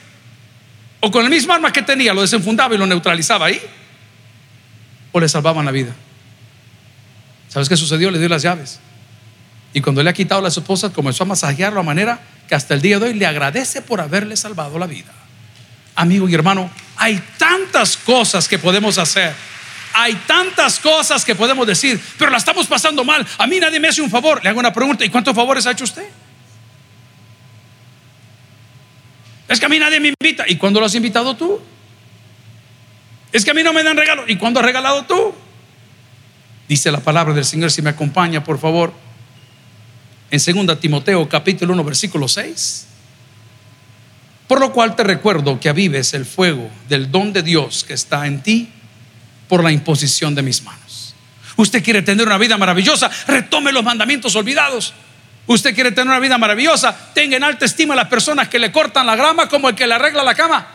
O 1.00 1.10
con 1.10 1.24
el 1.24 1.30
mismo 1.30 1.52
arma 1.52 1.72
que 1.72 1.82
tenía, 1.82 2.12
lo 2.12 2.20
desenfundaba 2.20 2.74
y 2.74 2.78
lo 2.78 2.86
neutralizaba 2.86 3.46
ahí. 3.46 3.60
O 5.12 5.20
le 5.20 5.28
salvaban 5.28 5.64
la 5.64 5.70
vida. 5.70 5.94
¿Sabes 7.48 7.68
qué 7.68 7.76
sucedió? 7.76 8.10
Le 8.10 8.18
dio 8.18 8.28
las 8.28 8.42
llaves. 8.42 8.80
Y 9.72 9.80
cuando 9.80 10.02
le 10.02 10.10
ha 10.10 10.12
quitado 10.12 10.40
las 10.40 10.56
esposas, 10.56 10.92
comenzó 10.92 11.24
a 11.24 11.26
masajearlo 11.26 11.80
a 11.80 11.82
manera 11.82 12.20
que 12.48 12.54
hasta 12.54 12.74
el 12.74 12.82
día 12.82 12.98
de 12.98 13.06
hoy 13.06 13.14
le 13.14 13.26
agradece 13.26 13.82
por 13.82 14.00
haberle 14.00 14.36
salvado 14.36 14.78
la 14.78 14.86
vida. 14.86 15.12
Amigo 15.94 16.28
y 16.28 16.34
hermano, 16.34 16.70
hay 16.96 17.22
tantas 17.38 17.96
cosas 17.96 18.46
que 18.46 18.58
podemos 18.58 18.98
hacer. 18.98 19.34
Hay 19.92 20.14
tantas 20.26 20.78
cosas 20.78 21.24
que 21.24 21.34
podemos 21.34 21.66
decir, 21.66 22.00
pero 22.18 22.30
la 22.30 22.38
estamos 22.38 22.66
pasando 22.66 23.04
mal. 23.04 23.26
A 23.38 23.46
mí 23.46 23.58
nadie 23.58 23.80
me 23.80 23.88
hace 23.88 24.02
un 24.02 24.10
favor. 24.10 24.42
Le 24.42 24.50
hago 24.50 24.60
una 24.60 24.72
pregunta, 24.72 25.04
¿y 25.04 25.08
cuántos 25.08 25.34
favores 25.34 25.66
ha 25.66 25.72
hecho 25.72 25.84
usted? 25.84 26.06
Es 29.50 29.58
que 29.58 29.66
a 29.66 29.68
mí 29.68 29.80
nadie 29.80 29.98
me 29.98 30.14
invita. 30.20 30.44
¿Y 30.46 30.56
cuándo 30.56 30.78
lo 30.78 30.86
has 30.86 30.94
invitado 30.94 31.34
tú? 31.36 31.60
Es 33.32 33.44
que 33.44 33.50
a 33.50 33.54
mí 33.54 33.64
no 33.64 33.72
me 33.72 33.82
dan 33.82 33.96
regalo. 33.96 34.22
¿Y 34.28 34.36
cuándo 34.36 34.60
has 34.60 34.66
regalado 34.66 35.04
tú? 35.06 35.34
Dice 36.68 36.92
la 36.92 37.00
palabra 37.00 37.34
del 37.34 37.44
Señor, 37.44 37.72
si 37.72 37.82
me 37.82 37.90
acompaña, 37.90 38.44
por 38.44 38.60
favor, 38.60 38.92
en 40.30 40.66
2 40.66 40.78
Timoteo 40.78 41.28
capítulo 41.28 41.72
1, 41.74 41.82
versículo 41.82 42.28
6. 42.28 42.86
Por 44.46 44.60
lo 44.60 44.72
cual 44.72 44.94
te 44.94 45.02
recuerdo 45.02 45.58
que 45.58 45.68
avives 45.68 46.14
el 46.14 46.26
fuego 46.26 46.70
del 46.88 47.10
don 47.10 47.32
de 47.32 47.42
Dios 47.42 47.82
que 47.82 47.94
está 47.94 48.28
en 48.28 48.44
ti 48.44 48.68
por 49.48 49.64
la 49.64 49.72
imposición 49.72 50.36
de 50.36 50.42
mis 50.42 50.62
manos. 50.62 51.16
Usted 51.56 51.82
quiere 51.82 52.02
tener 52.02 52.24
una 52.24 52.38
vida 52.38 52.56
maravillosa, 52.56 53.10
retome 53.26 53.72
los 53.72 53.82
mandamientos 53.82 54.36
olvidados. 54.36 54.94
Usted 55.46 55.74
quiere 55.74 55.90
tener 55.90 56.08
una 56.08 56.20
vida 56.20 56.38
maravillosa, 56.38 56.96
tenga 57.12 57.36
en 57.36 57.44
alta 57.44 57.64
estima 57.64 57.94
las 57.96 58.08
personas 58.08 58.48
que 58.48 58.58
le 58.58 58.70
cortan 58.70 59.06
la 59.06 59.16
grama 59.16 59.48
como 59.48 59.68
el 59.68 59.74
que 59.74 59.86
le 59.86 59.94
arregla 59.94 60.22
la 60.22 60.34
cama. 60.34 60.66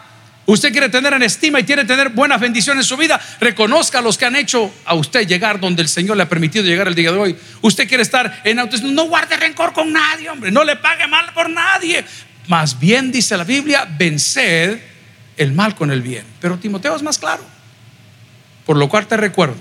Usted 0.47 0.71
quiere 0.71 0.89
tener 0.89 1.13
en 1.13 1.23
estima 1.23 1.59
y 1.59 1.63
quiere 1.63 1.85
tener 1.85 2.09
buenas 2.09 2.39
bendiciones 2.39 2.85
en 2.85 2.87
su 2.87 2.97
vida, 2.97 3.19
reconozca 3.39 3.99
a 3.99 4.01
los 4.01 4.17
que 4.17 4.25
han 4.25 4.35
hecho 4.35 4.71
a 4.85 4.93
usted 4.93 5.27
llegar 5.27 5.59
donde 5.59 5.81
el 5.81 5.89
Señor 5.89 6.17
le 6.17 6.23
ha 6.23 6.29
permitido 6.29 6.65
llegar 6.65 6.87
el 6.87 6.93
día 6.93 7.11
de 7.11 7.17
hoy. 7.17 7.35
Usted 7.61 7.87
quiere 7.87 8.03
estar 8.03 8.41
en 8.43 8.59
autoestima, 8.59 8.93
no 8.93 9.05
guarde 9.05 9.37
rencor 9.37 9.73
con 9.73 9.91
nadie, 9.91 10.29
hombre, 10.29 10.51
no 10.51 10.63
le 10.63 10.75
pague 10.75 11.07
mal 11.07 11.33
por 11.33 11.49
nadie. 11.49 12.05
Más 12.47 12.77
bien 12.79 13.11
dice 13.11 13.35
la 13.37 13.43
Biblia, 13.43 13.87
venced 13.97 14.79
el 15.37 15.51
mal 15.53 15.73
con 15.73 15.89
el 15.89 16.01
bien. 16.01 16.25
Pero 16.39 16.57
Timoteo 16.57 16.95
es 16.95 17.01
más 17.01 17.17
claro. 17.17 17.43
Por 18.67 18.77
lo 18.77 18.87
cual 18.87 19.07
te 19.07 19.17
recuerdo 19.17 19.55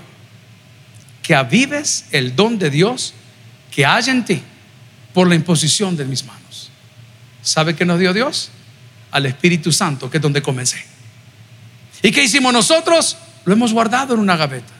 que 1.23 1.33
avives 1.33 2.05
el 2.11 2.35
don 2.35 2.59
de 2.59 2.69
Dios 2.69 3.15
que 3.71 3.85
hay 3.85 4.09
en 4.09 4.23
ti 4.23 4.43
por 5.15 5.29
la 5.29 5.35
imposición 5.35 5.95
de 5.95 6.03
mis 6.03 6.25
manos. 6.25 6.69
¿Sabe 7.41 7.73
qué 7.73 7.85
nos 7.85 7.97
dio 8.01 8.13
Dios? 8.13 8.51
Al 9.11 9.25
Espíritu 9.25 9.71
Santo, 9.71 10.11
que 10.11 10.17
es 10.17 10.21
donde 10.21 10.41
comencé. 10.41 10.85
¿Y 12.01 12.11
qué 12.11 12.21
hicimos 12.21 12.51
nosotros? 12.51 13.15
Lo 13.45 13.53
hemos 13.53 13.71
guardado 13.71 14.13
en 14.13 14.19
una 14.19 14.35
gaveta. 14.35 14.73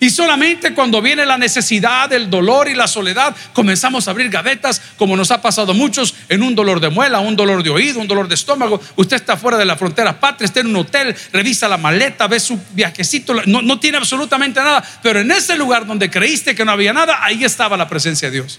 Y 0.00 0.10
solamente 0.10 0.74
cuando 0.74 1.00
viene 1.00 1.24
la 1.24 1.38
necesidad, 1.38 2.12
el 2.12 2.30
dolor 2.30 2.66
y 2.66 2.74
la 2.74 2.88
soledad, 2.88 3.36
comenzamos 3.52 4.08
a 4.08 4.10
abrir 4.10 4.28
gavetas, 4.28 4.82
como 4.96 5.16
nos 5.16 5.30
ha 5.30 5.40
pasado 5.40 5.72
muchos, 5.72 6.16
en 6.28 6.42
un 6.42 6.56
dolor 6.56 6.80
de 6.80 6.88
muela, 6.88 7.20
un 7.20 7.36
dolor 7.36 7.62
de 7.62 7.70
oído, 7.70 8.00
un 8.00 8.08
dolor 8.08 8.26
de 8.26 8.34
estómago. 8.34 8.80
Usted 8.96 9.14
está 9.14 9.36
fuera 9.36 9.56
de 9.56 9.64
la 9.64 9.76
frontera 9.76 10.18
patria, 10.18 10.46
está 10.46 10.58
en 10.58 10.66
un 10.66 10.76
hotel, 10.76 11.14
revisa 11.32 11.68
la 11.68 11.76
maleta, 11.76 12.26
ve 12.26 12.40
su 12.40 12.60
viajecito, 12.72 13.34
no, 13.46 13.62
no 13.62 13.78
tiene 13.78 13.98
absolutamente 13.98 14.58
nada. 14.58 14.82
Pero 15.00 15.20
en 15.20 15.30
ese 15.30 15.56
lugar 15.56 15.86
donde 15.86 16.10
creíste 16.10 16.56
que 16.56 16.64
no 16.64 16.72
había 16.72 16.92
nada, 16.92 17.22
ahí 17.22 17.44
estaba 17.44 17.76
la 17.76 17.86
presencia 17.86 18.28
de 18.28 18.40
Dios. 18.40 18.58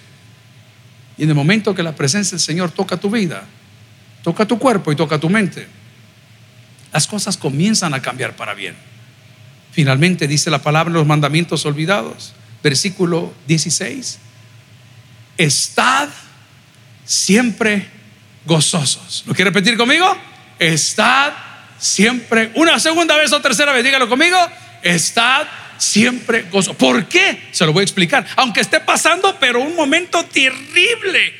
Y 1.18 1.24
en 1.24 1.30
el 1.30 1.36
momento 1.36 1.76
que 1.76 1.84
la 1.84 1.96
presencia 1.96 2.32
del 2.32 2.40
Señor 2.40 2.72
toca 2.72 2.98
tu 2.98 3.10
vida, 3.10 3.44
toca 4.24 4.46
tu 4.46 4.58
cuerpo 4.58 4.92
y 4.92 4.96
toca 4.96 5.20
tu 5.20 5.30
mente, 5.30 5.68
las 6.92 7.08
cosas 7.08 7.38
comienzan 7.38 7.94
a 7.94 8.02
cambiar 8.02 8.36
para 8.36 8.54
bien. 8.54 8.76
Finalmente 9.72 10.28
dice 10.28 10.52
la 10.52 10.62
palabra 10.62 10.94
los 10.94 11.06
mandamientos 11.06 11.66
olvidados, 11.66 12.34
versículo 12.62 13.34
16, 13.48 14.20
estad 15.38 16.10
siempre 17.06 17.88
gozosos. 18.46 19.24
¿Lo 19.26 19.34
quiere 19.34 19.50
repetir 19.50 19.78
conmigo? 19.78 20.06
Estad 20.60 21.34
siempre, 21.80 22.52
una 22.56 22.80
segunda 22.80 23.18
vez 23.18 23.34
o 23.34 23.42
tercera 23.42 23.74
vez, 23.74 23.84
dígalo 23.84 24.08
conmigo, 24.08 24.38
estad 24.84 25.48
siempre 25.84 26.44
gozo. 26.52 26.74
¿Por 26.74 27.06
qué? 27.06 27.50
Se 27.52 27.66
lo 27.66 27.74
voy 27.74 27.82
a 27.82 27.84
explicar. 27.84 28.26
Aunque 28.38 28.62
esté 28.62 28.80
pasando, 28.80 29.38
pero 29.40 29.60
un 29.62 29.76
momento 29.76 30.24
terrible. 30.26 31.34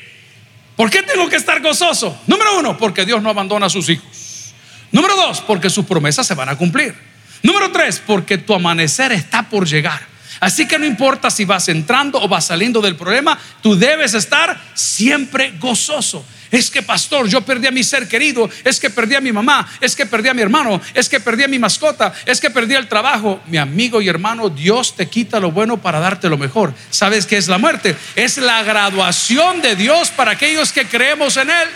¿Por 0.76 0.90
qué 0.90 1.02
tengo 1.02 1.28
que 1.28 1.36
estar 1.36 1.60
gozoso? 1.62 2.20
Número 2.26 2.58
uno, 2.58 2.76
porque 2.76 3.04
Dios 3.04 3.22
no 3.22 3.30
abandona 3.30 3.66
a 3.66 3.70
sus 3.70 3.88
hijos. 3.88 4.54
Número 4.92 5.16
dos, 5.16 5.40
porque 5.40 5.70
sus 5.70 5.86
promesas 5.86 6.26
se 6.26 6.34
van 6.34 6.48
a 6.48 6.56
cumplir. 6.56 6.94
Número 7.42 7.70
tres, 7.72 8.02
porque 8.04 8.38
tu 8.38 8.54
amanecer 8.54 9.12
está 9.12 9.42
por 9.44 9.66
llegar. 9.66 10.00
Así 10.40 10.66
que 10.66 10.78
no 10.78 10.84
importa 10.84 11.30
si 11.30 11.44
vas 11.44 11.68
entrando 11.68 12.20
o 12.20 12.28
vas 12.28 12.46
saliendo 12.46 12.80
del 12.80 12.96
problema, 12.96 13.38
tú 13.62 13.76
debes 13.76 14.14
estar 14.14 14.60
siempre 14.74 15.54
gozoso. 15.58 16.24
Es 16.50 16.70
que, 16.70 16.82
pastor, 16.82 17.28
yo 17.28 17.40
perdí 17.40 17.66
a 17.66 17.70
mi 17.70 17.82
ser 17.82 18.06
querido, 18.06 18.48
es 18.64 18.78
que 18.78 18.90
perdí 18.90 19.14
a 19.14 19.20
mi 19.20 19.32
mamá, 19.32 19.68
es 19.80 19.96
que 19.96 20.06
perdí 20.06 20.28
a 20.28 20.34
mi 20.34 20.42
hermano, 20.42 20.80
es 20.94 21.08
que 21.08 21.20
perdí 21.20 21.42
a 21.44 21.48
mi 21.48 21.58
mascota, 21.58 22.12
es 22.26 22.40
que 22.40 22.50
perdí 22.50 22.74
el 22.74 22.88
trabajo. 22.88 23.40
Mi 23.46 23.58
amigo 23.58 24.00
y 24.00 24.08
hermano, 24.08 24.48
Dios 24.48 24.96
te 24.96 25.08
quita 25.08 25.40
lo 25.40 25.50
bueno 25.50 25.80
para 25.80 26.00
darte 26.00 26.28
lo 26.28 26.38
mejor. 26.38 26.74
¿Sabes 26.90 27.26
qué 27.26 27.36
es 27.36 27.48
la 27.48 27.58
muerte? 27.58 27.96
Es 28.14 28.38
la 28.38 28.62
graduación 28.62 29.62
de 29.62 29.76
Dios 29.76 30.10
para 30.10 30.32
aquellos 30.32 30.72
que 30.72 30.86
creemos 30.86 31.36
en 31.36 31.50
Él. 31.50 31.68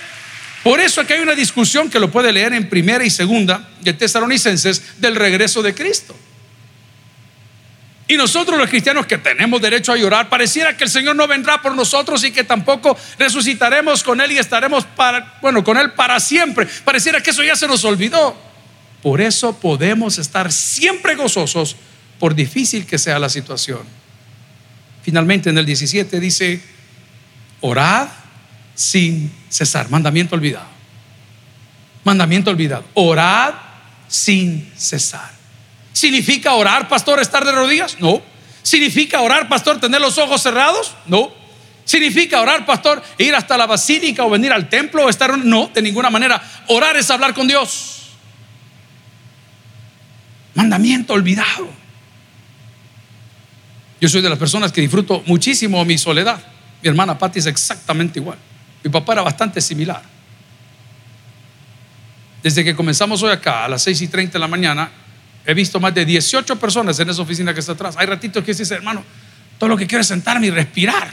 Por 0.63 0.81
eso 0.81 1.01
aquí 1.01 1.13
hay 1.15 1.21
una 1.21 1.35
discusión 1.35 1.89
que 1.89 2.01
lo 2.01 2.11
puede 2.11 2.33
leer 2.33 2.53
en 2.53 2.69
primera 2.69 3.05
y 3.05 3.11
segunda 3.11 3.69
de 3.81 3.93
Tesalonicenses 3.93 5.01
del 5.01 5.17
regreso 5.17 5.63
de 5.63 5.75
Cristo. 5.75 6.17
Y 8.11 8.17
nosotros 8.17 8.59
los 8.59 8.71
cristianos 8.71 9.05
que 9.05 9.19
tenemos 9.19 9.61
derecho 9.61 9.93
a 9.93 9.97
llorar, 9.99 10.31
pareciera 10.31 10.75
que 10.75 10.85
el 10.85 10.91
Señor 10.91 11.15
no 11.15 11.29
vendrá 11.29 11.61
por 11.61 11.75
nosotros 11.77 12.25
y 12.25 12.33
que 12.33 12.43
tampoco 12.43 12.97
resucitaremos 13.19 14.03
con 14.03 14.19
Él 14.23 14.33
y 14.33 14.39
estaremos 14.39 14.87
para, 14.87 15.39
bueno, 15.43 15.63
con 15.63 15.77
Él 15.77 15.93
para 15.93 16.19
siempre. 16.19 16.67
Pareciera 16.85 17.23
que 17.23 17.31
eso 17.31 17.43
ya 17.43 17.55
se 17.55 17.69
nos 17.69 17.85
olvidó. 17.85 18.35
Por 19.03 19.21
eso 19.21 19.61
podemos 19.61 20.17
estar 20.17 20.51
siempre 20.51 21.17
gozosos, 21.17 21.77
por 22.19 22.35
difícil 22.35 22.87
que 22.87 22.97
sea 22.97 23.19
la 23.19 23.29
situación. 23.29 23.81
Finalmente 25.03 25.51
en 25.51 25.59
el 25.59 25.67
17 25.67 26.19
dice, 26.19 26.63
orad 27.61 28.09
sin 28.75 29.31
cesar. 29.51 29.91
Mandamiento 29.91 30.35
olvidado. 30.35 30.69
Mandamiento 32.05 32.51
olvidado. 32.51 32.85
Orad 32.95 33.53
sin 34.09 34.73
cesar. 34.77 35.38
¿Significa 35.99 36.55
orar, 36.55 36.87
pastor, 36.87 37.19
estar 37.19 37.45
de 37.45 37.51
rodillas? 37.51 37.97
No. 37.99 38.23
¿Significa 38.63 39.21
orar, 39.21 39.49
pastor, 39.49 39.81
tener 39.81 40.01
los 40.01 40.17
ojos 40.17 40.41
cerrados? 40.41 40.95
No. 41.07 41.33
¿Significa 41.85 42.41
orar, 42.41 42.65
pastor, 42.65 43.03
ir 43.19 43.35
hasta 43.35 43.57
la 43.57 43.67
basílica 43.67 44.25
o 44.25 44.31
venir 44.31 44.53
al 44.53 44.69
templo 44.69 45.07
o 45.07 45.09
estar? 45.09 45.37
No, 45.37 45.73
de 45.75 45.83
ninguna 45.83 46.09
manera. 46.09 46.41
Orar 46.69 46.97
es 46.97 47.11
hablar 47.11 47.35
con 47.35 47.49
Dios. 47.49 48.11
Mandamiento 50.55 51.15
olvidado. 51.15 51.69
Yo 54.01 54.09
soy 54.09 54.23
de 54.23 54.31
las 54.31 54.39
personas 54.39 54.71
que 54.71 54.81
disfruto 54.81 55.25
muchísimo 55.27 55.85
mi 55.85 55.99
soledad. 55.99 56.41
Mi 56.81 56.91
hermana 56.91 57.19
Patti 57.19 57.41
es 57.41 57.47
exactamente 57.47 58.21
igual. 58.21 58.39
Mi 58.85 58.91
papá 58.91 59.15
era 59.15 59.23
bastante 59.23 59.61
similar. 59.61 60.03
Desde 62.41 62.63
que 62.63 62.77
comenzamos 62.77 63.21
hoy 63.25 63.33
acá 63.33 63.65
a 63.65 63.69
las 63.69 63.83
6 63.83 64.03
y 64.03 64.07
30 64.07 64.35
de 64.35 64.39
la 64.39 64.47
mañana, 64.47 64.93
He 65.47 65.55
visto 65.55 65.81
más 65.81 65.95
de 65.95 66.05
18 66.05 66.59
personas 66.59 66.99
en 67.01 67.09
esa 67.09 67.23
oficina 67.23 67.55
que 67.55 67.61
está 67.61 67.73
atrás. 67.73 67.97
Hay 67.97 68.07
ratitos 68.07 68.45
que 68.45 68.53
dice, 68.53 68.75
hermano, 68.75 69.03
todo 69.59 69.71
lo 69.71 69.77
que 69.77 69.87
quiero 69.87 70.03
es 70.03 70.09
sentarme 70.09 70.47
y 70.47 70.51
respirar. 70.51 71.13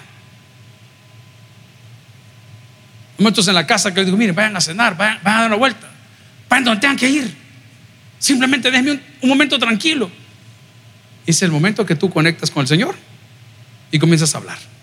Momentos 3.18 3.48
en 3.48 3.56
la 3.56 3.66
casa 3.66 3.94
que 3.94 4.02
les 4.02 4.08
digo, 4.08 4.18
miren, 4.18 4.36
vayan 4.36 4.56
a 4.58 4.62
cenar, 4.62 4.98
vayan, 4.98 5.20
a 5.24 5.32
dar 5.32 5.48
una 5.48 5.56
vuelta, 5.56 5.88
vayan 6.50 6.66
donde 6.66 6.82
tengan 6.82 6.98
que 6.98 7.10
ir. 7.10 7.36
Simplemente 8.20 8.70
déjenme 8.70 8.92
un, 8.92 9.02
un 9.22 9.30
momento 9.30 9.58
tranquilo. 9.58 10.12
Es 11.26 11.42
el 11.42 11.52
momento 11.52 11.86
que 11.86 11.96
tú 11.96 12.10
conectas 12.10 12.52
con 12.52 12.62
el 12.62 12.68
Señor 12.68 12.96
y 13.92 14.00
comienzas 14.00 14.36
a 14.36 14.40
hablar 14.40 14.75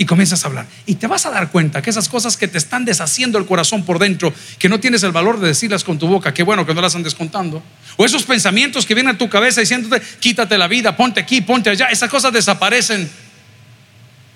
y 0.00 0.06
comienzas 0.06 0.42
a 0.42 0.48
hablar. 0.48 0.66
Y 0.86 0.94
te 0.94 1.06
vas 1.06 1.26
a 1.26 1.30
dar 1.30 1.50
cuenta 1.50 1.82
que 1.82 1.90
esas 1.90 2.08
cosas 2.08 2.38
que 2.38 2.48
te 2.48 2.56
están 2.56 2.86
deshaciendo 2.86 3.36
el 3.36 3.44
corazón 3.44 3.84
por 3.84 3.98
dentro, 3.98 4.32
que 4.58 4.66
no 4.66 4.80
tienes 4.80 5.02
el 5.02 5.12
valor 5.12 5.38
de 5.38 5.48
decirlas 5.48 5.84
con 5.84 5.98
tu 5.98 6.08
boca, 6.08 6.32
qué 6.32 6.42
bueno 6.42 6.64
que 6.64 6.72
no 6.72 6.80
las 6.80 6.94
andes 6.94 7.14
contando. 7.14 7.62
O 7.98 8.06
esos 8.06 8.22
pensamientos 8.22 8.86
que 8.86 8.94
vienen 8.94 9.16
a 9.16 9.18
tu 9.18 9.28
cabeza 9.28 9.60
diciéndote, 9.60 10.02
quítate 10.18 10.56
la 10.56 10.68
vida, 10.68 10.96
ponte 10.96 11.20
aquí, 11.20 11.42
ponte 11.42 11.68
allá. 11.68 11.88
Esas 11.88 12.08
cosas 12.08 12.32
desaparecen. 12.32 13.10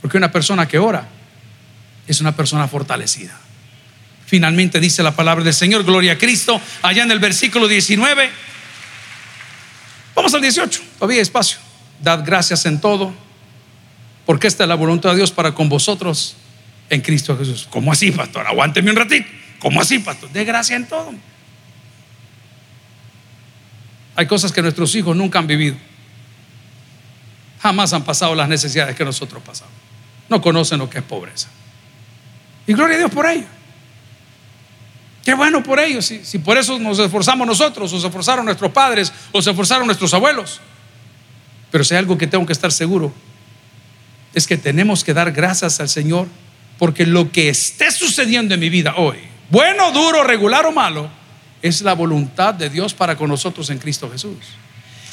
Porque 0.03 0.19
una 0.19 0.31
persona 0.31 0.69
que 0.69 0.79
ora 0.79 1.09
es 2.07 2.21
una 2.21 2.37
persona 2.37 2.69
fortalecida. 2.69 3.35
Finalmente 4.27 4.81
dice 4.81 5.03
la 5.03 5.17
palabra 5.17 5.45
del 5.45 5.55
Señor, 5.55 5.83
gloria 5.83 6.13
a 6.13 6.19
Cristo, 6.19 6.61
allá 6.83 7.05
en 7.05 7.11
el 7.11 7.21
versículo 7.21 7.69
19. 7.69 8.31
Vamos 10.15 10.35
al 10.35 10.43
18, 10.43 10.83
todavía 10.99 11.23
espacio. 11.23 11.57
Dad 12.03 12.23
gracias 12.23 12.67
en 12.67 12.83
todo 12.83 13.24
porque 14.27 14.47
esta 14.47 14.65
es 14.65 14.69
la 14.69 14.75
voluntad 14.75 15.11
de 15.11 15.17
Dios 15.17 15.31
para 15.31 15.55
con 15.55 15.69
vosotros 15.69 16.37
en 16.91 17.01
Cristo 17.01 17.37
Jesús. 17.37 17.67
¿Cómo 17.71 17.93
así, 17.93 18.11
pastor? 18.11 18.47
Aguánteme 18.47 18.91
un 18.91 18.97
ratito. 18.97 19.29
¿Cómo 19.59 19.81
así, 19.81 19.99
pastor? 19.99 20.31
De 20.31 20.45
gracia 20.45 20.77
en 20.77 20.87
todo. 20.87 21.13
Hay 24.17 24.27
cosas 24.27 24.53
que 24.53 24.63
nuestros 24.63 24.95
hijos 24.95 25.17
nunca 25.17 25.39
han 25.39 25.47
vivido. 25.47 25.77
Jamás 27.61 27.93
han 27.93 28.05
pasado 28.05 28.35
las 28.35 28.49
necesidades 28.49 28.95
que 28.95 29.05
nosotros 29.05 29.43
pasamos. 29.43 29.73
No 30.29 30.41
conocen 30.41 30.79
lo 30.79 30.89
que 30.89 30.99
es 30.99 31.05
pobreza. 31.05 31.49
Y 32.67 32.73
gloria 32.75 32.97
a 32.97 32.99
Dios 32.99 33.11
por 33.11 33.27
ello. 33.27 33.47
Qué 35.25 35.35
bueno 35.35 35.63
por 35.63 35.81
ellos. 35.81 36.05
Si, 36.05 36.25
si 36.25 36.39
por 36.39 36.59
eso 36.59 36.79
nos 36.79 36.99
esforzamos 36.99 37.47
nosotros, 37.47 37.93
o 37.93 38.01
se 38.01 38.07
esforzaron 38.07 38.45
nuestros 38.45 38.71
padres, 38.71 39.13
o 39.33 39.41
se 39.41 39.51
esforzaron 39.51 39.87
nuestros 39.87 40.13
abuelos. 40.13 40.61
Pero 41.71 41.83
si 41.83 41.95
hay 41.95 41.99
algo 41.99 42.17
que 42.17 42.27
tengo 42.27 42.45
que 42.47 42.53
estar 42.53 42.71
seguro, 42.71 43.13
es 44.35 44.47
que 44.47 44.57
tenemos 44.57 45.05
que 45.05 45.15
dar 45.15 45.33
gracias 45.33 45.81
al 45.81 45.89
Señor 45.89 46.29
porque 46.79 47.07
lo 47.07 47.31
que 47.31 47.49
esté 47.49 47.91
sucediendo 47.91 48.55
en 48.55 48.61
mi 48.61 48.69
vida 48.69 48.95
hoy, 48.97 49.19
bueno, 49.51 49.93
duro, 49.93 50.25
regular 50.25 50.67
o 50.67 50.73
malo, 50.73 51.09
es 51.63 51.81
la 51.83 51.95
voluntad 51.95 52.53
de 52.55 52.69
Dios 52.69 52.93
para 52.95 53.17
con 53.17 53.31
nosotros 53.31 53.71
en 53.71 53.79
Cristo 53.79 54.11
Jesús. 54.11 54.37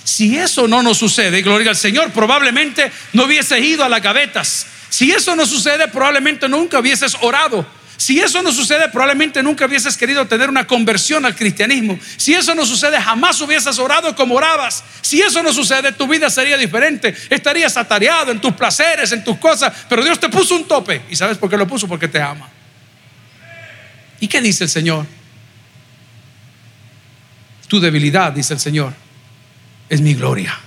Si 0.03 0.37
eso 0.37 0.67
no 0.67 0.81
nos 0.81 0.97
sucede, 0.97 1.41
gloria 1.41 1.69
al 1.69 1.75
Señor, 1.75 2.11
probablemente 2.11 2.91
no 3.13 3.25
hubiese 3.25 3.59
ido 3.59 3.83
a 3.83 3.89
las 3.89 4.01
gavetas. 4.01 4.65
Si 4.89 5.11
eso 5.11 5.35
no 5.35 5.45
sucede, 5.45 5.87
probablemente 5.87 6.49
nunca 6.49 6.79
hubieses 6.79 7.15
orado 7.21 7.65
si 8.01 8.19
eso 8.19 8.41
no 8.41 8.51
sucede, 8.51 8.89
probablemente 8.89 9.43
nunca 9.43 9.67
hubieses 9.67 9.95
querido 9.95 10.25
tener 10.25 10.49
una 10.49 10.65
conversión 10.65 11.23
al 11.23 11.35
cristianismo. 11.35 11.99
Si 12.17 12.33
eso 12.33 12.55
no 12.55 12.65
sucede, 12.65 12.99
jamás 12.99 13.39
hubieses 13.41 13.77
orado 13.77 14.15
como 14.15 14.33
orabas. 14.33 14.83
Si 15.01 15.21
eso 15.21 15.43
no 15.43 15.53
sucede, 15.53 15.91
tu 15.91 16.07
vida 16.07 16.27
sería 16.31 16.57
diferente. 16.57 17.15
Estarías 17.29 17.77
atareado 17.77 18.31
en 18.31 18.41
tus 18.41 18.53
placeres, 18.53 19.11
en 19.11 19.23
tus 19.23 19.37
cosas. 19.37 19.71
Pero 19.87 20.03
Dios 20.03 20.19
te 20.19 20.29
puso 20.29 20.55
un 20.55 20.67
tope. 20.67 21.03
¿Y 21.11 21.15
sabes 21.15 21.37
por 21.37 21.47
qué 21.47 21.55
lo 21.55 21.67
puso? 21.67 21.87
Porque 21.87 22.07
te 22.07 22.19
ama. 22.19 22.49
¿Y 24.19 24.27
qué 24.27 24.41
dice 24.41 24.63
el 24.63 24.71
Señor? 24.71 25.05
Tu 27.67 27.79
debilidad, 27.79 28.31
dice 28.31 28.55
el 28.55 28.59
Señor, 28.59 28.95
es 29.89 30.01
mi 30.01 30.15
gloria. 30.15 30.57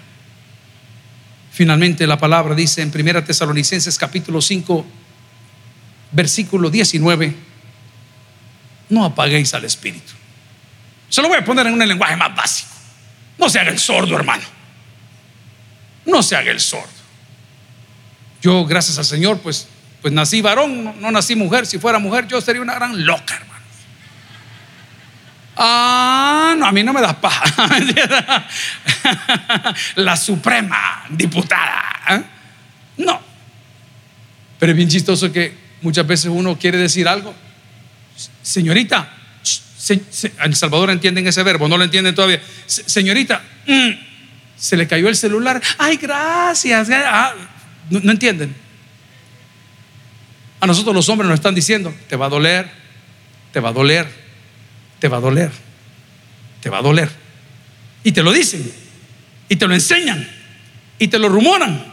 Finalmente 1.51 2.07
la 2.07 2.17
palabra 2.17 2.55
dice 2.55 2.81
en 2.81 2.93
1 2.95 3.25
Tesalonicenses 3.25 3.99
capítulo 3.99 4.41
5, 4.41 4.87
versículo 6.15 6.71
19, 6.71 7.35
no 8.89 9.05
apaguéis 9.05 9.53
al 9.53 9.65
Espíritu. 9.65 10.13
Se 11.09 11.21
lo 11.21 11.29
voy 11.29 11.39
a 11.39 11.45
poner 11.45 11.67
en 11.67 11.75
un 11.75 11.87
lenguaje 11.87 12.17
más 12.17 12.35
básico. 12.35 12.71
No 13.37 13.49
se 13.49 13.59
haga 13.59 13.71
el 13.71 13.79
sordo, 13.79 14.17
hermano. 14.17 14.45
No 16.07 16.23
se 16.23 16.37
haga 16.37 16.51
el 16.51 16.61
sordo. 16.61 16.89
Yo, 18.41 18.65
gracias 18.65 18.99
al 18.99 19.05
Señor, 19.05 19.41
pues, 19.41 19.67
pues 20.01 20.13
nací 20.13 20.41
varón, 20.41 21.01
no, 21.01 21.11
nací 21.11 21.35
mujer. 21.35 21.67
Si 21.67 21.79
fuera 21.79 21.99
mujer, 21.99 22.27
yo 22.29 22.41
sería 22.41 22.63
una 22.63 22.75
gran 22.75 23.05
loca, 23.05 23.35
hermano. 23.35 23.55
Ah, 25.57 26.55
no, 26.57 26.67
a 26.67 26.73
mí 26.73 26.83
no 26.83 26.93
me 26.93 27.01
da 27.01 27.21
paja. 27.21 27.45
La 29.97 30.17
suprema 30.17 31.05
diputada. 31.11 31.83
¿eh? 32.11 32.23
No. 32.99 33.21
Pero 34.59 34.73
es 34.73 34.77
bien 34.77 34.89
chistoso 34.89 35.33
que 35.33 35.64
Muchas 35.85 36.07
veces 36.07 36.31
uno 36.33 36.59
quiere 36.59 36.79
decir 36.79 37.07
algo. 37.07 37.35
Señorita, 38.43 39.07
en 40.43 40.57
Salvador 40.57 40.89
entienden 40.89 41.27
ese 41.27 41.43
verbo, 41.43 41.69
no 41.69 41.77
lo 41.77 41.85
entienden 41.85 42.15
todavía. 42.15 42.41
Señorita, 42.67 43.43
mm, 43.67 43.91
se 44.57 44.79
le 44.79 44.89
cayó 44.89 45.11
el 45.11 45.17
celular. 45.17 45.61
Ay, 45.77 45.99
gracias. 45.99 46.89
Ah, 46.91 47.35
no, 47.91 48.11
entienden. 48.11 48.57
A 50.59 50.67
nosotros 50.67 50.95
los 50.95 51.07
hombres 51.11 51.29
nos 51.29 51.39
están 51.39 51.55
diciendo, 51.55 51.95
te 52.09 52.17
va 52.17 52.27
a 52.27 52.31
doler, 52.31 52.67
te 53.53 53.61
va 53.61 53.69
a 53.69 53.73
doler, 53.73 54.09
te 55.01 55.09
va 55.09 55.19
a 55.19 55.21
doler, 55.21 55.51
te 56.63 56.71
va 56.71 56.79
a 56.79 56.83
doler. 56.83 57.11
Y 58.03 58.13
te 58.13 58.23
lo 58.23 58.33
dicen, 58.33 58.73
y 59.51 59.57
te 59.57 59.69
lo 59.69 59.75
enseñan, 59.75 60.27
y 60.99 61.09
te 61.09 61.19
lo 61.19 61.29
rumoran, 61.29 61.85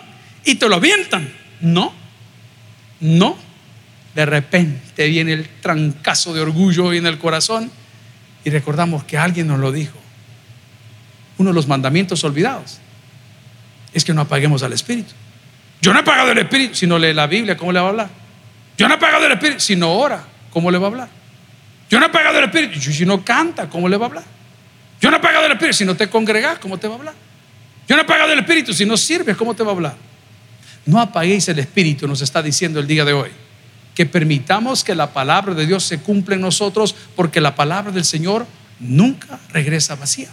y 0.45 0.55
te 0.55 0.69
lo 0.69 0.75
avientan. 0.75 1.29
No, 1.59 1.93
no 3.01 3.50
de 4.15 4.25
repente 4.25 5.07
viene 5.07 5.33
el 5.33 5.47
trancazo 5.61 6.33
de 6.33 6.41
orgullo 6.41 6.93
en 6.93 7.05
el 7.05 7.17
corazón 7.17 7.71
y 8.43 8.49
recordamos 8.49 9.03
que 9.03 9.17
alguien 9.17 9.47
nos 9.47 9.59
lo 9.59 9.71
dijo. 9.71 9.97
Uno 11.37 11.51
de 11.51 11.53
los 11.53 11.67
mandamientos 11.67 12.23
olvidados 12.23 12.79
es 13.93 14.03
que 14.03 14.13
no 14.13 14.21
apaguemos 14.21 14.63
al 14.63 14.73
Espíritu. 14.73 15.11
Yo 15.81 15.93
no 15.93 15.99
he 15.99 16.01
apagado 16.01 16.31
el 16.31 16.37
Espíritu. 16.37 16.75
Si 16.75 16.87
no 16.87 16.99
lee 16.99 17.13
la 17.13 17.27
Biblia, 17.27 17.57
¿cómo 17.57 17.71
le 17.71 17.79
va 17.79 17.87
a 17.87 17.89
hablar? 17.89 18.09
Yo 18.77 18.87
no 18.87 18.93
he 18.93 18.97
apagado 18.97 19.25
el 19.25 19.31
Espíritu. 19.31 19.59
Si 19.59 19.75
no 19.75 19.93
ora, 19.93 20.23
¿cómo 20.51 20.69
le 20.69 20.77
va 20.77 20.87
a 20.87 20.89
hablar? 20.89 21.09
Yo 21.89 21.99
no 21.99 22.05
he 22.05 22.09
apagado 22.09 22.37
el 22.37 22.45
Espíritu. 22.45 22.79
Si 22.79 23.05
no 23.05 23.23
canta, 23.23 23.69
¿cómo 23.69 23.89
le 23.89 23.97
va 23.97 24.05
a 24.05 24.09
hablar? 24.09 24.23
Yo 24.99 25.09
no 25.09 25.17
he 25.17 25.19
apagado 25.19 25.45
el 25.45 25.51
Espíritu. 25.53 25.77
Si 25.77 25.85
no 25.85 25.95
te 25.95 26.09
congregas, 26.09 26.59
¿cómo 26.59 26.77
te 26.77 26.87
va 26.87 26.95
a 26.95 26.97
hablar? 26.97 27.13
Yo 27.87 27.95
no 27.95 28.01
he 28.01 28.05
apagado 28.05 28.31
el 28.31 28.39
Espíritu. 28.39 28.73
Si 28.73 28.85
no 28.85 28.95
sirves, 28.97 29.35
¿cómo 29.35 29.53
te 29.53 29.63
va 29.63 29.71
a 29.71 29.73
hablar? 29.73 29.95
No 30.85 30.99
apaguéis 30.99 31.47
el 31.49 31.59
Espíritu, 31.59 32.07
nos 32.07 32.21
está 32.21 32.41
diciendo 32.41 32.79
el 32.79 32.87
día 32.87 33.03
de 33.03 33.13
hoy. 33.13 33.29
Que 33.95 34.05
permitamos 34.05 34.83
que 34.83 34.95
la 34.95 35.13
palabra 35.13 35.53
de 35.53 35.65
Dios 35.65 35.83
se 35.83 35.99
cumpla 35.99 36.35
en 36.35 36.41
nosotros, 36.41 36.95
porque 37.15 37.41
la 37.41 37.55
palabra 37.55 37.91
del 37.91 38.05
Señor 38.05 38.47
nunca 38.79 39.39
regresa 39.51 39.95
vacía. 39.95 40.29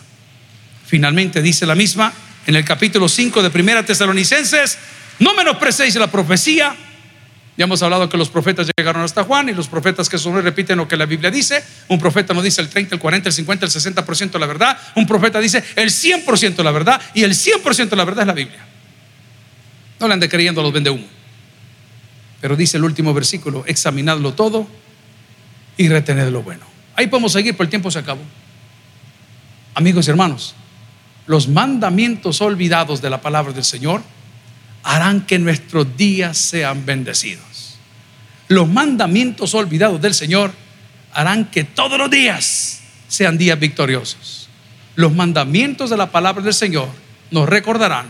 Finalmente 0.86 1.42
dice 1.42 1.66
la 1.66 1.74
misma 1.74 2.12
en 2.46 2.56
el 2.56 2.64
capítulo 2.64 3.08
5 3.08 3.42
de 3.42 3.50
Primera 3.50 3.84
Tesalonicenses, 3.84 4.78
no 5.18 5.34
menosprecéis 5.34 5.94
la 5.96 6.06
profecía. 6.06 6.74
Ya 7.58 7.64
hemos 7.64 7.82
hablado 7.82 8.08
que 8.08 8.16
los 8.16 8.30
profetas 8.30 8.70
llegaron 8.74 9.02
hasta 9.02 9.24
Juan 9.24 9.48
y 9.48 9.52
los 9.52 9.68
profetas 9.68 10.08
que 10.08 10.16
son 10.16 10.40
repiten 10.42 10.78
lo 10.78 10.88
que 10.88 10.96
la 10.96 11.04
Biblia 11.04 11.30
dice. 11.30 11.62
Un 11.88 11.98
profeta 11.98 12.32
no 12.32 12.40
dice 12.40 12.62
el 12.62 12.68
30, 12.68 12.94
el 12.94 13.00
40, 13.00 13.28
el 13.28 13.32
50, 13.34 13.66
el 13.66 13.72
60% 13.72 14.30
de 14.30 14.38
la 14.38 14.46
verdad. 14.46 14.78
Un 14.94 15.06
profeta 15.06 15.40
dice 15.40 15.62
el 15.74 15.90
100% 15.90 16.54
de 16.54 16.64
la 16.64 16.70
verdad 16.70 17.02
y 17.14 17.24
el 17.24 17.32
100% 17.32 17.88
de 17.88 17.96
la 17.96 18.04
verdad 18.04 18.22
es 18.22 18.26
la 18.28 18.32
Biblia. 18.32 18.64
No 20.00 20.06
le 20.06 20.14
ande 20.14 20.28
creyendo 20.28 20.60
a 20.60 20.64
los 20.64 20.72
vende 20.72 20.88
humo. 20.88 21.17
Pero 22.40 22.56
dice 22.56 22.76
el 22.76 22.84
último 22.84 23.14
versículo, 23.14 23.64
examinadlo 23.66 24.34
todo 24.34 24.66
y 25.76 25.88
retened 25.88 26.28
lo 26.30 26.42
bueno. 26.42 26.64
Ahí 26.94 27.06
podemos 27.06 27.32
seguir, 27.32 27.54
pero 27.54 27.64
el 27.64 27.70
tiempo 27.70 27.90
se 27.90 27.98
acabó. 27.98 28.22
Amigos 29.74 30.06
y 30.06 30.10
hermanos, 30.10 30.54
los 31.26 31.48
mandamientos 31.48 32.40
olvidados 32.40 33.00
de 33.00 33.10
la 33.10 33.20
palabra 33.20 33.52
del 33.52 33.64
Señor 33.64 34.02
harán 34.82 35.26
que 35.26 35.38
nuestros 35.38 35.96
días 35.96 36.36
sean 36.38 36.84
bendecidos. 36.86 37.76
Los 38.48 38.68
mandamientos 38.68 39.54
olvidados 39.54 40.00
del 40.00 40.14
Señor 40.14 40.52
harán 41.12 41.44
que 41.50 41.64
todos 41.64 41.98
los 41.98 42.10
días 42.10 42.80
sean 43.08 43.36
días 43.38 43.58
victoriosos. 43.60 44.48
Los 44.96 45.14
mandamientos 45.14 45.90
de 45.90 45.96
la 45.96 46.10
palabra 46.10 46.42
del 46.42 46.54
Señor 46.54 46.88
nos 47.30 47.48
recordarán 47.48 48.06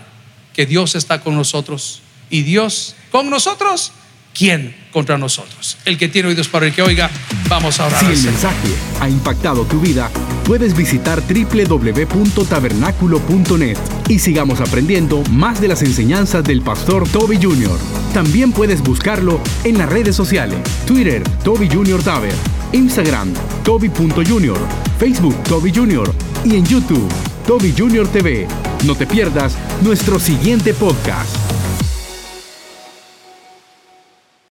que 0.55 0.67
Dios 0.67 0.95
está 0.95 1.21
con 1.21 1.35
nosotros 1.35 2.03
y 2.31 2.43
Dios 2.43 2.95
con 3.11 3.31
nosotros, 3.31 3.93
¿quién 4.37 4.75
contra 4.93 5.17
nosotros? 5.19 5.79
El 5.85 5.99
que 5.99 6.09
tiene 6.09 6.29
oídos 6.29 6.49
para 6.49 6.67
el 6.67 6.73
que 6.73 6.83
oiga, 6.83 7.11
vamos 7.49 7.79
a 7.81 7.87
orar. 7.87 8.01
Si 8.01 8.07
el 8.07 8.23
mensaje 8.23 8.69
ha 9.01 9.09
impactado 9.09 9.65
tu 9.65 9.81
vida, 9.81 10.11
puedes 10.45 10.77
visitar 10.77 11.23
www.tabernaculo.net 11.23 13.79
y 14.09 14.19
sigamos 14.19 14.61
aprendiendo 14.61 15.23
más 15.31 15.61
de 15.61 15.69
las 15.69 15.83
enseñanzas 15.83 16.43
del 16.45 16.63
pastor 16.63 17.09
Toby 17.09 17.37
Jr. 17.37 17.79
También 18.15 18.53
puedes 18.53 18.83
buscarlo 18.83 19.41
en 19.65 19.79
las 19.79 19.89
redes 19.89 20.17
sociales, 20.17 20.59
Twitter, 20.87 21.23
Toby 21.45 21.69
Jr. 21.69 22.03
Taber, 22.03 22.35
Instagram, 22.73 23.33
Toby.Jr., 23.65 24.59
Facebook, 24.99 25.37
Toby 25.45 25.73
Jr. 25.75 26.13
y 26.45 26.57
en 26.57 26.65
YouTube, 26.65 27.09
Toby 27.47 27.75
Jr. 27.77 28.09
TV. 28.09 28.47
No 28.85 28.95
te 28.95 29.07
pierdas 29.07 29.57
nuestro 29.83 30.19
siguiente 30.19 30.75
podcast. 30.75 31.48